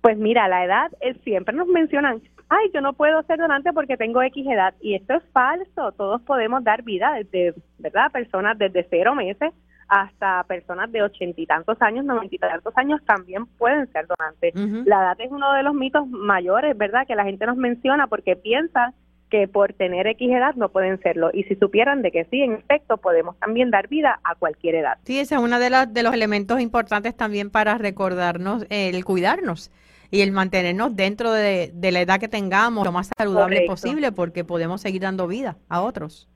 Pues 0.00 0.18
mira, 0.18 0.48
la 0.48 0.64
edad, 0.64 0.92
es, 1.00 1.16
siempre 1.22 1.54
nos 1.54 1.66
mencionan, 1.66 2.20
ay, 2.48 2.70
yo 2.74 2.80
no 2.80 2.92
puedo 2.92 3.22
ser 3.22 3.38
donante 3.38 3.72
porque 3.72 3.96
tengo 3.96 4.22
X 4.22 4.46
edad, 4.46 4.74
y 4.80 4.94
esto 4.94 5.14
es 5.14 5.22
falso, 5.32 5.92
todos 5.92 6.20
podemos 6.22 6.62
dar 6.62 6.82
vida 6.82 7.14
desde, 7.14 7.54
¿verdad?, 7.78 8.10
personas 8.12 8.58
desde 8.58 8.86
cero 8.88 9.14
meses 9.14 9.52
hasta 9.88 10.42
personas 10.44 10.90
de 10.92 11.02
ochenta 11.02 11.40
y 11.40 11.46
tantos 11.46 11.80
años, 11.80 12.04
noventa 12.04 12.34
y 12.34 12.38
tantos 12.38 12.76
años 12.76 13.00
también 13.04 13.46
pueden 13.46 13.90
ser 13.92 14.06
donantes. 14.06 14.54
La 14.86 15.02
edad 15.02 15.20
es 15.20 15.30
uno 15.30 15.52
de 15.52 15.62
los 15.62 15.74
mitos 15.74 16.06
mayores, 16.08 16.76
¿verdad? 16.76 17.06
Que 17.06 17.14
la 17.14 17.24
gente 17.24 17.46
nos 17.46 17.56
menciona 17.56 18.06
porque 18.06 18.36
piensa 18.36 18.92
que 19.30 19.48
por 19.48 19.72
tener 19.72 20.06
X 20.06 20.30
edad 20.30 20.54
no 20.54 20.68
pueden 20.68 21.00
serlo. 21.00 21.30
Y 21.32 21.44
si 21.44 21.56
supieran 21.56 22.02
de 22.02 22.12
que 22.12 22.24
sí, 22.26 22.40
en 22.40 22.52
efecto, 22.52 22.98
podemos 22.98 23.38
también 23.38 23.70
dar 23.70 23.88
vida 23.88 24.20
a 24.22 24.34
cualquier 24.36 24.76
edad. 24.76 24.98
Sí, 25.04 25.18
ese 25.18 25.34
es 25.34 25.40
uno 25.40 25.58
de, 25.58 25.70
las 25.70 25.92
de 25.92 26.02
los 26.02 26.14
elementos 26.14 26.60
importantes 26.60 27.16
también 27.16 27.50
para 27.50 27.76
recordarnos 27.76 28.66
el 28.70 29.04
cuidarnos 29.04 29.72
y 30.10 30.20
el 30.20 30.30
mantenernos 30.30 30.94
dentro 30.94 31.32
de, 31.32 31.72
la 31.74 32.00
edad 32.00 32.20
que 32.20 32.28
tengamos 32.28 32.84
lo 32.84 32.92
más 32.92 33.10
saludable 33.16 33.62
posible 33.66 34.12
porque 34.12 34.44
podemos 34.44 34.80
seguir 34.80 35.02
dando 35.02 35.26
vida 35.26 35.56
a 35.68 35.82
otros. 35.82 36.28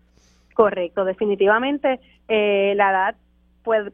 Correcto, 0.54 1.04
definitivamente 1.04 2.00
eh, 2.26 2.72
la 2.74 2.90
edad 2.90 3.16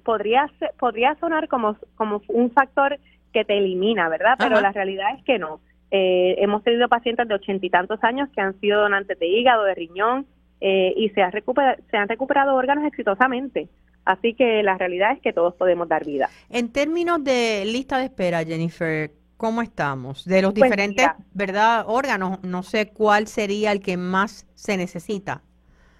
podría, 0.03 0.51
podría 0.79 1.15
sonar 1.17 1.49
como, 1.49 1.77
como 1.97 2.23
un 2.29 2.51
factor 2.51 2.99
que 3.33 3.45
te 3.45 3.59
elimina, 3.59 4.09
¿verdad? 4.09 4.37
Pero 4.39 4.61
la 4.61 4.73
realidad 4.73 5.15
es 5.19 5.25
que 5.25 5.39
no. 5.39 5.61
Eh, 5.91 6.37
hemos 6.39 6.63
tenido 6.65 6.89
pacientes 6.89 7.29
de 7.29 7.35
ochenta 7.35 7.67
y 7.67 7.71
tantos 7.71 8.03
años 8.03 8.29
que 8.35 8.41
han 8.41 8.59
sido 8.61 8.81
donantes 8.81 9.19
de 9.19 9.27
hígado, 9.27 9.65
de 9.65 9.75
riñón, 9.75 10.27
eh, 10.61 10.95
y 10.97 11.11
se, 11.11 11.23
ha 11.23 11.31
se 11.31 11.97
han 11.97 12.09
recuperado 12.09 12.55
órganos 12.55 12.85
exitosamente. 12.87 13.69
Así 14.05 14.35
que 14.35 14.63
la 14.63 14.77
realidad 14.77 15.13
es 15.13 15.21
que 15.21 15.33
todos 15.33 15.55
podemos 15.55 15.89
dar 15.89 16.05
vida. 16.05 16.29
En 16.51 16.73
términos 16.73 17.23
de 17.25 17.65
lista 17.65 17.99
de 17.99 18.05
espera, 18.05 18.45
Jennifer, 18.45 19.11
¿cómo 19.37 19.63
estamos? 19.63 20.25
De 20.25 20.43
los 20.43 20.53
pues 20.53 20.65
diferentes, 20.65 21.09
¿verdad? 21.33 21.85
Órganos, 21.87 22.43
no 22.43 22.63
sé 22.63 22.91
cuál 22.93 23.27
sería 23.27 23.73
el 23.73 23.81
que 23.81 23.97
más 23.97 24.47
se 24.55 24.77
necesita. 24.77 25.43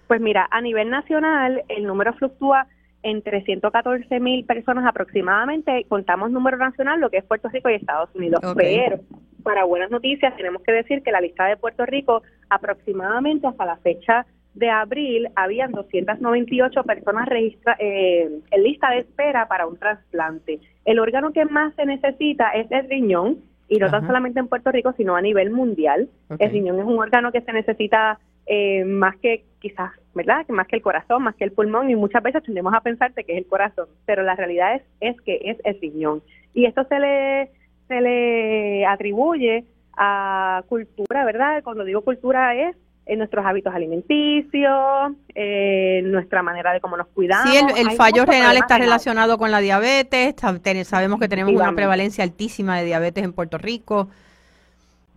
Pues 0.07 0.21
mira, 0.21 0.47
a 0.51 0.61
nivel 0.61 0.89
nacional 0.89 1.63
el 1.67 1.85
número 1.85 2.13
fluctúa 2.13 2.67
entre 3.05 3.43
114 3.43 4.19
mil 4.19 4.45
personas 4.45 4.83
aproximadamente, 4.87 5.85
contamos 5.87 6.31
número 6.31 6.57
nacional, 6.57 6.99
lo 6.99 7.11
que 7.11 7.17
es 7.17 7.23
Puerto 7.23 7.49
Rico 7.49 7.69
y 7.69 7.75
Estados 7.75 8.09
Unidos. 8.15 8.41
Pero 8.57 8.99
para 9.43 9.63
buenas 9.63 9.91
noticias 9.91 10.35
tenemos 10.35 10.63
que 10.63 10.71
decir 10.71 11.03
que 11.03 11.11
la 11.11 11.21
lista 11.21 11.45
de 11.45 11.55
Puerto 11.55 11.85
Rico 11.85 12.23
aproximadamente 12.49 13.45
hasta 13.45 13.63
la 13.63 13.77
fecha 13.77 14.25
de 14.55 14.71
abril 14.71 15.27
habían 15.35 15.71
298 15.71 16.83
personas 16.83 17.27
registra 17.27 17.75
eh, 17.77 18.27
en 18.49 18.63
lista 18.63 18.89
de 18.89 18.99
espera 18.99 19.47
para 19.47 19.67
un 19.67 19.77
trasplante. 19.77 20.59
El 20.83 20.97
órgano 20.97 21.31
que 21.31 21.45
más 21.45 21.75
se 21.75 21.85
necesita 21.85 22.49
es 22.51 22.71
el 22.71 22.89
riñón 22.89 23.37
y 23.67 23.77
no 23.77 23.91
tan 23.91 24.07
solamente 24.07 24.39
en 24.39 24.47
Puerto 24.47 24.71
Rico, 24.71 24.93
sino 24.97 25.15
a 25.15 25.21
nivel 25.21 25.51
mundial. 25.51 26.09
El 26.39 26.51
riñón 26.51 26.79
es 26.79 26.85
un 26.85 26.97
órgano 26.97 27.31
que 27.31 27.41
se 27.41 27.53
necesita 27.53 28.19
eh, 28.45 28.83
más 28.85 29.15
que 29.17 29.43
quizás, 29.59 29.91
¿verdad? 30.13 30.45
Que 30.45 30.53
más 30.53 30.67
que 30.67 30.75
el 30.75 30.81
corazón, 30.81 31.23
más 31.23 31.35
que 31.35 31.43
el 31.43 31.51
pulmón 31.51 31.89
y 31.89 31.95
muchas 31.95 32.21
veces 32.21 32.43
tendemos 32.43 32.73
a 32.73 32.81
pensarte 32.81 33.23
que 33.23 33.33
es 33.33 33.37
el 33.39 33.47
corazón, 33.47 33.87
pero 34.05 34.23
la 34.23 34.35
realidad 34.35 34.75
es, 34.75 34.83
es 34.99 35.21
que 35.21 35.39
es 35.43 35.57
el 35.63 35.79
riñón. 35.81 36.21
Y 36.53 36.65
esto 36.65 36.83
se 36.87 36.99
le, 36.99 37.51
se 37.87 38.01
le 38.01 38.85
atribuye 38.85 39.65
a 39.97 40.63
cultura, 40.67 41.25
¿verdad? 41.25 41.63
Cuando 41.63 41.83
digo 41.83 42.01
cultura 42.01 42.55
es 42.55 42.75
en 43.05 43.19
nuestros 43.19 43.45
hábitos 43.45 43.73
alimenticios, 43.73 45.13
en 45.35 46.11
nuestra 46.11 46.41
manera 46.41 46.73
de 46.73 46.81
cómo 46.81 46.97
nos 46.97 47.07
cuidamos. 47.07 47.51
Sí, 47.51 47.59
el, 47.77 47.91
fallo 47.91 48.25
renal 48.25 48.57
está 48.57 48.77
relacionado 48.77 49.37
con 49.37 49.51
la 49.51 49.59
diabetes, 49.59 50.35
sabemos 50.85 51.19
que 51.19 51.27
tenemos 51.27 51.53
una 51.53 51.73
prevalencia 51.73 52.23
altísima 52.23 52.77
de 52.77 52.85
diabetes 52.85 53.23
en 53.23 53.33
Puerto 53.33 53.57
Rico. 53.57 54.09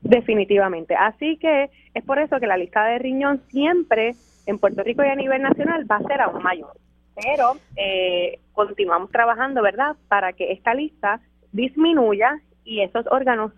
Definitivamente. 0.02 0.94
Así 0.94 1.36
que 1.38 1.70
es 1.94 2.04
por 2.04 2.18
eso 2.18 2.38
que 2.38 2.46
la 2.46 2.56
lista 2.56 2.84
de 2.84 2.98
riñón 2.98 3.42
siempre 3.48 4.14
en 4.46 4.58
Puerto 4.58 4.82
Rico 4.82 5.04
y 5.04 5.08
a 5.08 5.14
nivel 5.14 5.42
nacional 5.42 5.90
va 5.90 5.96
a 5.96 6.02
ser 6.04 6.20
aún 6.20 6.42
mayor. 6.42 6.72
Pero 7.14 7.56
eh, 7.76 8.38
continuamos 8.52 9.10
trabajando, 9.10 9.62
¿verdad?, 9.62 9.96
para 10.08 10.32
que 10.32 10.52
esta 10.52 10.72
lista 10.74 11.20
disminuya 11.52 12.40
y 12.64 12.80
esos 12.80 13.06
órganos 13.10 13.52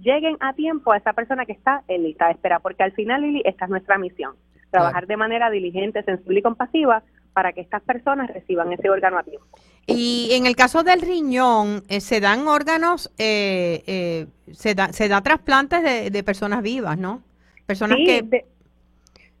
lleguen 0.00 0.36
a 0.40 0.52
tiempo 0.54 0.92
a 0.92 0.96
esa 0.96 1.12
persona 1.12 1.46
que 1.46 1.52
está 1.52 1.82
en 1.86 2.02
lista 2.02 2.26
de 2.26 2.32
espera, 2.32 2.58
porque 2.58 2.82
al 2.82 2.92
final, 2.92 3.22
Lili, 3.22 3.42
esta 3.44 3.66
es 3.66 3.70
nuestra 3.70 3.98
misión, 3.98 4.34
trabajar 4.70 5.06
de 5.06 5.16
manera 5.16 5.50
diligente, 5.50 6.02
sensible 6.02 6.40
y 6.40 6.42
compasiva 6.42 7.02
para 7.34 7.52
que 7.52 7.60
estas 7.60 7.82
personas 7.82 8.32
reciban 8.32 8.72
ese 8.72 8.88
órgano 8.88 9.18
a 9.18 9.22
tiempo. 9.24 9.46
Y 9.86 10.30
en 10.32 10.46
el 10.46 10.56
caso 10.56 10.82
del 10.82 11.02
riñón, 11.02 11.82
eh, 11.88 12.00
se 12.00 12.20
dan 12.20 12.46
órganos, 12.46 13.12
eh, 13.18 13.82
eh, 13.86 14.26
se, 14.52 14.74
da, 14.74 14.92
se 14.92 15.08
da 15.08 15.20
trasplantes 15.20 16.10
de, 16.10 16.22
personas 16.22 16.62
vivas, 16.62 16.96
¿no? 16.96 17.22
Personas 17.66 17.98
sí, 17.98 18.04
que... 18.06 18.22
De, 18.22 18.44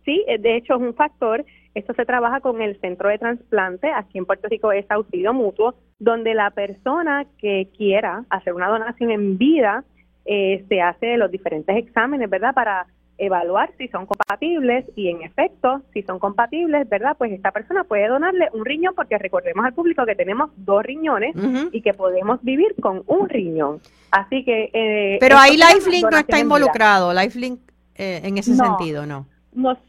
sí, 0.04 0.24
de 0.38 0.56
hecho 0.56 0.74
es 0.74 0.80
un 0.82 0.94
factor. 0.94 1.46
Esto 1.74 1.94
se 1.94 2.04
trabaja 2.04 2.40
con 2.40 2.60
el 2.60 2.78
centro 2.80 3.08
de 3.08 3.18
trasplante, 3.18 3.90
aquí 3.90 4.18
en 4.18 4.26
Puerto 4.26 4.48
Rico 4.48 4.70
es 4.70 4.84
auxilio 4.90 5.32
mutuo, 5.32 5.74
donde 5.98 6.34
la 6.34 6.50
persona 6.50 7.26
que 7.38 7.68
quiera 7.76 8.24
hacer 8.28 8.52
una 8.52 8.68
donación 8.68 9.10
en 9.10 9.38
vida 9.38 9.84
se 10.24 10.80
hace 10.80 11.18
los 11.18 11.30
diferentes 11.30 11.76
exámenes, 11.76 12.30
¿verdad? 12.30 12.54
Para 12.54 12.86
evaluar 13.18 13.72
si 13.78 13.88
son 13.88 14.06
compatibles 14.06 14.84
y 14.96 15.08
en 15.08 15.22
efecto, 15.22 15.82
si 15.92 16.02
son 16.02 16.18
compatibles, 16.18 16.88
¿verdad? 16.88 17.16
Pues 17.16 17.32
esta 17.32 17.52
persona 17.52 17.84
puede 17.84 18.08
donarle 18.08 18.48
un 18.52 18.64
riñón 18.64 18.94
porque 18.94 19.18
recordemos 19.18 19.64
al 19.64 19.72
público 19.72 20.04
que 20.04 20.14
tenemos 20.14 20.50
dos 20.56 20.82
riñones 20.82 21.34
y 21.72 21.80
que 21.80 21.94
podemos 21.94 22.42
vivir 22.42 22.74
con 22.80 23.02
un 23.06 23.28
riñón. 23.28 23.80
Así 24.10 24.44
que... 24.44 24.70
Eh, 24.72 25.18
Pero 25.20 25.36
ahí 25.38 25.56
Lifelink 25.56 26.10
no 26.10 26.18
está 26.18 26.38
involucrado, 26.38 27.12
Lifelink 27.12 27.60
eh, 27.94 28.20
en 28.24 28.38
ese 28.38 28.54
sentido, 28.54 29.06
¿no? 29.06 29.26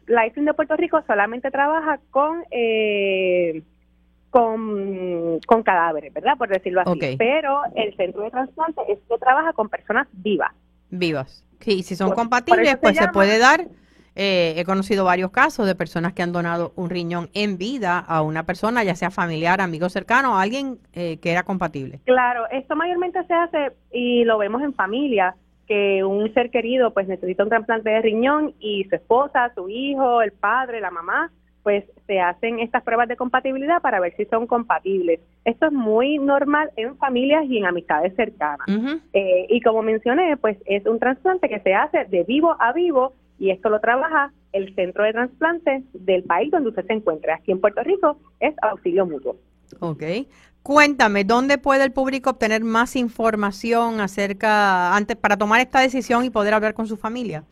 Lifelink 0.08 0.48
de 0.48 0.54
Puerto 0.54 0.76
Rico 0.76 1.02
solamente 1.08 1.50
trabaja 1.52 2.00
con... 2.12 2.44
Eh, 2.52 3.64
con, 4.30 5.40
con 5.48 5.64
cadáveres, 5.64 6.14
¿verdad? 6.14 6.38
Por 6.38 6.50
decirlo 6.50 6.82
así. 6.82 7.16
Pero 7.18 7.62
el 7.74 7.96
centro 7.96 8.22
de 8.22 8.32
trasplante 8.32 8.82
es 8.90 9.00
que 9.08 9.18
trabaja 9.18 9.54
con 9.54 9.70
personas 9.70 10.10
vivas. 10.12 10.52
Vivas. 10.90 11.45
Sí, 11.60 11.84
si 11.84 11.96
son 11.96 12.12
compatibles, 12.12 12.78
pues 12.78 12.98
se, 12.98 13.08
puede 13.10 13.38
dar. 13.39 13.68
Eh, 14.15 14.54
he 14.58 14.63
conocido 14.63 15.04
varios 15.04 15.32
casos 15.32 15.65
de 15.68 15.76
personas 15.76 16.13
que 16.13 16.24
han 16.24 16.32
donado 16.32 16.72
un 16.76 16.89
riñón 16.89 17.30
en 17.34 17.58
vida 17.58 18.00
a 18.00 18.22
una 18.22 18.44
persona, 18.44 18.84
ya 18.84 18.96
sea 18.96 19.12
familiar, 19.12 19.60
amigo 19.60 19.89
cercano, 19.89 20.39
alguien 20.39 20.80
eh, 20.94 21.18
que 21.18 21.32
era 21.32 21.44
compatible. 21.44 22.00
Claro, 22.06 22.46
esto 22.50 22.76
mayormente 22.78 23.24
se 23.26 23.34
hace 23.34 23.72
y 23.91 24.24
lo 24.24 24.38
vemos 24.38 24.62
en 24.62 24.74
familia, 24.74 25.36
que 25.68 26.04
un 26.04 26.34
ser 26.34 26.50
querido 26.50 26.94
pues 26.94 27.08
necesita 27.08 27.44
un 27.44 27.50
trasplante 27.50 27.89
de 27.89 28.02
riñón 28.02 28.54
y 28.60 28.86
su 28.86 28.96
esposa, 28.96 29.52
su 29.54 29.68
hijo, 29.68 30.22
el 30.22 30.32
padre, 30.32 30.80
la 30.80 30.91
mamá 30.91 31.32
pues 31.65 31.84
se 32.06 32.19
hacen 32.19 32.60
estas 32.60 32.84
pruebas 32.84 33.08
de 33.08 33.15
compatibilidad 33.15 33.82
para 33.82 33.99
ver 33.99 34.15
si 34.15 34.25
son 34.25 34.45
compatibles. 34.45 35.19
Esto 35.45 35.65
es 35.65 35.71
muy 35.71 36.19
normal 36.19 36.69
en 36.75 36.95
familias 36.97 37.43
y 37.49 37.58
en 37.58 37.65
amistades 37.65 38.15
cercanas. 38.15 38.67
Eh, 39.13 39.47
y 39.49 39.62
como 39.62 39.82
mencioné, 39.82 40.38
pues 40.38 40.60
es 40.67 40.86
un 40.86 40.99
trasplante 40.99 41.49
que 41.49 41.60
se 41.62 41.73
hace 41.73 42.06
de 42.06 42.23
vivo 42.23 42.56
a 42.60 42.71
vivo 42.71 43.13
y 43.39 43.49
esto 43.49 43.69
lo 43.69 43.80
trabaja 43.80 44.32
el 44.51 44.75
centro 44.75 45.06
de 45.06 45.13
trasplante 45.13 45.82
del 45.93 46.21
país 46.21 46.51
donde 46.51 46.69
usted 46.69 46.86
se 46.86 46.93
encuentre. 46.93 47.32
Aquí 47.32 47.51
en 47.51 47.60
Puerto 47.60 47.82
Rico 47.82 48.19
es 48.39 48.54
auxilio 48.62 49.08
mutuo. 49.08 49.36
Ok. 49.80 50.04
Cuéntame, 50.62 51.23
¿dónde 51.23 51.58
puede 51.58 51.84
el 51.84 51.91
público 51.91 52.30
obtener 52.30 52.63
más 52.63 52.95
información 52.95 54.01
acerca, 54.01 54.95
antes, 54.95 55.17
para 55.17 55.36
tomar 55.36 55.62
esta 55.62 55.80
decisión 55.80 56.25
y 56.25 56.30
poder 56.30 56.54
hablar 56.54 56.75
con 56.75 56.86
su 56.86 56.95
familia? 56.95 57.43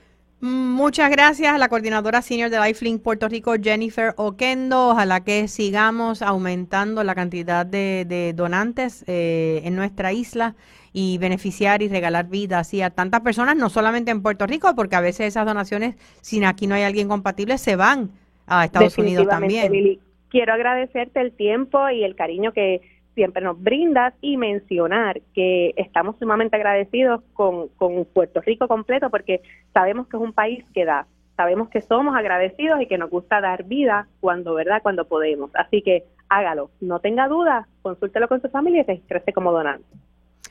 Muchas 0.46 1.10
gracias 1.10 1.54
a 1.54 1.58
la 1.58 1.70
coordinadora 1.70 2.22
senior 2.22 2.50
de 2.50 2.60
Lifelink 2.60 3.02
Puerto 3.02 3.30
Rico, 3.30 3.54
Jennifer 3.62 4.14
Oquendo. 4.18 4.90
Ojalá 4.90 5.24
que 5.24 5.48
sigamos 5.48 6.22
aumentando 6.22 7.02
la 7.06 7.16
cantidad 7.16 7.66
de, 7.66 8.34
donantes 8.36 9.06
eh, 9.08 9.62
en 9.64 9.78
nuestra 9.78 10.12
isla 10.12 10.56
y 10.92 11.18
beneficiar 11.18 11.82
y 11.82 11.88
regalar 11.88 12.28
vida 12.28 12.60
así 12.60 12.82
a 12.82 12.90
tantas 12.90 13.22
personas, 13.22 13.56
no 13.56 13.70
solamente 13.70 14.12
en 14.12 14.22
Puerto 14.22 14.46
Rico, 14.46 14.76
porque 14.76 14.98
a 14.98 15.02
veces 15.02 15.28
esas 15.28 15.46
donaciones, 15.46 15.96
si 16.22 16.44
aquí 16.44 16.68
no 16.68 16.76
hay 16.76 16.84
alguien 16.84 17.08
compatible, 17.08 17.58
se 17.58 17.78
van 17.78 18.12
a 18.46 18.66
Estados 18.66 18.98
Unidos 18.98 19.28
también. 19.28 20.00
Quiero 20.30 20.54
agradecerte 20.54 21.22
el 21.22 21.32
tiempo 21.32 21.90
y 21.90 22.04
el 22.04 22.16
cariño 22.16 22.54
que 22.54 22.82
siempre 23.16 23.44
nos 23.44 23.62
brindas 23.62 24.14
y 24.22 24.38
mencionar 24.38 25.22
que 25.34 25.74
estamos 25.78 26.18
sumamente 26.20 26.56
agradecidos 26.56 27.22
con, 27.34 27.68
con 27.70 28.06
Puerto 28.06 28.42
Rico 28.42 28.68
completo 28.68 29.10
porque 29.10 29.42
sabemos 29.74 30.08
que 30.08 30.18
es 30.18 30.24
un 30.24 30.34
país 30.34 30.64
que 30.74 30.86
da, 30.86 31.08
sabemos 31.36 31.70
que 31.70 31.82
somos 31.82 32.16
agradecidos 32.16 32.82
y 32.82 32.88
que 32.88 32.98
nos 32.98 33.10
gusta 33.10 33.42
dar 33.42 33.64
vida 33.64 34.08
cuando, 34.20 34.54
¿verdad? 34.54 34.82
Cuando 34.82 35.06
podemos. 35.06 35.52
Así 35.56 35.82
que 35.82 36.06
hágalo, 36.30 36.72
no 36.82 37.00
tenga 37.00 37.28
dudas, 37.28 37.68
consúltelo 37.82 38.28
con 38.28 38.42
su 38.42 38.50
familia 38.50 38.82
y 38.82 38.84
registre 38.84 39.34
como 39.34 39.52
donante. 39.52 39.86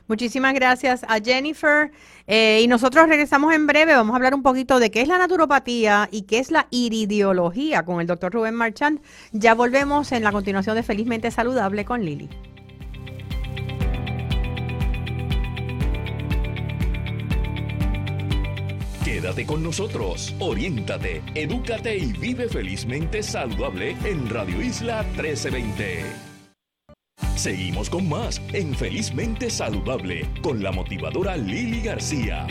Muchísimas 0.09 0.53
gracias 0.53 1.05
a 1.05 1.21
Jennifer. 1.21 1.91
Eh, 2.27 2.61
y 2.63 2.69
nosotros 2.69 3.09
regresamos 3.09 3.55
en 3.55 3.67
breve. 3.67 3.95
Vamos 3.95 4.13
a 4.13 4.17
hablar 4.17 4.35
un 4.35 4.43
poquito 4.43 4.79
de 4.79 4.91
qué 4.91 5.01
es 5.01 5.09
la 5.09 5.19
naturopatía 5.19 6.09
y 6.11 6.23
qué 6.23 6.39
es 6.39 6.51
la 6.51 6.67
iridiología 6.71 7.85
con 7.85 8.01
el 8.01 8.07
doctor 8.07 8.33
Rubén 8.33 8.55
Marchand. 8.55 9.01
Ya 9.33 9.55
volvemos 9.55 10.13
en 10.13 10.25
la 10.25 10.33
continuación 10.33 10.77
de 10.77 10.83
Felizmente 10.83 11.31
Saludable 11.31 11.85
con 11.85 12.05
Lili. 12.05 12.29
Quédate 19.23 19.47
con 19.47 19.63
nosotros, 19.63 20.35
oriéntate, 20.41 21.23
edúcate 21.37 21.97
y 21.97 22.13
vive 22.13 22.49
felizmente 22.49 23.23
saludable 23.23 23.97
en 24.05 24.29
Radio 24.29 24.61
Isla 24.61 25.05
1320. 25.15 26.03
Seguimos 27.37 27.89
con 27.89 28.09
más 28.09 28.43
en 28.53 28.75
Felizmente 28.75 29.49
Saludable 29.49 30.29
con 30.43 30.61
la 30.61 30.73
motivadora 30.73 31.37
Lili 31.37 31.83
García. 31.83 32.49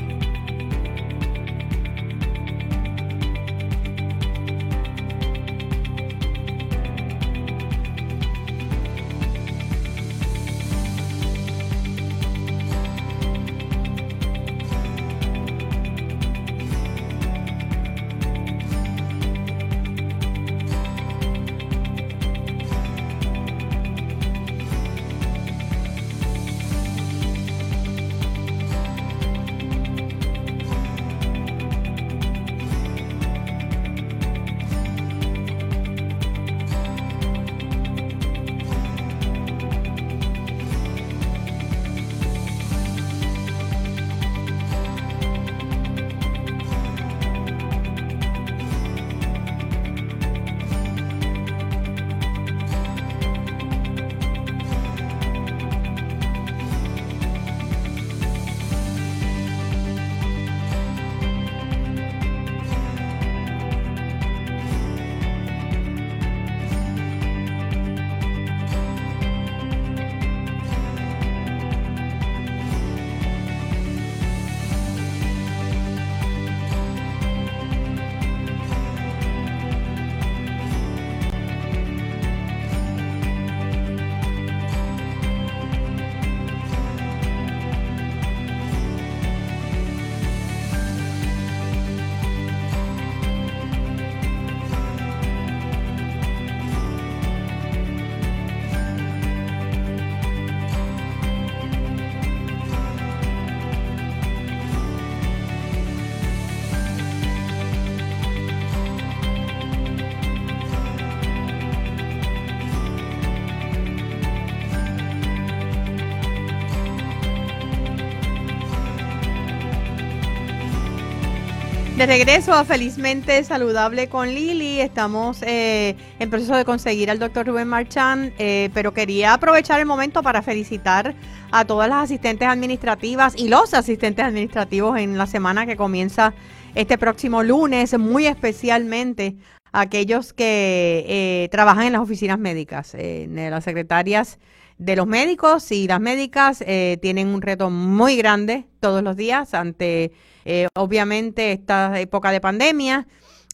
De 122.01 122.07
regreso 122.07 122.51
a 122.51 122.65
Felizmente 122.65 123.43
Saludable 123.43 124.09
con 124.09 124.27
Lili, 124.27 124.81
estamos 124.81 125.43
eh, 125.43 125.95
en 126.17 126.31
proceso 126.31 126.55
de 126.55 126.65
conseguir 126.65 127.11
al 127.11 127.19
doctor 127.19 127.45
Rubén 127.45 127.67
Marchand, 127.67 128.33
eh, 128.39 128.71
pero 128.73 128.91
quería 128.91 129.35
aprovechar 129.35 129.79
el 129.79 129.85
momento 129.85 130.23
para 130.23 130.41
felicitar 130.41 131.13
a 131.51 131.63
todas 131.63 131.87
las 131.87 132.05
asistentes 132.05 132.47
administrativas 132.47 133.35
y 133.37 133.49
los 133.49 133.75
asistentes 133.75 134.25
administrativos 134.25 134.97
en 134.97 135.15
la 135.15 135.27
semana 135.27 135.67
que 135.67 135.77
comienza 135.77 136.33
este 136.73 136.97
próximo 136.97 137.43
lunes, 137.43 137.95
muy 137.99 138.25
especialmente 138.25 139.35
aquellos 139.71 140.33
que 140.33 141.05
eh, 141.07 141.49
trabajan 141.51 141.85
en 141.85 141.93
las 141.93 142.01
oficinas 142.01 142.39
médicas, 142.39 142.95
las 142.95 143.63
secretarias 143.63 144.39
de 144.81 144.95
los 144.95 145.05
médicos 145.05 145.71
y 145.71 145.87
las 145.87 146.01
médicas 146.01 146.63
tienen 147.01 147.27
un 147.27 147.41
reto 147.41 147.69
muy 147.69 148.17
grande 148.17 148.65
todos 148.79 149.03
los 149.03 149.15
días 149.15 149.53
ante 149.53 150.11
eh, 150.45 150.67
obviamente, 150.75 151.51
esta 151.51 151.99
época 151.99 152.31
de 152.31 152.41
pandemia, 152.41 153.07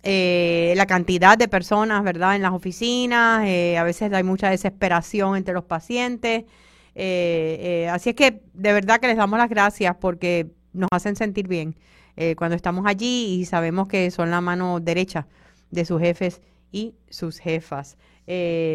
eh, 0.04 0.74
la 0.78 0.86
cantidad 0.86 1.38
de 1.38 1.48
personas, 1.48 2.04
¿verdad?, 2.04 2.36
en 2.36 2.42
las 2.42 2.54
oficinas, 2.54 3.46
eh, 3.46 3.78
a 3.78 3.84
veces 3.84 4.12
hay 4.14 4.24
mucha 4.24 4.50
desesperación 4.50 5.36
entre 5.36 5.54
los 5.54 5.66
pacientes. 5.66 6.46
así 6.96 8.10
es 8.10 8.16
que 8.16 8.42
de 8.54 8.74
verdad 8.74 9.00
que 9.00 9.08
les 9.08 9.18
damos 9.18 9.38
las 9.38 9.50
gracias 9.50 9.96
porque 10.00 10.48
nos 10.74 10.90
hacen 10.92 11.16
sentir 11.16 11.48
bien 11.48 11.76
cuando 12.36 12.56
estamos 12.56 12.86
allí 12.88 13.40
y 13.40 13.46
sabemos 13.46 13.88
que 13.88 14.10
son 14.10 14.32
la 14.32 14.42
mano 14.42 14.80
derecha 14.80 15.28
de 15.70 15.86
sus 15.86 16.02
jefes 16.02 16.42
y 16.72 16.96
sus 17.10 17.38
jefas. 17.38 17.98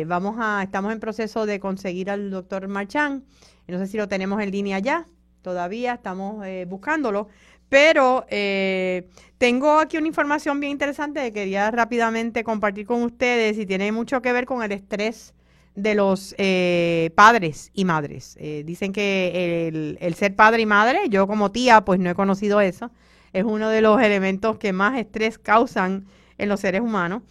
Vamos 0.07 0.37
a, 0.39 0.63
estamos 0.63 0.93
en 0.93 1.01
proceso 1.01 1.47
de 1.47 1.61
conseguir 1.61 2.11
al 2.11 2.31
doctor 2.31 2.69
Marchán. 2.69 3.25
No 3.69 3.79
sé 3.79 3.87
si 3.87 3.97
lo 3.97 4.09
tenemos 4.09 4.41
en 4.43 4.51
línea 4.51 4.79
ya. 4.79 5.07
Todavía 5.43 5.95
estamos 5.95 6.45
buscándolo. 6.67 7.29
Pero 7.73 8.27
eh, 8.29 9.09
tengo 9.39 9.79
aquí 9.79 9.97
una 9.97 10.07
información 10.07 10.61
bien 10.61 10.73
interesante 10.73 11.23
que 11.23 11.33
quería 11.33 11.71
rápidamente 11.71 12.45
compartir 12.45 12.85
con 12.85 13.03
ustedes 13.03 13.57
y 13.57 13.65
tiene 13.65 13.91
mucho 13.93 14.21
que 14.21 14.31
ver 14.31 14.45
con 14.45 14.63
el 14.63 14.73
estrés 14.73 15.33
de 15.75 15.95
los 15.95 16.35
eh, 16.37 17.13
padres 17.15 17.71
y 17.73 17.87
madres. 17.87 18.37
Eh, 18.39 18.63
dicen 18.67 18.93
que 18.93 19.69
el, 19.69 19.97
el, 20.03 20.15
ser 20.17 20.37
padre 20.37 20.61
y 20.61 20.67
madre, 20.67 21.09
yo 21.09 21.27
como 21.27 21.51
tía, 21.51 21.83
pues 21.83 21.99
no 21.99 22.11
he 22.11 22.15
conocido 22.15 22.61
eso, 22.61 22.91
es 23.33 23.45
uno 23.45 23.71
de 23.71 23.81
los 23.81 24.03
elementos 24.03 24.59
que 24.59 24.75
más 24.75 24.99
estrés 24.99 25.39
causan 25.39 26.05
en 26.37 26.51
los 26.51 26.61
seres 26.61 26.83
humanos. 26.83 27.23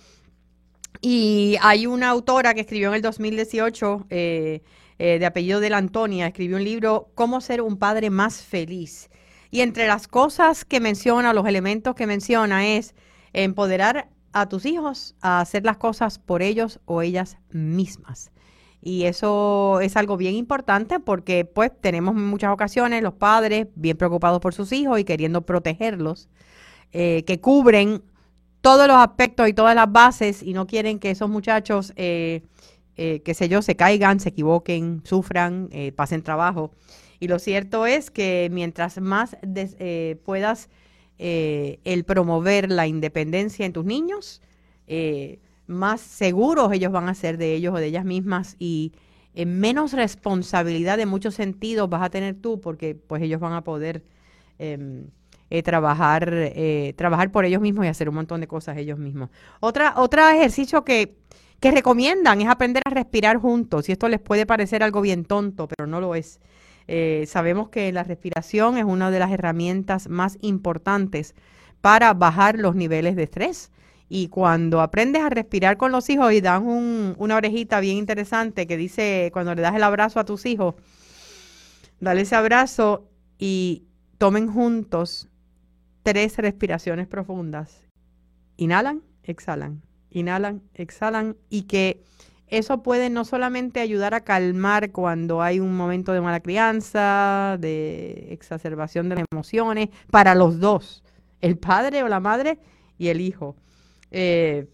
Y 1.01 1.57
hay 1.61 1.87
una 1.87 2.09
autora 2.09 2.53
que 2.53 2.61
escribió 2.61 2.89
en 2.89 2.95
el 2.95 3.01
2018, 3.01 4.05
de 4.09 5.25
apellido 5.25 5.59
de 5.59 5.69
la 5.71 5.77
Antonia, 5.77 6.27
escribió 6.27 6.57
un 6.57 6.63
libro, 6.63 7.09
Cómo 7.15 7.41
ser 7.41 7.61
un 7.61 7.77
padre 7.77 8.09
más 8.11 8.43
feliz. 8.43 9.09
Y 9.49 9.61
entre 9.61 9.87
las 9.87 10.07
cosas 10.07 10.63
que 10.63 10.79
menciona, 10.79 11.33
los 11.33 11.45
elementos 11.47 11.95
que 11.95 12.07
menciona 12.07 12.67
es 12.67 12.95
empoderar 13.33 14.09
a 14.33 14.47
tus 14.47 14.65
hijos 14.65 15.15
a 15.21 15.41
hacer 15.41 15.65
las 15.65 15.77
cosas 15.77 16.19
por 16.19 16.41
ellos 16.41 16.79
o 16.85 17.01
ellas 17.01 17.37
mismas. 17.49 18.31
Y 18.81 19.03
eso 19.03 19.79
es 19.81 19.97
algo 19.97 20.17
bien 20.17 20.35
importante 20.35 20.99
porque 20.99 21.45
pues 21.45 21.71
tenemos 21.81 22.15
en 22.15 22.25
muchas 22.25 22.51
ocasiones 22.51 23.03
los 23.03 23.13
padres 23.13 23.67
bien 23.75 23.97
preocupados 23.97 24.39
por 24.39 24.53
sus 24.53 24.71
hijos 24.71 24.99
y 24.99 25.03
queriendo 25.03 25.41
protegerlos. 25.45 26.29
eh, 26.93 27.23
que 27.25 27.39
cubren 27.41 28.03
todos 28.61 28.87
los 28.87 28.97
aspectos 28.97 29.49
y 29.49 29.53
todas 29.53 29.75
las 29.75 29.91
bases 29.91 30.43
y 30.43 30.53
no 30.53 30.67
quieren 30.67 30.99
que 30.99 31.11
esos 31.11 31.29
muchachos, 31.29 31.93
eh, 31.95 32.43
eh, 32.95 33.21
qué 33.25 33.33
sé 33.33 33.49
yo, 33.49 33.61
se 33.61 33.75
caigan, 33.75 34.19
se 34.19 34.29
equivoquen, 34.29 35.01
sufran, 35.03 35.67
eh, 35.71 35.91
pasen 35.91 36.21
trabajo. 36.21 36.71
Y 37.19 37.27
lo 37.27 37.39
cierto 37.39 37.85
es 37.85 38.11
que 38.11 38.49
mientras 38.51 38.99
más 38.99 39.35
puedas 40.23 40.69
el 41.19 42.03
promover 42.03 42.71
la 42.71 42.87
independencia 42.87 43.63
en 43.67 43.73
tus 43.73 43.85
niños, 43.85 44.41
más 45.67 46.01
seguros 46.01 46.73
ellos 46.73 46.91
van 46.91 47.09
a 47.09 47.13
ser 47.13 47.37
de 47.37 47.53
ellos 47.53 47.75
o 47.75 47.77
de 47.77 47.85
ellas 47.85 48.05
mismas 48.05 48.55
y 48.57 48.93
menos 49.35 49.93
responsabilidad 49.93 50.99
en 50.99 51.09
muchos 51.09 51.35
sentidos 51.35 51.89
vas 51.89 52.01
a 52.01 52.09
tener 52.09 52.33
tú 52.41 52.59
porque 52.59 52.95
pues 52.95 53.21
ellos 53.21 53.39
van 53.39 53.53
a 53.53 53.63
poder 53.63 54.03
em, 54.57 55.05
eh, 55.53 55.63
trabajar, 55.63 56.29
eh, 56.33 56.93
trabajar 56.95 57.29
por 57.29 57.43
ellos 57.43 57.59
mismos 57.59 57.83
y 57.83 57.89
hacer 57.89 58.07
un 58.07 58.15
montón 58.15 58.39
de 58.39 58.47
cosas 58.47 58.77
ellos 58.77 58.97
mismos. 58.97 59.31
Otra, 59.59 59.95
otro 59.97 60.25
ejercicio 60.29 60.85
que, 60.85 61.17
que 61.59 61.71
recomiendan 61.71 62.39
es 62.39 62.47
aprender 62.47 62.81
a 62.85 62.89
respirar 62.89 63.35
juntos. 63.35 63.89
Y 63.89 63.91
esto 63.91 64.07
les 64.07 64.21
puede 64.21 64.45
parecer 64.45 64.81
algo 64.81 65.01
bien 65.01 65.25
tonto, 65.25 65.67
pero 65.67 65.87
no 65.87 65.99
lo 65.99 66.15
es. 66.15 66.39
Eh, 66.87 67.25
sabemos 67.27 67.67
que 67.67 67.91
la 67.91 68.03
respiración 68.03 68.77
es 68.77 68.85
una 68.85 69.11
de 69.11 69.19
las 69.19 69.29
herramientas 69.29 70.07
más 70.07 70.37
importantes 70.39 71.35
para 71.81 72.13
bajar 72.13 72.57
los 72.57 72.73
niveles 72.73 73.17
de 73.17 73.23
estrés. 73.23 73.71
Y 74.07 74.29
cuando 74.29 74.79
aprendes 74.79 75.21
a 75.21 75.29
respirar 75.29 75.75
con 75.75 75.91
los 75.91 76.09
hijos 76.09 76.31
y 76.31 76.39
dan 76.39 76.65
una 76.65 77.35
orejita 77.35 77.81
bien 77.81 77.97
interesante 77.97 78.67
que 78.67 78.77
dice, 78.77 79.31
cuando 79.33 79.53
le 79.53 79.61
das 79.61 79.75
el 79.75 79.83
abrazo 79.83 80.21
a 80.21 80.23
tus 80.23 80.45
hijos, 80.45 80.75
dale 81.99 82.21
ese 82.21 82.35
abrazo 82.35 83.09
y 83.37 83.83
tomen 84.17 84.47
juntos 84.47 85.27
tres 86.03 86.37
respiraciones 86.37 87.07
profundas. 87.07 87.83
Inhalan, 88.57 89.03
exhalan, 89.23 89.81
inhalan, 90.09 90.61
exhalan 90.73 91.37
y 91.49 91.63
que 91.63 92.03
eso 92.47 92.83
puede 92.83 93.09
no 93.09 93.23
solamente 93.23 93.79
ayudar 93.79 94.13
a 94.13 94.21
calmar 94.21 94.91
cuando 94.91 95.41
hay 95.41 95.59
un 95.59 95.75
momento 95.75 96.11
de 96.11 96.19
mala 96.19 96.41
crianza, 96.41 97.57
de 97.59 98.27
exacerbación 98.31 99.07
de 99.07 99.15
las 99.15 99.25
emociones, 99.31 99.89
para 100.11 100.35
los 100.35 100.59
dos, 100.59 101.01
el 101.39 101.57
padre 101.57 102.03
o 102.03 102.09
la 102.09 102.19
madre 102.19 102.59
y 102.97 103.07
el 103.07 103.21
hijo. 103.21 103.55
Eh, 104.11 104.67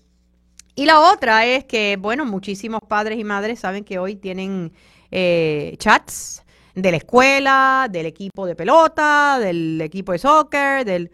y 0.73 0.85
la 0.85 0.99
otra 0.99 1.45
es 1.45 1.65
que, 1.65 1.97
bueno, 1.99 2.25
muchísimos 2.25 2.81
padres 2.87 3.19
y 3.19 3.23
madres 3.23 3.59
saben 3.59 3.83
que 3.83 3.99
hoy 3.99 4.15
tienen 4.15 4.73
eh, 5.11 5.75
chats 5.77 6.43
de 6.77 6.91
la 6.91 6.97
escuela, 6.97 7.87
del 7.89 8.05
equipo 8.05 8.45
de 8.45 8.55
pelota, 8.55 9.39
del 9.39 9.81
equipo 9.81 10.11
de 10.11 10.19
soccer, 10.19 10.85
del... 10.85 11.11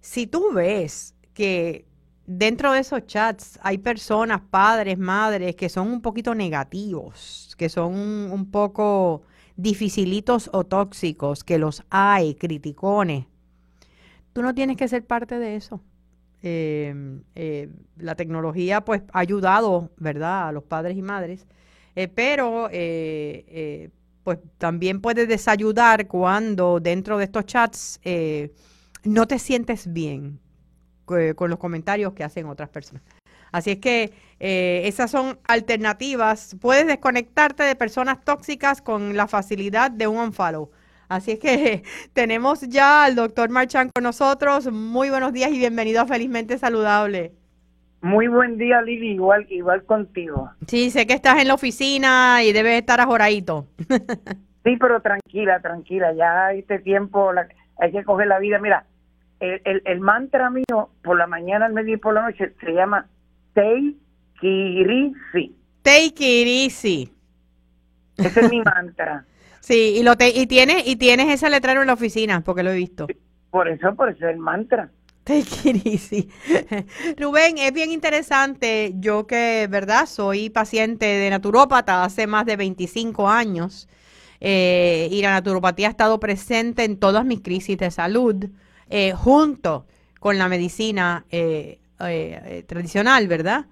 Si 0.00 0.26
tú 0.26 0.52
ves 0.52 1.14
que 1.32 1.86
dentro 2.26 2.72
de 2.72 2.80
esos 2.80 3.06
chats 3.06 3.58
hay 3.62 3.78
personas, 3.78 4.42
padres, 4.50 4.98
madres, 4.98 5.56
que 5.56 5.70
son 5.70 5.90
un 5.90 6.02
poquito 6.02 6.34
negativos, 6.34 7.54
que 7.56 7.70
son 7.70 7.94
un 7.94 8.50
poco 8.50 9.22
dificilitos 9.56 10.50
o 10.52 10.64
tóxicos, 10.64 11.42
que 11.42 11.56
los 11.56 11.82
hay, 11.88 12.34
criticones, 12.34 13.24
tú 14.34 14.42
no 14.42 14.54
tienes 14.54 14.76
que 14.76 14.88
ser 14.88 15.06
parte 15.06 15.38
de 15.38 15.56
eso. 15.56 15.80
Em, 16.42 17.22
eh, 17.34 17.70
la 17.96 18.14
tecnología 18.14 18.84
pues 18.84 19.02
ha 19.12 19.20
ayudado, 19.20 19.90
¿verdad?, 19.96 20.48
a 20.48 20.52
los 20.52 20.64
padres 20.64 20.98
y 20.98 21.02
madres, 21.02 21.46
eh, 21.96 22.08
pero 22.08 22.68
eh, 22.70 23.90
pues 24.28 24.40
también 24.58 25.00
puede 25.00 25.26
desayudar 25.26 26.06
cuando 26.06 26.80
dentro 26.80 27.16
de 27.16 27.24
estos 27.24 27.46
chats 27.46 27.98
eh, 28.04 28.52
no 29.02 29.26
te 29.26 29.38
sientes 29.38 29.90
bien 29.90 30.38
eh, 31.16 31.32
con 31.34 31.48
los 31.48 31.58
comentarios 31.58 32.12
que 32.12 32.24
hacen 32.24 32.44
otras 32.44 32.68
personas. 32.68 33.02
Así 33.52 33.70
es 33.70 33.78
que 33.78 34.12
eh, 34.38 34.82
esas 34.84 35.10
son 35.10 35.38
alternativas. 35.48 36.56
Puedes 36.60 36.86
desconectarte 36.86 37.62
de 37.62 37.74
personas 37.74 38.22
tóxicas 38.22 38.82
con 38.82 39.16
la 39.16 39.28
facilidad 39.28 39.90
de 39.90 40.06
un 40.08 40.18
unfollow. 40.18 40.72
Así 41.08 41.30
es 41.30 41.38
que 41.38 41.82
tenemos 42.12 42.60
ya 42.68 43.04
al 43.04 43.14
doctor 43.14 43.48
Marchán 43.48 43.88
con 43.94 44.04
nosotros. 44.04 44.70
Muy 44.70 45.08
buenos 45.08 45.32
días 45.32 45.50
y 45.52 45.58
bienvenido 45.58 46.02
a 46.02 46.06
Felizmente 46.06 46.58
Saludable. 46.58 47.37
Muy 48.00 48.28
buen 48.28 48.58
día, 48.58 48.80
Lili, 48.80 49.12
igual, 49.12 49.46
igual 49.50 49.84
contigo. 49.84 50.50
Sí, 50.66 50.90
sé 50.90 51.06
que 51.06 51.14
estás 51.14 51.40
en 51.40 51.48
la 51.48 51.54
oficina 51.54 52.42
y 52.44 52.52
debes 52.52 52.78
estar 52.78 53.00
ajoradito. 53.00 53.66
sí, 54.64 54.76
pero 54.78 55.00
tranquila, 55.00 55.60
tranquila, 55.60 56.12
ya 56.12 56.52
este 56.52 56.78
tiempo 56.78 57.32
hay 57.78 57.92
que 57.92 58.04
coger 58.04 58.28
la 58.28 58.38
vida. 58.38 58.58
Mira, 58.60 58.84
el, 59.40 59.82
el, 59.84 60.00
mantra 60.00 60.50
mío 60.50 60.90
por 61.02 61.18
la 61.18 61.26
mañana, 61.26 61.66
al 61.66 61.72
medio 61.72 61.94
y 61.94 61.98
por 61.98 62.14
la 62.14 62.22
noche 62.22 62.54
se 62.60 62.72
llama 62.72 63.06
Take 63.54 63.96
it 64.42 64.88
easy. 64.88 65.56
Take 65.82 66.14
it 66.18 66.46
easy. 66.46 67.12
Ese 68.16 68.40
es 68.40 68.50
mi 68.50 68.62
mantra. 68.62 69.24
Sí, 69.60 69.96
y 69.98 70.02
lo 70.02 70.16
te, 70.16 70.30
y 70.30 70.46
tienes 70.46 70.86
y 70.86 70.96
tienes 70.96 71.28
ese 71.28 71.50
letrero 71.50 71.82
en 71.82 71.88
la 71.88 71.92
oficina, 71.92 72.40
porque 72.40 72.62
lo 72.62 72.70
he 72.70 72.76
visto. 72.76 73.06
Por 73.50 73.68
eso, 73.68 73.94
por 73.94 74.08
eso 74.08 74.26
es 74.26 74.32
el 74.32 74.38
mantra. 74.38 74.88
Rubén, 77.16 77.58
es 77.58 77.72
bien 77.72 77.92
interesante. 77.92 78.92
Yo 78.96 79.26
que, 79.26 79.66
¿verdad? 79.70 80.06
Soy 80.06 80.50
paciente 80.50 81.06
de 81.06 81.30
naturópata 81.30 82.04
hace 82.04 82.26
más 82.26 82.46
de 82.46 82.56
25 82.56 83.28
años 83.28 83.88
eh, 84.40 85.08
y 85.10 85.20
la 85.22 85.32
naturopatía 85.32 85.88
ha 85.88 85.90
estado 85.90 86.18
presente 86.20 86.84
en 86.84 86.98
todas 86.98 87.24
mis 87.24 87.40
crisis 87.40 87.76
de 87.78 87.90
salud 87.90 88.46
eh, 88.88 89.12
junto 89.12 89.86
con 90.20 90.38
la 90.38 90.48
medicina 90.48 91.24
eh, 91.30 91.78
tradicional, 92.66 93.28
¿verdad? 93.28 93.66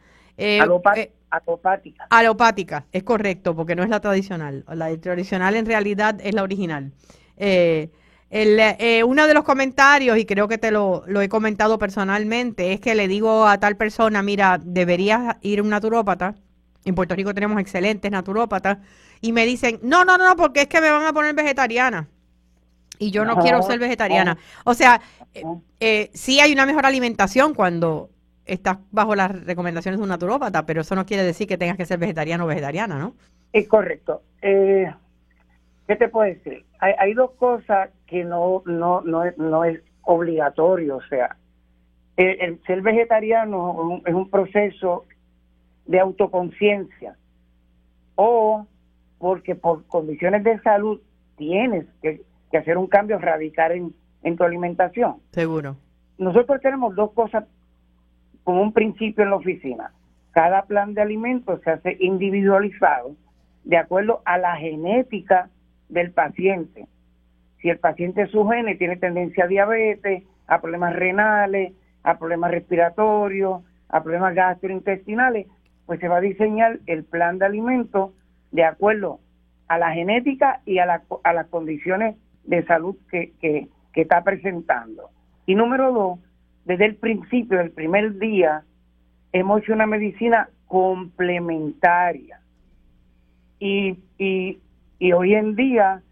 alopática. 1.31 2.07
Alopática, 2.11 2.87
es 2.93 3.03
correcto, 3.03 3.55
porque 3.55 3.75
no 3.75 3.83
es 3.83 3.89
la 3.89 4.01
tradicional. 4.01 4.65
La 4.69 4.97
tradicional 4.99 5.57
en 5.57 5.67
realidad 5.67 6.19
es 6.23 6.35
la 6.35 6.43
original. 6.43 6.93
Eh, 7.37 7.91
el, 8.31 8.59
eh, 8.59 9.05
uno 9.05 9.27
de 9.27 9.35
los 9.35 9.45
comentarios, 9.45 10.19
y 10.19 10.25
creo 10.25 10.49
que 10.49 10.59
te 10.59 10.71
lo, 10.71 11.05
he 11.21 11.29
comentado 11.29 11.79
personalmente, 11.79 12.73
es 12.73 12.81
que 12.81 12.95
le 12.95 13.09
digo 13.09 13.47
a 13.47 13.59
tal 13.59 13.77
persona, 13.77 14.23
mira, 14.23 14.59
deberías 14.63 15.37
ir 15.43 15.61
a 15.61 15.63
un 15.63 15.71
naturópata. 15.71 16.35
En 16.85 16.95
Puerto 16.95 17.15
Rico 17.15 17.35
tenemos 17.35 17.61
excelentes 17.61 18.11
naturópatas. 18.11 18.79
Y 19.21 19.33
me 19.33 19.47
dicen, 19.47 19.79
no, 19.83 20.05
no, 20.05 20.19
no, 20.19 20.37
porque 20.37 20.63
es 20.63 20.69
que 20.69 20.81
me 20.81 20.91
van 20.91 21.07
a 21.07 21.13
poner 21.13 21.35
vegetariana. 21.35 22.09
Y 22.99 23.11
yo 23.11 23.25
no, 23.25 23.37
quiero 23.37 23.63
ser 23.63 23.79
vegetariana. 23.79 24.39
O 24.65 24.75
sea, 24.75 25.01
eh, 25.35 25.43
eh, 25.81 26.11
sí 26.15 26.41
hay 26.41 26.53
una 26.53 26.67
mejor 26.67 26.87
alimentación 26.87 27.55
cuando 27.55 28.11
estás 28.45 28.79
bajo 28.91 29.15
las 29.15 29.45
recomendaciones 29.45 29.99
de 29.99 30.03
un 30.03 30.09
naturópata, 30.09 30.65
pero 30.65 30.81
eso 30.81 30.95
no 30.95 31.05
quiere 31.05 31.23
decir 31.23 31.47
que 31.47 31.59
tengas 31.59 31.77
que 31.77 31.85
ser 31.85 31.99
vegetariano 31.99 32.45
o 32.45 32.47
vegetariana, 32.47 32.99
¿no? 32.99 33.15
Es 33.53 33.69
correcto. 33.69 34.23
Eh, 34.41 34.91
¿Qué 35.87 35.97
te 35.97 36.09
puedo 36.09 36.33
decir? 36.33 36.65
Hay, 36.79 37.15
dos 37.15 37.33
cosas 37.33 37.91
que 38.07 38.25
no, 38.25 38.63
no, 38.67 39.01
no, 39.01 39.25
es, 39.25 39.37
no 39.39 39.65
es 39.65 39.81
obligatorio, 40.03 40.97
o 40.97 41.03
sea, 41.03 41.37
el, 42.17 42.61
ser 42.67 42.83
vegetariano 42.83 44.01
es 44.05 44.15
un 44.15 44.31
proceso 44.31 45.05
de 45.87 46.01
autoconciencia 46.01 47.17
o 48.15 48.67
porque 49.19 49.55
por 49.55 49.87
condiciones 49.87 50.45
de 50.45 50.59
salud 50.61 51.01
tienes 51.37 51.87
que, 52.03 52.23
hacer 52.57 52.79
un 52.79 52.87
cambio 52.87 53.19
radical 53.19 53.73
en, 53.73 53.95
en 54.23 54.37
tu 54.37 54.45
alimentación. 54.45 55.17
Seguro. 55.33 55.77
Nosotros 56.17 56.59
tenemos 56.63 56.95
dos 56.95 57.13
cosas 57.13 57.45
como 58.45 58.63
un 58.63 58.73
principio 58.73 59.25
en 59.25 59.31
la 59.31 59.37
oficina. 59.37 59.93
Cada 60.31 60.63
plan 60.63 60.95
de 60.95 61.03
alimentos 61.03 61.61
se 61.63 61.71
hace 61.71 61.99
individualizado 62.01 63.15
de 63.65 63.77
acuerdo 63.77 64.23
a 64.25 64.39
la 64.39 64.57
genética 64.57 65.51
del 65.89 66.11
paciente. 66.13 66.87
Si 67.61 67.69
el 67.69 67.79
paciente 67.79 68.27
su 68.27 68.47
genes 68.47 68.79
tiene 68.79 68.97
tendencia 68.97 69.45
a 69.45 69.49
diabetes, 69.49 70.25
a 70.47 70.61
problemas 70.61 70.95
renales, 70.95 71.73
a 72.03 72.19
problemas 72.19 72.51
respiratorios, 72.51 73.63
a 73.89 74.03
problemas 74.03 74.35
gastrointestinales, 74.35 75.47
pues 75.87 76.01
se 76.01 76.09
va 76.09 76.19
a 76.19 76.21
diseñar 76.21 76.81
el 76.87 77.05
plan 77.05 77.39
de 77.39 77.47
alimento 77.47 78.13
de 78.53 78.65
acuerdo 78.65 79.21
a 79.69 79.79
la 79.79 79.93
genética 79.93 80.61
y 80.65 80.79
a, 80.79 81.03
a 81.23 81.33
las 81.33 81.47
condiciones 81.49 82.17
de 82.45 82.65
salud 82.67 82.97
que, 83.11 83.33
que, 83.41 83.69
que 83.93 84.03
está 84.03 84.23
presentando. 84.23 85.11
Y 85.47 85.55
número 85.55 85.93
dos, 85.93 86.19
desde 86.65 86.87
el 86.87 86.97
principio, 86.97 87.59
del 87.59 87.71
primer 87.71 88.19
día, 88.19 88.63
hemos 89.33 89.63
hecho 89.63 89.73
una 89.73 89.87
medicina 89.87 90.49
complementaria. 90.67 92.41
Y, 93.59 93.99
y 94.19 94.59
y 94.99 95.13
hoy 95.13 95.35
en 95.35 95.57
día, 95.57 96.03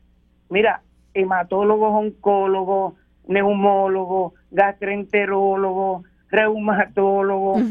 mira, 0.51 0.83
hematólogos, 1.15 1.95
oncólogos, 1.95 2.95
neumólogos, 3.27 4.35
gastroenterólogos, 4.51 6.05
reumatólogos 6.29 7.63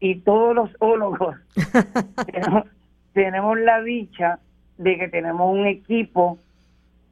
y 0.00 0.16
todos 0.20 0.54
los 0.54 0.70
ólogos. 0.80 1.36
Tenemos, 3.12 3.58
la 3.58 3.82
dicha 3.82 4.40
de 4.76 4.98
que 4.98 5.08
tenemos 5.08 5.50
un 5.50 5.66
equipo 5.66 6.38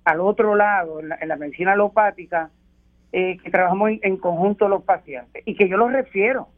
al 0.04 0.20
otro 0.20 0.54
lado, 0.54 1.00
en 1.00 1.28
la, 1.28 1.36
medicina 1.36 1.72
alopática, 1.72 2.50
eh, 3.10 3.38
que 3.42 3.50
trabajamos 3.50 3.92
en, 4.02 4.18
conjunto 4.18 4.68
los 4.68 4.82
pacientes. 4.84 5.42
Y 5.46 5.54
que 5.54 5.66
yo 5.66 5.78
los 5.78 5.90
refiero. 5.90 6.48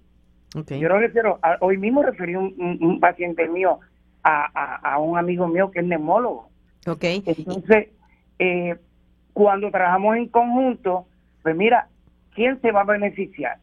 Yo 0.53 0.89
los 0.89 1.01
refiero, 1.01 1.39
hoy 1.61 1.77
mismo 1.77 2.03
referí 2.03 2.35
un, 2.35 2.55
un, 2.81 2.99
paciente 2.99 3.47
mío 3.47 3.79
a, 4.27 4.95
a, 4.95 4.99
un 4.99 5.17
amigo 5.19 5.47
mío 5.47 5.71
que 5.71 5.81
es 5.81 5.87
neumólogo. 5.87 6.51
Okay. 6.87 7.23
Entonces, 7.25 7.89
eh, 8.39 8.77
cuando 9.33 9.71
trabajamos 9.71 10.17
en 10.17 10.29
conjunto, 10.29 11.07
pues 11.43 11.55
mira, 11.55 11.89
¿quién 12.35 12.61
se 12.61 12.73
va 12.73 12.81
a 12.81 12.85
beneficiar? 12.85 13.59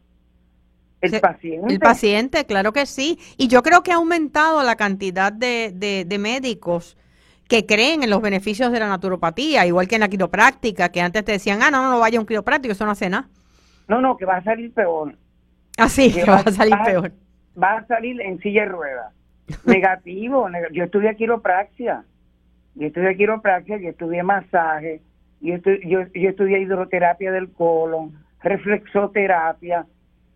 El 1.00 1.20
paciente. 1.20 1.72
El 1.72 1.80
paciente, 1.80 2.46
claro 2.46 2.72
que 2.72 2.86
sí. 2.86 3.18
Y 3.36 3.48
yo 3.48 3.62
creo 3.62 3.82
que 3.82 3.92
ha 3.92 3.96
aumentado 3.96 4.62
la 4.62 4.76
cantidad 4.76 5.30
de, 5.30 5.70
de, 5.74 6.18
médicos 6.18 6.96
que 7.46 7.66
creen 7.66 8.02
en 8.02 8.08
los 8.08 8.22
beneficios 8.22 8.72
de 8.72 8.80
la 8.80 8.88
naturopatía, 8.88 9.66
igual 9.66 9.86
que 9.86 9.96
en 9.96 10.00
la 10.00 10.08
quiropráctica, 10.08 10.88
que 10.88 11.02
antes 11.02 11.24
te 11.26 11.32
decían, 11.32 11.62
ah, 11.62 11.70
no, 11.70 11.82
no, 11.82 11.90
no 11.90 11.98
vaya 11.98 12.16
a 12.16 12.22
un 12.22 12.26
quiropráctico, 12.26 12.72
eso 12.72 12.86
no 12.86 12.92
hace 12.92 13.10
nada. 13.10 13.28
No, 13.86 14.00
no, 14.00 14.16
que 14.16 14.24
va 14.24 14.36
a 14.36 14.44
salir 14.44 14.72
peor. 14.72 15.14
Ah, 15.76 15.90
sí, 15.90 16.10
que, 16.10 16.24
va, 16.24 16.36
a 16.36 16.50
salir 16.50 16.74
peor. 16.86 17.12
Va 17.62 17.78
a 17.78 17.86
salir 17.86 18.18
en 18.22 18.38
silla 18.40 18.62
de 18.62 18.68
ruedas. 18.68 19.12
negativo, 19.64 20.48
yo 20.72 20.84
estudié 20.84 21.16
quiropraxia, 21.16 22.04
yo 22.74 22.86
estudié 22.86 23.16
quiropraxia, 23.16 23.78
yo 23.78 23.90
estudié 23.90 24.22
masaje, 24.22 25.00
yo, 25.40 25.56
yo, 25.56 26.06
yo 26.14 26.30
estudié 26.30 26.60
hidroterapia 26.60 27.32
del 27.32 27.52
colon, 27.52 28.12
reflexoterapia, 28.42 29.86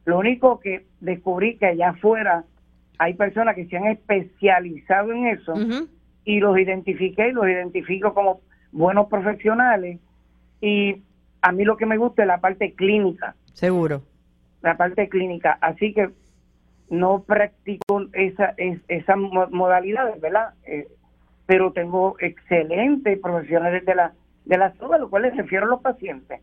lo 0.05 0.19
único 0.19 0.59
que 0.61 0.87
descubrí 1.01 1.57
que 1.57 1.67
allá 1.67 1.91
afuera 1.91 2.45
hay 2.99 3.15
personas 3.15 3.55
que 3.55 3.67
se 3.67 3.77
han 3.77 3.87
especializado 3.87 5.13
en 5.13 5.27
eso 5.27 5.55
y 6.25 6.41
los 6.41 6.59
identifiqué 6.59 7.29
y 7.29 7.33
los 7.33 7.47
identifico 7.47 8.13
como 8.15 8.41
buenos 8.73 9.09
profesionales 9.09 9.99
y 10.61 11.03
a 11.43 11.53
mí 11.53 11.65
lo 11.65 11.77
que 11.77 11.87
me 11.87 11.97
gusta 11.97 12.23
es 12.23 12.29
la 12.29 12.41
parte 12.41 12.73
clínica. 12.73 13.35
Seguro. 13.53 14.03
La 14.63 14.77
parte 14.77 15.09
clínica. 15.09 15.59
Así 15.61 15.93
que 15.93 16.11
no 16.91 17.22
practico 17.22 18.03
esa, 18.12 18.55
esa 18.57 19.16
modalidad, 19.16 20.18
¿verdad? 20.20 20.55
Eh, 20.64 20.89
pero 21.47 21.72
tengo 21.72 22.16
excelentes 22.18 23.18
profesionales 23.18 23.84
de 23.84 23.95
la, 23.95 24.12
de 24.45 24.59
la 24.59 24.72
salud, 24.76 24.95
a 24.95 24.99
los 24.99 25.11
cuales 25.11 25.36
refiero 25.36 25.66
a 25.66 25.68
los 25.68 25.80
pacientes. 25.80 26.41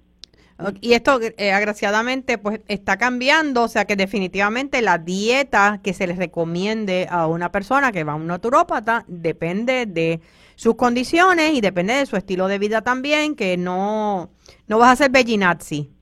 Y 0.79 0.93
esto, 0.93 1.19
eh, 1.21 1.51
agraciadamente, 1.51 2.37
pues 2.37 2.61
está 2.69 2.97
cambiando, 2.97 3.63
o 3.63 3.67
sea 3.67 3.83
que 3.83 3.97
definitivamente 3.97 4.81
la 4.81 4.97
dieta 4.97 5.81
que 5.83 5.93
se 5.93 6.07
les 6.07 6.17
recomiende 6.17 7.07
a 7.09 7.27
una 7.27 7.51
persona 7.51 7.91
que 7.91 8.05
va 8.05 8.13
a 8.13 8.15
un 8.15 8.27
naturópata 8.27 9.03
depende 9.07 9.85
de 9.85 10.21
sus 10.55 10.75
condiciones 10.75 11.53
y 11.53 11.59
depende 11.59 11.95
de 11.95 12.05
su 12.05 12.15
estilo 12.15 12.47
de 12.47 12.57
vida 12.57 12.81
también, 12.81 13.35
que 13.35 13.57
no, 13.57 14.29
no 14.67 14.79
vas 14.79 14.93
a 14.93 15.03
ser 15.03 15.11
bellinazzi. 15.11 15.94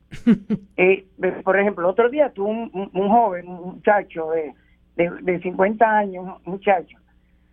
Eh, 0.78 1.06
por 1.44 1.60
ejemplo, 1.60 1.88
otro 1.88 2.10
día 2.10 2.32
tuve 2.32 2.50
un, 2.50 2.90
un, 2.94 3.10
joven, 3.10 3.48
un 3.48 3.76
muchacho 3.76 4.30
de, 4.32 4.54
de, 4.96 5.10
de, 5.22 5.40
50 5.42 5.86
años, 5.86 6.26
un 6.46 6.54
muchacho, 6.54 6.98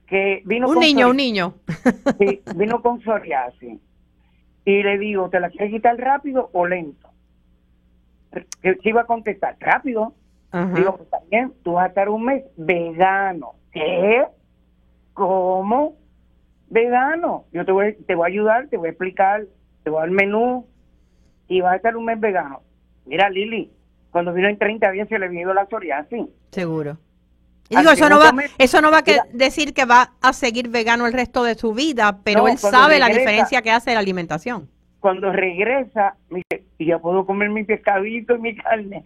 que 0.07 0.43
vino 0.45 0.69
un 0.69 0.79
niño, 0.79 1.11
un 1.11 1.17
niño. 1.17 1.55
sí, 2.19 2.43
vino 2.57 2.83
con 2.83 3.01
psoriasis 3.01 3.79
y 4.65 4.83
le 4.83 4.99
digo, 4.99 5.29
¿te 5.31 5.41
la 5.41 5.51
quieres 5.51 5.71
quitar 5.71 5.97
rápido 5.97 6.51
o 6.53 6.67
lento? 6.67 7.09
Que 8.63 8.79
iba 8.85 9.03
a 9.03 9.07
contestar, 9.07 9.57
rápido. 9.59 10.15
Digo, 10.75 10.97
pues 10.97 11.09
también, 11.11 11.53
tú 11.63 11.75
vas 11.75 11.85
a 11.85 11.89
estar 11.89 12.09
un 12.09 12.25
mes 12.25 12.45
vegano. 12.57 13.53
¿Qué? 13.73 14.25
¿Cómo? 15.15 15.97
Vegano. 16.69 17.45
Yo 17.53 17.65
te 17.65 17.73
voy, 17.73 17.95
te 18.07 18.15
voy 18.15 18.25
a 18.25 18.33
ayudar, 18.33 18.69
te 18.69 18.77
voy 18.77 18.89
a 18.89 18.91
explicar, 18.91 19.45
te 19.83 19.91
voy 19.91 19.99
a 19.99 20.01
dar 20.01 20.09
el 20.09 20.15
menú 20.15 20.67
y 21.51 21.61
vas 21.61 21.73
a 21.73 21.77
estar 21.77 21.97
un 21.97 22.05
mes 22.05 22.19
vegano. 22.19 22.63
Mira, 23.07 23.29
Lili, 23.29 23.71
cuando 24.13 24.33
vino 24.33 24.49
en 24.49 24.57
30 24.57 24.93
días 24.93 25.09
se 25.09 25.19
le 25.19 25.29
vino 25.29 25.53
la 25.53 25.67
psoriasis. 25.67 26.27
Seguro. 26.53 26.97
Y 27.69 27.77
digo, 27.77 27.91
eso 27.91 28.09
no, 28.09 28.19
va, 28.19 28.33
eso 28.57 28.81
no 28.81 28.91
va 28.91 28.99
a 28.99 29.05
decir 29.33 29.75
que 29.75 29.85
va 29.85 30.13
a 30.23 30.33
seguir 30.33 30.69
vegano 30.69 31.07
el 31.07 31.13
resto 31.13 31.43
de 31.43 31.57
su 31.57 31.75
vida, 31.75 32.21
pero 32.23 32.47
él 32.47 32.57
sabe 32.57 32.99
la 32.99 33.09
diferencia 33.09 33.63
que 33.63 33.71
hace 33.71 33.93
la 33.95 34.01
alimentación. 34.01 34.69
Cuando 35.01 35.33
regresa, 35.33 36.15
me 36.31 36.43
dice, 36.49 36.65
y 36.79 36.87
ya 36.87 36.99
puedo 36.99 37.27
comer 37.27 37.51
mi 37.51 37.65
pescadito 37.65 38.37
y 38.37 38.39
mi 38.39 38.57
carne. 38.57 39.03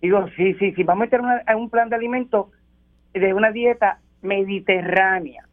Digo, 0.00 0.26
sí, 0.36 0.54
sí, 0.54 0.72
sí, 0.74 0.84
vamos 0.84 1.02
a 1.02 1.04
meter 1.04 1.20
a 1.46 1.56
un 1.56 1.68
plan 1.68 1.88
de 1.88 1.96
alimento 1.96 2.52
de 3.12 3.34
una 3.34 3.50
dieta 3.50 3.98
mediterránea, 4.22 5.44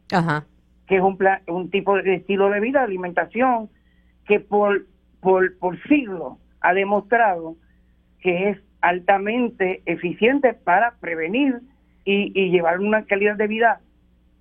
que 0.86 0.96
es 0.96 1.02
un, 1.02 1.16
plan, 1.16 1.40
un 1.48 1.70
tipo 1.70 1.96
de 1.96 2.14
estilo 2.14 2.50
de 2.50 2.60
vida, 2.60 2.80
de 2.80 2.86
alimentación, 2.86 3.68
que 4.26 4.38
por, 4.38 4.86
por, 5.20 5.56
por 5.58 5.80
siglos 5.88 6.34
ha 6.60 6.74
demostrado 6.74 7.56
que 8.20 8.50
es 8.50 8.58
altamente 8.80 9.82
eficiente 9.86 10.54
para 10.54 10.94
prevenir 11.00 11.60
y, 12.04 12.50
llevar 12.50 12.80
una 12.80 13.04
calidad 13.04 13.36
de 13.36 13.46
vida 13.46 13.80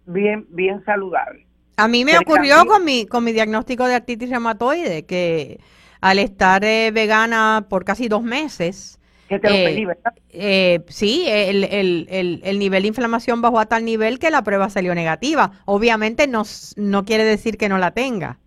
bien, 0.06 0.46
bien 0.50 0.84
saludable. 0.86 1.46
A 1.78 1.88
mí 1.88 2.06
me 2.06 2.18
ocurrió 2.18 2.66
con 2.66 2.86
mi, 2.86 3.06
con 3.06 3.24
mi 3.24 3.34
diagnóstico 3.34 3.88
de 3.88 3.96
artritis 3.96 4.30
reumatoide, 4.30 5.06
que 5.06 5.60
al 6.00 6.20
estar 6.20 6.64
eh, 6.64 6.92
vegana 6.92 7.66
por 7.68 7.84
casi 7.84 8.08
dos 8.08 8.24
meses, 8.24 9.00
que 9.28 9.40
te 9.40 9.50
lo 9.50 9.56
eh, 9.56 9.66
pedí, 9.66 9.86
¿verdad? 9.86 10.14
Eh, 10.30 10.82
sí, 10.88 11.26
el, 11.28 11.64
el, 11.64 12.08
el, 12.10 12.42
el, 12.44 12.60
nivel 12.60 12.84
de 12.84 12.90
inflamación 12.90 13.42
bajó 13.42 13.60
a 13.60 13.66
tal 13.66 13.84
nivel 13.84 14.20
que 14.20 14.30
la 14.30 14.44
prueba 14.44 14.70
salió 14.70 14.94
negativa. 14.94 15.52
Obviamente 15.66 16.28
no, 16.28 16.44
no 16.76 17.06
quiere 17.06 17.24
decir 17.24 17.58
que 17.58 17.68
no 17.68 17.80
la 17.80 17.92
tenga. 17.92 18.38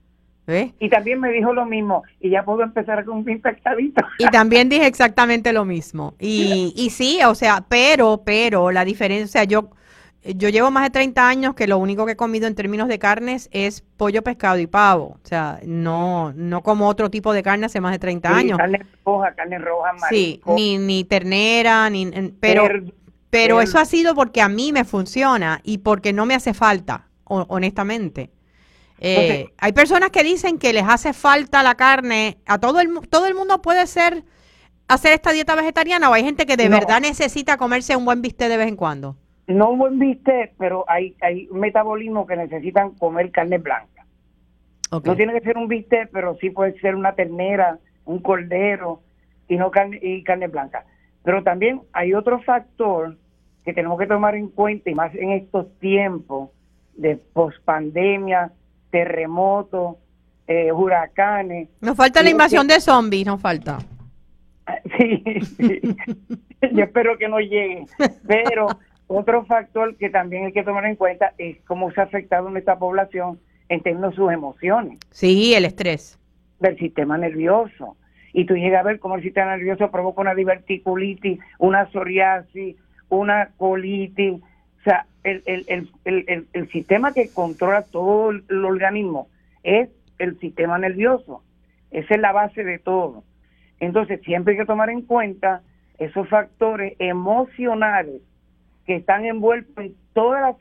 Y 0.79 0.89
también 0.89 1.21
me 1.21 1.31
dijo 1.31 1.53
lo 1.53 1.67
mismo, 1.67 2.05
y 2.21 2.31
ya 2.31 2.43
puedo 2.43 2.63
empezar 2.63 3.05
con 3.05 3.25
mi 3.25 3.37
pescadito. 3.37 4.03
Y 4.19 4.27
también 4.29 4.69
dije 4.69 4.87
exactamente 4.87 5.53
lo 5.53 5.65
mismo. 5.65 6.15
Y, 6.19 6.73
y 6.75 6.91
sí, 6.91 7.21
o 7.27 7.35
sea, 7.35 7.65
pero, 7.69 8.23
pero 8.25 8.71
la 8.71 8.85
diferencia, 8.85 9.45
yo, 9.45 9.71
yo 10.23 10.49
llevo 10.49 10.71
más 10.71 10.85
de 10.85 10.91
30 10.91 11.29
años 11.29 11.55
que 11.55 11.67
lo 11.67 11.77
único 11.77 12.07
que 12.07 12.13
he 12.13 12.17
comido 12.17 12.47
en 12.47 12.55
términos 12.55 12.89
de 12.89 12.99
carnes 12.99 13.51
es 13.53 13.83
pollo, 13.99 14.23
pescado 14.23 14.59
y 14.59 14.67
pavo. 14.67 15.19
O 15.23 15.27
sea, 15.29 15.61
no, 15.67 16.33
no 16.35 16.63
como 16.63 16.89
otro 16.89 17.11
tipo 17.11 17.33
de 17.35 17.43
carne 17.43 17.67
hace 17.67 17.81
más 17.81 17.93
de 17.93 17.99
30 17.99 18.35
años. 18.35 18.59
Carne 18.59 18.81
roja, 19.05 19.35
carne 19.35 19.59
roja, 19.59 19.93
Sí, 20.09 20.41
ni, 20.47 20.79
ni 20.79 21.05
ternera, 21.05 21.91
ni, 21.91 22.11
pero, 22.41 22.69
pero 23.29 23.61
eso 23.61 23.79
ha 23.79 23.85
sido 23.85 24.15
porque 24.15 24.41
a 24.41 24.49
mí 24.49 24.73
me 24.73 24.85
funciona 24.85 25.61
y 25.63 25.79
porque 25.79 26.15
no 26.15 26.25
me 26.25 26.35
hace 26.35 26.55
falta, 26.55 27.09
honestamente. 27.25 28.31
Eh, 29.01 29.53
hay 29.59 29.73
personas 29.73 30.11
que 30.11 30.25
dicen 30.25 30.59
que 30.59 30.73
les 30.73 30.85
hace 30.85 31.13
falta 31.13 31.63
la 31.63 31.75
carne. 31.75 32.39
A 32.47 32.59
todo 32.59 32.81
el 32.81 32.89
todo 33.09 33.27
el 33.27 33.35
mundo 33.35 33.63
puede 33.63 33.87
ser 33.87 34.25
hacer 34.89 35.13
esta 35.13 35.33
dieta 35.33 35.55
vegetariana 35.55 36.11
o 36.11 36.15
hay 36.15 36.25
gente 36.25 36.47
que 36.47 36.57
de 36.57 36.69
verdad 36.69 37.01
necesita 37.01 37.57
comerse 37.57 37.97
un 37.97 38.05
buen 38.05 38.23
bistec 38.23 38.49
de 38.49 38.57
vez 38.57 38.69
en 38.69 38.77
cuando. 38.77 39.17
No 39.47 39.71
un 39.71 39.79
buen 39.79 39.99
bistec, 39.99 40.55
pero 40.59 40.85
hay 40.89 41.15
hay 41.21 41.49
metabolismo 41.53 42.27
que 42.27 42.37
necesitan 42.37 42.91
comer 42.93 43.31
carne 43.31 43.59
blanca. 43.59 44.05
No 44.91 45.17
tiene 45.17 45.35
que 45.35 45.41
ser 45.43 45.59
un 45.59 45.69
bistec, 45.69 46.11
pero 46.11 46.37
sí 46.41 46.51
puede 46.51 46.79
ser 46.81 46.95
una 46.95 47.15
ternera, 47.15 47.79
un 48.07 48.21
cordero 48.21 49.03
y 49.47 49.57
no 49.57 49.71
carne 49.71 49.99
y 50.03 50.25
carne 50.25 50.49
blanca. 50.49 50.85
Pero 51.23 51.43
también 51.43 51.83
hay 51.93 52.15
otro 52.15 52.41
factor 52.41 53.17
que 53.65 53.75
tenemos 53.75 53.99
que 53.99 54.07
tomar 54.07 54.35
en 54.35 54.49
cuenta 54.49 54.89
y 54.89 54.95
más 54.95 55.15
en 55.15 55.33
estos 55.33 55.67
tiempos 55.79 56.51
de 56.97 57.17
pospandemia 57.17 58.51
terremotos, 58.91 59.97
eh, 60.47 60.73
huracanes. 60.73 61.69
Nos 61.81 61.97
falta 61.97 62.23
la 62.23 62.31
invasión 62.31 62.67
de 62.67 62.81
zombies, 62.81 63.27
nos 63.27 63.41
falta. 63.41 63.79
Sí, 64.99 65.23
yo 66.73 66.85
espero 66.85 67.17
que 67.19 67.29
no 67.29 67.39
llegue. 67.39 67.87
Pero 68.27 68.69
otro 69.07 69.45
factor 69.47 69.97
que 69.97 70.11
también 70.11 70.47
hay 70.47 70.53
que 70.53 70.63
tomar 70.63 70.85
en 70.85 70.97
cuenta 70.97 71.33
es 71.39 71.59
cómo 71.67 71.91
se 71.93 72.01
ha 72.01 72.05
afectado 72.05 72.51
nuestra 72.51 72.79
población 72.79 73.39
en 73.69 73.81
términos 73.81 74.11
de 74.11 74.17
sus 74.17 74.33
emociones. 74.33 74.99
Sí, 75.11 75.55
el 75.55 75.65
estrés. 75.65 76.19
Del 76.61 76.79
sistema 76.79 77.19
nervioso. 77.19 77.97
Y 78.33 78.45
tú 78.45 78.55
llegas 78.55 78.81
a 78.81 78.89
ver 78.89 78.99
cómo 78.99 79.17
el 79.17 79.23
sistema 79.23 79.57
nervioso 79.57 79.91
provoca 79.91 80.21
una 80.21 80.35
diverticulitis, 80.35 81.41
una 81.59 81.91
psoriasis, 81.91 82.77
una 83.09 83.51
colitis. 83.57 84.41
O 84.89 84.91
sea, 84.91 85.07
el, 85.23 85.43
el, 85.45 85.91
el, 86.07 86.49
el, 86.55 86.71
sistema 86.71 87.13
que 87.13 87.29
controla 87.29 87.83
todo 87.83 88.31
el, 88.31 88.65
organismo 88.65 89.29
es 89.63 89.91
el 90.19 90.41
sistema 90.41 90.79
nervioso. 90.79 91.43
Esa 91.91 92.15
es 92.15 92.21
la 92.23 92.33
base 92.33 92.65
de 92.65 92.79
todo. 92.79 93.23
Entonces, 93.81 94.23
siempre 94.25 94.55
hay 94.55 94.61
que 94.61 94.65
tomar 94.65 94.89
en 94.89 95.03
cuenta 95.03 95.61
esos 95.99 96.27
factores 96.31 96.95
emocionales 97.01 98.23
que 98.87 98.97
están 98.97 99.27
envueltos 99.27 99.77
en 99.77 99.95
todas 100.15 100.41
las, 100.41 100.57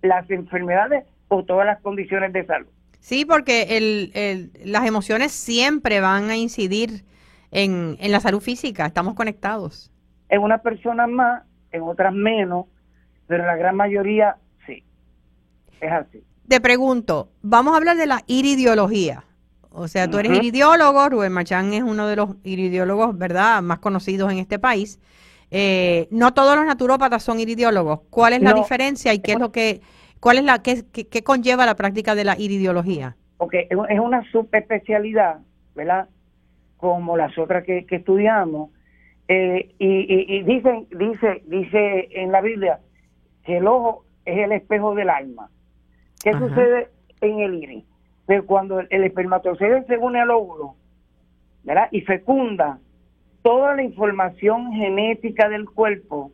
las 0.00 0.30
enfermedades 0.30 1.04
o 1.26 1.42
todas 1.42 1.66
las 1.66 1.80
condiciones 1.80 2.32
de 2.32 2.46
salud. 2.46 2.68
Sí, 3.00 3.24
porque 3.24 3.78
el, 3.78 4.52
las 4.64 4.86
emociones 4.86 5.32
siempre 5.32 5.98
van 5.98 6.30
a 6.30 6.36
incidir 6.36 7.02
en, 7.50 7.96
en 7.98 8.12
la 8.12 8.20
salud 8.20 8.40
física, 8.40 8.86
estamos 8.86 9.14
conectados. 9.14 9.90
En 10.28 10.40
unas 10.40 10.60
personas 10.60 11.08
más, 11.08 11.42
en 11.72 11.82
otras 11.82 12.14
menos, 12.14 12.66
pero 13.32 13.46
la 13.46 13.56
gran 13.56 13.76
mayoría 13.76 14.36
sí. 14.66 14.84
Es 15.80 15.90
así. 15.90 16.22
Te 16.48 16.60
pregunto, 16.60 17.30
vamos 17.40 17.72
a 17.72 17.78
hablar 17.78 17.96
de 17.96 18.06
la 18.06 18.20
iridiología. 18.26 19.24
O 19.70 19.88
sea, 19.88 20.06
tú 20.06 20.18
eres 20.18 20.36
iridiólogo, 20.36 21.08
Rubén 21.08 21.32
Machán 21.32 21.72
es 21.72 21.82
uno 21.82 22.06
de 22.08 22.16
los 22.16 22.36
iridiólogos, 22.44 23.16
¿verdad?, 23.16 23.62
más 23.62 23.78
conocidos 23.78 24.30
en 24.30 24.36
este 24.36 24.58
país. 24.58 25.00
Eh, 25.50 26.08
no 26.10 26.34
todos 26.34 26.56
los 26.56 26.66
naturópatas 26.66 27.22
son 27.22 27.40
iridiólogos. 27.40 28.00
¿Cuál 28.10 28.34
es 28.34 28.42
la 28.42 28.52
diferencia 28.52 29.14
y 29.14 29.20
qué 29.20 29.32
es 29.32 29.38
lo 29.38 29.50
que, 29.50 29.80
cuál 30.20 30.36
es 30.36 30.44
la, 30.44 30.60
qué, 30.60 30.84
qué, 30.92 31.24
conlleva 31.24 31.64
la 31.64 31.74
práctica 31.74 32.14
de 32.14 32.24
la 32.24 32.38
iridiología? 32.38 33.16
Ok, 33.38 33.54
es 33.54 33.98
una 33.98 34.30
subespecialidad, 34.30 35.38
¿verdad? 35.74 36.10
Como 36.76 37.16
las 37.16 37.38
otras 37.38 37.64
que, 37.64 37.86
estudiamos. 37.88 38.68
Eh, 39.26 39.74
y, 39.78 40.34
y, 40.36 40.42
dicen, 40.42 40.86
dice, 40.90 41.42
dice 41.46 42.08
en 42.10 42.30
la 42.30 42.42
Biblia 42.42 42.78
que 43.44 43.58
el 43.58 43.66
ojo 43.66 44.04
es 44.24 44.38
el 44.38 44.52
espejo 44.52 44.94
del 44.94 45.10
alma. 45.10 45.50
¿Qué 46.22 46.32
sucede 46.32 46.88
en 47.20 47.40
el 47.40 47.54
iris? 47.54 47.84
Que 48.28 48.42
cuando 48.42 48.80
el, 48.80 49.04
espermatozoide 49.04 49.84
se 49.84 49.98
une 49.98 50.20
al 50.20 50.30
óvulo, 50.30 50.76
¿verdad? 51.64 51.88
Y 51.90 52.02
fecunda, 52.02 52.78
toda 53.42 53.74
la 53.74 53.82
información 53.82 54.72
genética 54.72 55.48
del 55.48 55.68
cuerpo 55.68 56.30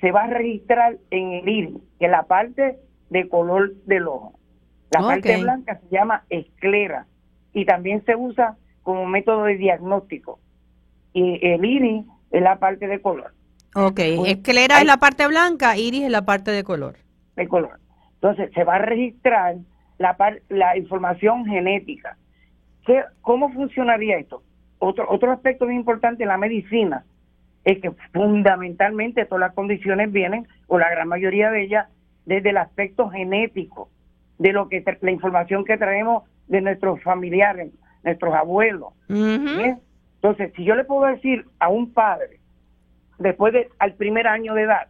se 0.00 0.12
va 0.12 0.24
a 0.24 0.28
registrar 0.28 0.96
en 1.10 1.32
el 1.32 1.48
iris, 1.48 1.82
que 1.98 2.06
es 2.06 2.10
la 2.10 2.24
parte 2.24 2.78
de 3.10 3.28
color 3.28 3.74
del 3.86 4.06
ojo. 4.06 4.38
La 4.90 5.00
parte 5.00 5.36
blanca 5.38 5.80
se 5.80 5.88
llama 5.88 6.24
esclera 6.30 7.06
y 7.52 7.64
también 7.64 8.04
se 8.04 8.14
usa 8.14 8.56
como 8.82 9.06
método 9.06 9.44
de 9.44 9.56
diagnóstico. 9.56 10.38
Y 11.12 11.44
el 11.44 11.64
iris 11.64 12.04
es 12.30 12.42
la 12.42 12.58
parte 12.58 12.86
de 12.86 13.00
color. 13.00 13.32
Ok, 13.74 14.00
esclera 14.26 14.78
es 14.78 14.86
la 14.86 14.98
parte 14.98 15.26
blanca, 15.26 15.76
iris 15.76 16.04
es 16.04 16.10
la 16.10 16.24
parte 16.24 16.50
de 16.50 16.62
color. 16.62 16.96
De 17.36 17.48
color. 17.48 17.80
Entonces 18.14 18.50
se 18.54 18.64
va 18.64 18.76
a 18.76 18.78
registrar 18.78 19.56
la, 19.98 20.16
la 20.48 20.76
información 20.76 21.44
genética. 21.44 22.16
¿Qué, 22.86 23.02
¿Cómo 23.20 23.52
funcionaría 23.52 24.18
esto? 24.18 24.42
Otro, 24.78 25.06
otro 25.10 25.32
aspecto 25.32 25.66
muy 25.66 25.74
importante 25.74 26.22
en 26.22 26.28
la 26.28 26.36
medicina 26.36 27.04
es 27.64 27.80
que 27.80 27.90
fundamentalmente 28.12 29.24
todas 29.24 29.40
las 29.40 29.54
condiciones 29.54 30.12
vienen, 30.12 30.46
o 30.66 30.78
la 30.78 30.90
gran 30.90 31.08
mayoría 31.08 31.50
de 31.50 31.62
ellas, 31.64 31.88
desde 32.26 32.50
el 32.50 32.58
aspecto 32.58 33.08
genético, 33.08 33.88
de 34.38 34.52
lo 34.52 34.68
que 34.68 34.84
la 35.00 35.10
información 35.10 35.64
que 35.64 35.78
traemos 35.78 36.24
de 36.46 36.60
nuestros 36.60 37.02
familiares, 37.02 37.72
nuestros 38.02 38.34
abuelos. 38.34 38.92
Entonces, 39.08 40.52
si 40.56 40.64
yo 40.64 40.74
le 40.74 40.84
puedo 40.84 41.06
decir 41.06 41.46
a 41.58 41.68
un 41.68 41.92
padre, 41.92 42.40
después 43.18 43.52
de 43.52 43.68
al 43.78 43.94
primer 43.94 44.26
año 44.26 44.54
de 44.54 44.62
edad, 44.62 44.88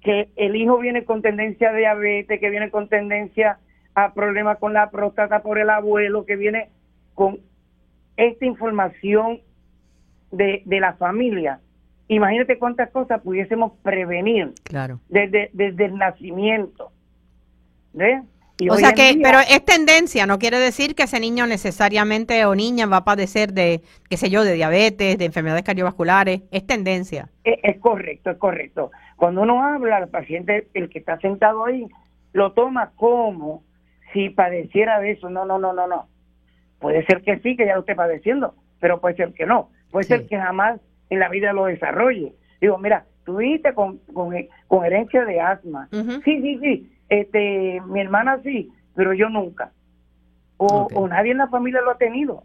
que 0.00 0.30
el 0.36 0.56
hijo 0.56 0.78
viene 0.78 1.04
con 1.04 1.22
tendencia 1.22 1.70
a 1.70 1.74
diabetes, 1.74 2.40
que 2.40 2.50
viene 2.50 2.70
con 2.70 2.88
tendencia 2.88 3.58
a 3.94 4.14
problemas 4.14 4.58
con 4.58 4.72
la 4.72 4.90
próstata 4.90 5.42
por 5.42 5.58
el 5.58 5.70
abuelo, 5.70 6.24
que 6.24 6.36
viene 6.36 6.70
con 7.14 7.38
esta 8.16 8.44
información 8.44 9.40
de, 10.30 10.62
de 10.64 10.80
la 10.80 10.94
familia. 10.94 11.60
Imagínate 12.08 12.58
cuántas 12.58 12.90
cosas 12.90 13.22
pudiésemos 13.22 13.72
prevenir 13.82 14.52
claro. 14.64 15.00
desde, 15.08 15.50
desde 15.52 15.84
el 15.86 15.96
nacimiento. 15.96 16.90
¿Ves? 17.92 18.22
O 18.70 18.76
sea 18.76 18.92
que, 18.92 19.18
pero 19.22 19.38
es 19.40 19.64
tendencia, 19.64 20.26
no 20.26 20.38
quiere 20.38 20.58
decir 20.58 20.94
que 20.94 21.04
ese 21.04 21.20
niño 21.20 21.46
necesariamente 21.46 22.44
o 22.44 22.54
niña 22.54 22.86
va 22.86 22.98
a 22.98 23.04
padecer 23.04 23.52
de, 23.52 23.80
qué 24.08 24.16
sé 24.16 24.30
yo, 24.30 24.44
de 24.44 24.54
diabetes, 24.54 25.18
de 25.18 25.24
enfermedades 25.24 25.64
cardiovasculares, 25.64 26.42
es 26.50 26.66
tendencia. 26.66 27.28
Es, 27.44 27.78
correcto, 27.80 28.30
es 28.30 28.38
correcto. 28.38 28.90
Cuando 29.16 29.42
uno 29.42 29.64
habla 29.64 29.98
al 29.98 30.08
paciente, 30.08 30.68
el 30.74 30.88
que 30.88 30.98
está 30.98 31.18
sentado 31.18 31.64
ahí, 31.64 31.86
lo 32.32 32.52
toma 32.52 32.92
como 32.96 33.62
si 34.12 34.30
padeciera 34.30 35.00
de 35.00 35.12
eso. 35.12 35.30
No, 35.30 35.44
no, 35.44 35.58
no, 35.58 35.72
no, 35.72 35.86
no. 35.86 36.08
Puede 36.78 37.04
ser 37.06 37.22
que 37.22 37.38
sí, 37.38 37.56
que 37.56 37.66
ya 37.66 37.74
lo 37.74 37.80
esté 37.80 37.94
padeciendo, 37.94 38.54
pero 38.80 39.00
puede 39.00 39.16
ser 39.16 39.32
que 39.32 39.46
no. 39.46 39.70
Puede 39.90 40.04
ser 40.04 40.26
que 40.26 40.38
jamás 40.38 40.80
en 41.10 41.18
la 41.18 41.28
vida 41.28 41.52
lo 41.52 41.66
desarrolle. 41.66 42.32
Digo, 42.60 42.78
mira, 42.78 43.04
tú 43.24 43.36
viste 43.36 43.74
con, 43.74 43.98
con, 44.12 44.84
herencia 44.84 45.24
de 45.24 45.40
asma. 45.40 45.88
Sí, 46.24 46.40
sí, 46.40 46.58
sí 46.60 46.91
este, 47.12 47.82
mi 47.88 48.00
hermana 48.00 48.40
sí, 48.42 48.72
pero 48.94 49.12
yo 49.12 49.28
nunca. 49.28 49.70
O, 50.56 51.08
nadie 51.08 51.32
en 51.32 51.38
la 51.38 51.48
familia 51.48 51.82
lo 51.82 51.90
ha 51.90 51.98
tenido, 51.98 52.44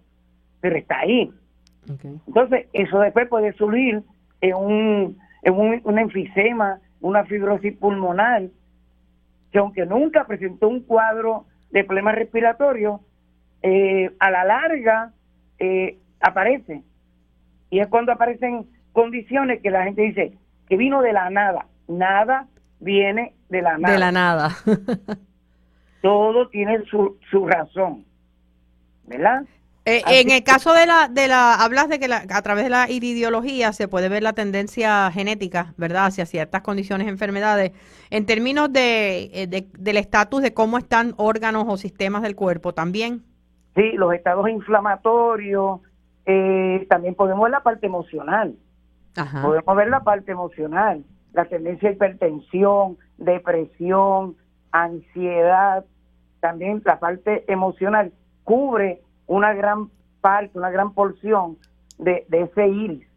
pero 0.59 0.76
está 0.76 0.99
ahí. 0.99 1.32
Entonces, 2.28 2.68
eso 2.74 2.99
después 2.99 3.30
puede 3.30 3.53
surgir 3.53 4.03
en 4.41 4.55
un, 4.55 5.18
en 5.43 5.53
un, 5.53 5.99
enfisema, 5.99 6.82
una 6.99 7.24
fibrosis 7.24 7.78
pulmonar, 7.78 8.47
que 9.51 9.59
aunque 9.59 9.86
nunca 9.86 10.26
presentó 10.26 10.68
un 10.68 10.82
cuadro 10.82 11.45
de 11.72 11.86
problemas 11.86 12.15
respiratorios, 12.15 12.99
eh, 13.61 14.11
a 14.20 14.32
la 14.32 14.43
larga 14.43 15.13
eh, 15.59 15.97
aparece. 16.20 16.82
Y 17.70 17.80
es 17.80 17.88
cuando 17.88 18.11
aparecen 18.11 18.65
condiciones 18.91 19.61
que 19.61 19.72
la 19.72 19.84
gente 19.84 20.01
dice 20.01 20.34
que 20.68 20.76
vino 20.76 21.01
de 21.01 21.13
la 21.13 21.30
nada. 21.30 21.68
Nada 21.88 22.47
viene 22.80 23.34
de 23.49 23.61
la 23.61 23.78
nada. 23.78 23.93
De 23.93 23.99
la 23.99 24.11
nada. 24.11 24.49
Todo 26.01 26.47
tiene 26.49 26.84
su, 26.86 27.17
su 27.30 27.45
razón, 27.45 28.05
¿verdad? 29.05 29.43
Eh, 29.86 30.03
en 30.05 30.32
el 30.32 30.43
caso 30.43 30.73
de 30.73 30.86
la, 30.86 31.07
de 31.07 31.30
la, 31.30 31.53
hablas 31.53 31.88
de 31.88 31.97
que 31.97 32.09
a 32.13 32.41
través 32.41 32.65
de 32.65 32.69
la 32.69 32.89
iridiología 32.89 33.71
se 33.71 33.88
puede 33.88 34.09
ver 34.09 34.21
la 34.21 34.34
tendencia 34.34 35.09
genética, 35.11 35.73
¿verdad? 35.78 36.07
Hacia 36.07 36.25
ciertas 36.25 36.61
condiciones, 36.61 37.07
enfermedades. 37.07 37.71
En 38.09 38.25
términos 38.25 38.71
de, 38.71 39.30
eh, 39.34 39.47
del 39.47 39.97
estatus 39.97 40.41
de 40.41 40.53
cómo 40.53 40.78
están 40.78 41.13
órganos 41.15 41.65
o 41.69 41.78
sistemas 41.78 42.21
del 42.21 42.36
cuerpo, 42.36 42.73
¿también? 42.73 43.23
Sí, 43.75 43.93
los 43.93 44.13
estados 44.13 44.49
inflamatorios, 44.49 45.80
eh, 46.25 46.86
también 46.89 47.15
podemos 47.15 47.43
ver 47.43 47.51
la 47.51 47.63
parte 47.63 47.86
emocional. 47.86 48.55
Podemos 49.41 49.75
ver 49.75 49.88
la 49.88 50.03
parte 50.03 50.34
emocional 50.34 51.03
la 51.34 51.45
tendencia 51.45 51.89
a 51.89 51.91
hipertensión, 51.93 52.97
depresión, 53.17 54.36
ansiedad, 54.71 55.86
también 56.39 56.82
la 56.86 56.99
parte 56.99 57.43
emocional, 57.51 58.11
cubre 58.43 59.01
una 59.25 59.53
gran 59.53 59.89
parte, 60.21 60.57
una 60.57 60.69
gran 60.69 60.93
porción 60.93 61.57
de, 61.97 62.25
ese 62.30 62.67
iris. 62.67 63.07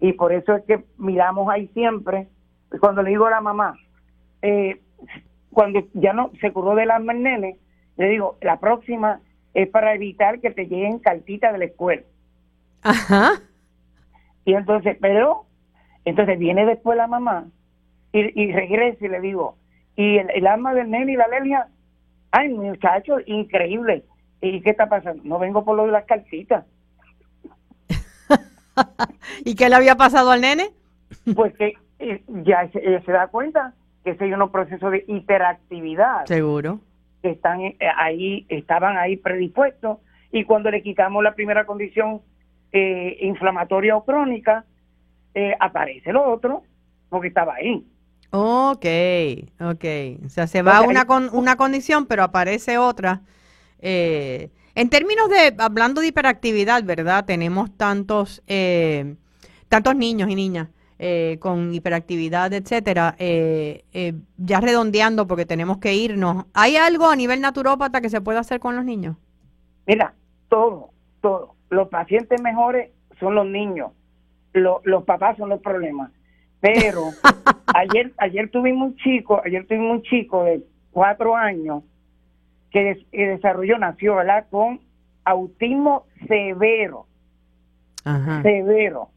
Y 0.00 0.12
por 0.12 0.32
eso 0.32 0.54
es 0.54 0.64
que 0.64 0.84
miramos 0.98 1.48
ahí 1.48 1.68
siempre, 1.68 2.28
cuando 2.80 3.02
le 3.02 3.10
digo 3.10 3.26
a 3.26 3.30
la 3.30 3.40
mamá, 3.40 3.78
eh, 4.42 4.80
cuando 5.50 5.80
ya 5.94 6.12
no 6.12 6.30
se 6.40 6.52
curó 6.52 6.74
del 6.74 6.90
asma 6.90 7.12
el 7.12 7.22
nene, 7.22 7.58
le 7.96 8.08
digo, 8.08 8.36
la 8.42 8.58
próxima 8.60 9.20
es 9.54 9.68
para 9.68 9.94
evitar 9.94 10.40
que 10.40 10.50
te 10.50 10.66
lleguen 10.66 10.98
cartitas 10.98 11.52
de 11.52 11.58
la 11.58 11.64
escuela. 11.64 12.02
Ajá. 12.82 13.40
Y 14.44 14.52
entonces, 14.54 14.98
pero 15.00 15.45
entonces 16.06 16.38
viene 16.38 16.64
después 16.64 16.96
la 16.96 17.06
mamá 17.06 17.48
y, 18.12 18.42
y 18.42 18.52
regresa 18.52 19.04
y 19.04 19.08
le 19.08 19.20
digo, 19.20 19.56
y 19.96 20.16
el, 20.16 20.30
el 20.30 20.46
alma 20.46 20.72
del 20.72 20.90
nene 20.90 21.12
y 21.12 21.16
la 21.16 21.24
alergia, 21.24 21.68
ay 22.30 22.48
muchacho, 22.48 23.16
increíble. 23.26 24.04
¿Y 24.40 24.60
qué 24.60 24.70
está 24.70 24.88
pasando? 24.88 25.22
No 25.24 25.38
vengo 25.38 25.64
por 25.64 25.76
lo 25.76 25.86
de 25.86 25.92
las 25.92 26.04
cartitas. 26.04 26.64
¿Y 29.44 29.54
qué 29.54 29.68
le 29.68 29.74
había 29.74 29.96
pasado 29.96 30.30
al 30.30 30.40
nene? 30.40 30.70
Pues 31.34 31.54
que 31.56 31.74
eh, 31.98 32.22
ya 32.44 32.68
se, 32.70 33.00
se 33.00 33.12
da 33.12 33.26
cuenta 33.28 33.74
que 34.04 34.16
hay 34.18 34.32
unos 34.32 34.50
procesos 34.50 34.92
de 34.92 35.04
hiperactividad. 35.08 36.26
Seguro. 36.26 36.80
Que 37.22 37.30
están 37.30 37.60
eh, 37.60 37.76
ahí, 37.96 38.46
estaban 38.48 38.96
ahí 38.96 39.16
predispuestos 39.16 39.98
y 40.30 40.44
cuando 40.44 40.70
le 40.70 40.82
quitamos 40.82 41.24
la 41.24 41.34
primera 41.34 41.64
condición 41.66 42.20
eh, 42.72 43.16
inflamatoria 43.22 43.96
o 43.96 44.04
crónica, 44.04 44.64
eh, 45.38 45.54
aparece 45.60 46.14
lo 46.14 46.32
otro 46.32 46.62
porque 47.10 47.28
estaba 47.28 47.56
ahí. 47.56 47.86
Ok, 48.30 48.86
ok. 49.60 49.84
O 50.24 50.28
sea, 50.30 50.46
se 50.46 50.62
va 50.62 50.80
una, 50.80 51.06
con, 51.06 51.28
una 51.30 51.56
condición, 51.56 52.06
pero 52.06 52.22
aparece 52.22 52.78
otra. 52.78 53.20
Eh, 53.78 54.50
en 54.74 54.88
términos 54.88 55.28
de, 55.28 55.54
hablando 55.58 56.00
de 56.00 56.06
hiperactividad, 56.06 56.82
¿verdad? 56.84 57.26
Tenemos 57.26 57.70
tantos, 57.76 58.42
eh, 58.46 59.16
tantos 59.68 59.94
niños 59.94 60.30
y 60.30 60.34
niñas 60.34 60.68
con 61.38 61.74
hiperactividad, 61.74 62.54
etcétera. 62.54 63.14
ya 63.18 64.60
redondeando, 64.60 65.26
porque 65.26 65.44
tenemos 65.44 65.76
que 65.76 65.94
irnos. 65.94 66.46
¿Hay 66.54 66.76
algo 66.76 67.10
a 67.10 67.16
nivel 67.16 67.42
naturópata 67.42 68.00
que 68.00 68.08
se 68.08 68.22
pueda 68.22 68.40
hacer 68.40 68.58
con 68.58 68.74
los 68.74 68.86
niños? 68.86 69.18
Mira, 69.86 70.14
todo, 70.48 70.92
todo. 71.20 71.54
Los 71.68 71.88
pacientes 71.88 72.40
mejores 72.40 72.90
son 73.20 73.34
los 73.34 73.46
niños 73.46 73.90
los 74.60 75.04
papás 75.04 75.36
son 75.36 75.48
los 75.48 75.60
problemas. 75.60 76.10
Pero 76.60 77.10
ayer 77.74 78.12
ayer 78.18 78.50
tuvimos 78.50 78.90
un 78.90 78.96
chico, 78.96 79.40
ayer 79.44 79.66
tuvimos 79.66 79.98
un 79.98 80.02
chico 80.02 80.44
de 80.44 80.62
cuatro 80.90 81.36
años 81.36 81.82
que, 82.70 83.06
desarrolló, 83.12 83.78
nació, 83.78 84.16
¿verdad? 84.16 84.46
Con 84.50 84.80
autismo 85.24 86.06
severo. 86.28 87.06
Severo. 88.42 89.08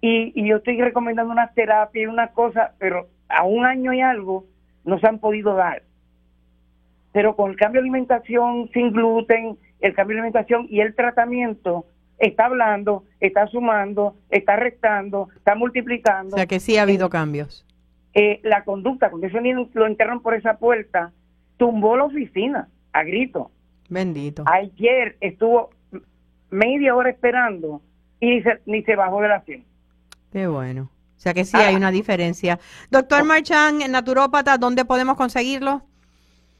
Y, 0.00 0.46
yo 0.46 0.56
estoy 0.56 0.80
recomendando 0.80 1.32
una 1.32 1.52
terapia 1.52 2.02
y 2.02 2.06
una 2.06 2.28
cosa, 2.28 2.72
pero 2.78 3.06
a 3.28 3.44
un 3.44 3.66
año 3.66 3.92
y 3.92 4.00
algo 4.00 4.44
no 4.84 4.98
se 4.98 5.06
han 5.06 5.18
podido 5.18 5.54
dar. 5.54 5.82
Pero 7.12 7.36
con 7.36 7.50
el 7.50 7.56
cambio 7.56 7.80
de 7.80 7.88
alimentación 7.88 8.68
sin 8.72 8.92
gluten 8.92 9.58
el 9.80 9.94
cambio 9.94 10.16
de 10.16 10.22
alimentación 10.22 10.66
y 10.70 10.80
el 10.80 10.94
tratamiento 10.94 11.86
está 12.18 12.46
hablando, 12.46 13.04
está 13.20 13.46
sumando, 13.46 14.16
está 14.30 14.56
restando, 14.56 15.28
está 15.36 15.54
multiplicando. 15.54 16.34
O 16.34 16.38
sea 16.38 16.46
que 16.46 16.60
sí 16.60 16.76
ha 16.76 16.82
habido 16.82 17.10
cambios. 17.10 17.64
Eh, 18.14 18.40
la 18.42 18.64
conducta, 18.64 19.10
cuando 19.10 19.26
ese 19.26 19.40
niño 19.40 19.68
lo 19.74 19.86
enterran 19.86 20.20
por 20.20 20.34
esa 20.34 20.56
puerta, 20.56 21.12
tumbó 21.56 21.96
la 21.96 22.04
oficina 22.04 22.68
a 22.92 23.02
grito. 23.04 23.50
Bendito. 23.88 24.44
Ayer 24.46 25.16
estuvo 25.20 25.70
media 26.50 26.94
hora 26.94 27.10
esperando 27.10 27.82
y 28.20 28.30
ni 28.30 28.42
se, 28.42 28.60
ni 28.66 28.82
se 28.84 28.96
bajó 28.96 29.20
de 29.20 29.28
la 29.28 29.40
100. 29.42 29.64
Qué 30.32 30.46
bueno. 30.46 30.90
O 31.16 31.18
sea 31.20 31.34
que 31.34 31.44
sí 31.44 31.56
hay 31.56 31.74
una 31.74 31.90
diferencia. 31.90 32.58
Doctor 32.90 33.24
Marchán, 33.24 33.78
naturópata, 33.90 34.58
¿dónde 34.58 34.84
podemos 34.84 35.16
conseguirlo? 35.16 35.82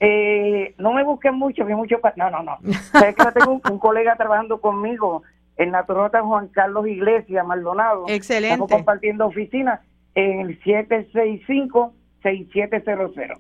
Eh, 0.01 0.75
no 0.79 0.93
me 0.93 1.05
busquen 1.05 1.35
mucho, 1.35 1.67
que 1.67 1.75
mucho... 1.75 1.97
No, 2.17 2.31
no, 2.31 2.43
no. 2.43 2.59
Sabes 2.93 3.17
que 3.17 3.25
tengo 3.33 3.53
un, 3.53 3.63
un 3.71 3.79
colega 3.79 4.17
trabajando 4.17 4.61
conmigo, 4.61 5.23
el 5.57 5.71
naturópata 5.71 6.23
Juan 6.23 6.49
Carlos 6.49 6.87
Iglesias 6.87 7.47
Maldonado. 7.47 8.05
Excelente. 8.09 8.55
Estamos 8.55 8.71
compartiendo 8.71 9.27
oficina 9.27 9.81
en 10.15 10.41
el 10.41 10.61
765-6700. 10.63 13.39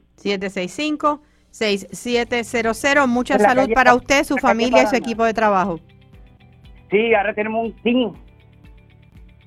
765-6700. 1.53 3.07
Mucha 3.07 3.39
la 3.39 3.45
salud 3.45 3.71
para 3.75 3.91
Pa- 3.93 3.97
usted, 3.97 4.25
su 4.25 4.37
familia 4.39 4.83
y 4.83 4.87
su 4.87 4.97
equipo 4.97 5.25
de 5.25 5.35
trabajo. 5.35 5.79
Sí, 6.91 7.15
ahora 7.15 7.35
tenemos 7.35 7.67
un 7.67 7.73
team. 7.83 8.13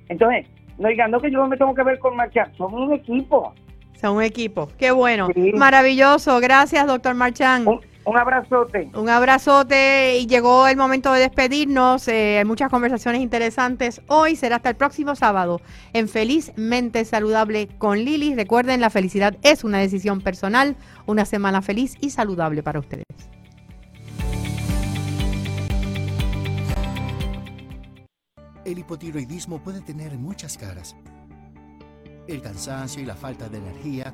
Entonces, 0.09 0.47
no 0.78 0.89
digan, 0.89 1.09
no 1.11 1.20
que 1.22 1.32
yo 1.32 1.45
me 1.47 1.57
tengo 1.57 1.74
que 1.74 1.84
ver 1.84 1.99
con 1.99 2.15
Marchán, 2.15 2.53
somos 2.55 2.82
un 2.82 2.93
equipo. 2.93 3.53
Son 3.95 4.17
un 4.17 4.24
equipo. 4.24 4.70
Qué 4.78 4.91
bueno. 4.91 5.28
Sí. 5.34 5.51
Maravilloso. 5.53 6.39
Gracias, 6.39 6.86
doctor 6.88 7.15
Marchán. 7.15 7.67
Un, 7.67 7.80
un 8.06 8.18
abrazote. 8.18 8.89
Un 8.95 9.10
abrazote 9.10 10.18
y 10.18 10.26
llegó 10.26 10.68
el 10.68 10.78
momento 10.78 11.12
de 11.14 11.22
despedirnos. 11.22 12.08
Eh, 12.08 12.39
hay 12.39 12.45
muchas 12.45 12.70
conversaciones 12.70 13.22
interesantes. 13.22 14.02
Hoy 14.08 14.36
será 14.36 14.58
hasta 14.58 14.70
el 14.70 14.76
próximo 14.76 15.16
sábado 15.16 15.62
en 15.93 16.08
Felizmente 16.08 17.06
Saludable 17.06 17.68
con 17.78 18.00
Lili. 18.00 18.36
Recuerden, 18.36 18.82
la 18.82 18.89
felicidad 18.89 19.38
es 19.43 19.64
una 19.64 19.80
decisión 19.80 20.22
personal. 20.22 20.76
Una 21.06 21.26
semana 21.26 21.62
feliz 21.62 21.95
y 22.02 22.10
saludable 22.12 22.64
para 22.64 22.80
ustedes. 22.80 23.06
El 28.66 28.78
hipotiroidismo 28.78 29.64
puede 29.64 29.82
tener 29.82 30.18
muchas 30.18 30.58
caras. 30.58 30.95
El 32.28 32.41
cansancio 32.41 33.02
y 33.02 33.06
la 33.06 33.16
falta 33.16 33.50
de 33.50 33.58
energía, 33.58 34.14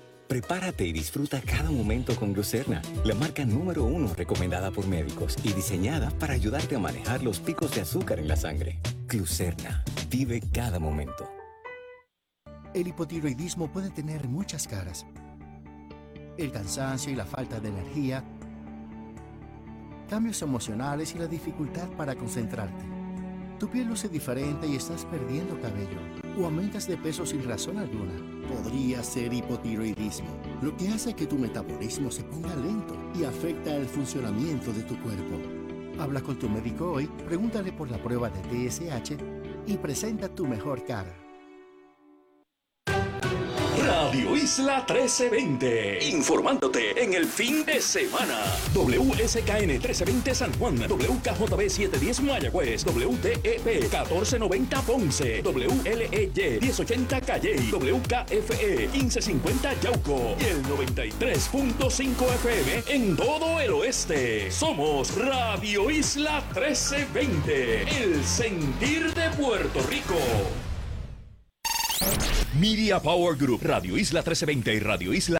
Prepárate 0.31 0.87
y 0.87 0.93
disfruta 0.93 1.41
cada 1.41 1.69
momento 1.71 2.15
con 2.15 2.31
Glucerna, 2.31 2.81
la 3.03 3.13
marca 3.15 3.43
número 3.43 3.83
uno 3.83 4.13
recomendada 4.15 4.71
por 4.71 4.87
médicos 4.87 5.35
y 5.43 5.51
diseñada 5.51 6.09
para 6.11 6.35
ayudarte 6.35 6.77
a 6.77 6.79
manejar 6.79 7.21
los 7.21 7.41
picos 7.41 7.75
de 7.75 7.81
azúcar 7.81 8.17
en 8.17 8.29
la 8.29 8.37
sangre. 8.37 8.79
Glucerna, 9.09 9.83
vive 10.09 10.41
cada 10.53 10.79
momento. 10.79 11.29
El 12.73 12.87
hipotiroidismo 12.87 13.73
puede 13.73 13.89
tener 13.89 14.29
muchas 14.29 14.69
caras. 14.69 15.05
El 16.37 16.49
cansancio 16.53 17.11
y 17.11 17.15
la 17.15 17.25
falta 17.25 17.59
de 17.59 17.67
energía, 17.67 18.23
cambios 20.09 20.41
emocionales 20.41 21.13
y 21.13 21.19
la 21.19 21.27
dificultad 21.27 21.89
para 21.97 22.15
concentrarte. 22.15 22.85
Tu 23.59 23.69
piel 23.69 23.85
luce 23.89 24.07
diferente 24.07 24.65
y 24.65 24.77
estás 24.77 25.03
perdiendo 25.03 25.59
cabello 25.59 26.20
o 26.39 26.45
aumentas 26.45 26.87
de 26.87 26.97
peso 26.97 27.25
sin 27.25 27.43
razón 27.43 27.77
alguna. 27.77 28.13
Podría 28.47 29.03
ser 29.03 29.33
hipotiroidismo, 29.33 30.29
lo 30.61 30.75
que 30.75 30.89
hace 30.89 31.13
que 31.13 31.27
tu 31.27 31.37
metabolismo 31.37 32.11
se 32.11 32.23
ponga 32.23 32.55
lento 32.55 32.95
y 33.19 33.23
afecta 33.23 33.75
el 33.75 33.85
funcionamiento 33.85 34.73
de 34.73 34.83
tu 34.83 34.99
cuerpo. 35.01 35.37
Habla 35.99 36.21
con 36.21 36.37
tu 36.37 36.49
médico 36.49 36.93
hoy, 36.93 37.07
pregúntale 37.27 37.71
por 37.71 37.91
la 37.91 38.01
prueba 38.01 38.29
de 38.29 38.69
TSH 38.69 39.15
y 39.67 39.77
presenta 39.77 40.27
tu 40.29 40.45
mejor 40.45 40.83
cara. 40.85 41.20
Radio 43.83 44.35
Isla 44.35 44.85
1320. 44.87 46.09
Informándote 46.09 47.03
en 47.03 47.13
el 47.13 47.25
fin 47.25 47.65
de 47.65 47.81
semana. 47.81 48.39
WSKN 48.73 49.67
1320 49.67 50.35
San 50.35 50.53
Juan. 50.59 50.75
WKJB 50.77 51.69
710 51.69 52.21
Mayagüez. 52.21 52.85
WTEP 52.85 53.65
1490 53.65 54.81
Ponce. 54.81 55.41
WLEY 55.41 56.59
1080 56.61 57.21
Calle. 57.21 57.55
WKFE 57.71 58.87
1550 58.93 59.73
Yauco. 59.81 60.35
Y 60.39 60.45
el 60.45 60.63
93.5 60.63 62.35
FM 62.35 62.83
en 62.87 63.15
todo 63.15 63.59
el 63.59 63.71
oeste. 63.73 64.51
Somos 64.51 65.15
Radio 65.17 65.89
Isla 65.89 66.43
1320. 66.53 67.81
El 68.03 68.23
sentir 68.23 69.13
de 69.13 69.29
Puerto 69.31 69.81
Rico. 69.89 70.15
Media 72.59 72.99
Power 72.99 73.37
Group, 73.37 73.61
Radio 73.63 73.97
Isla 73.97 74.19
1320 74.19 74.73
y 74.75 74.79
Radio 74.79 75.13
Isla 75.13 75.39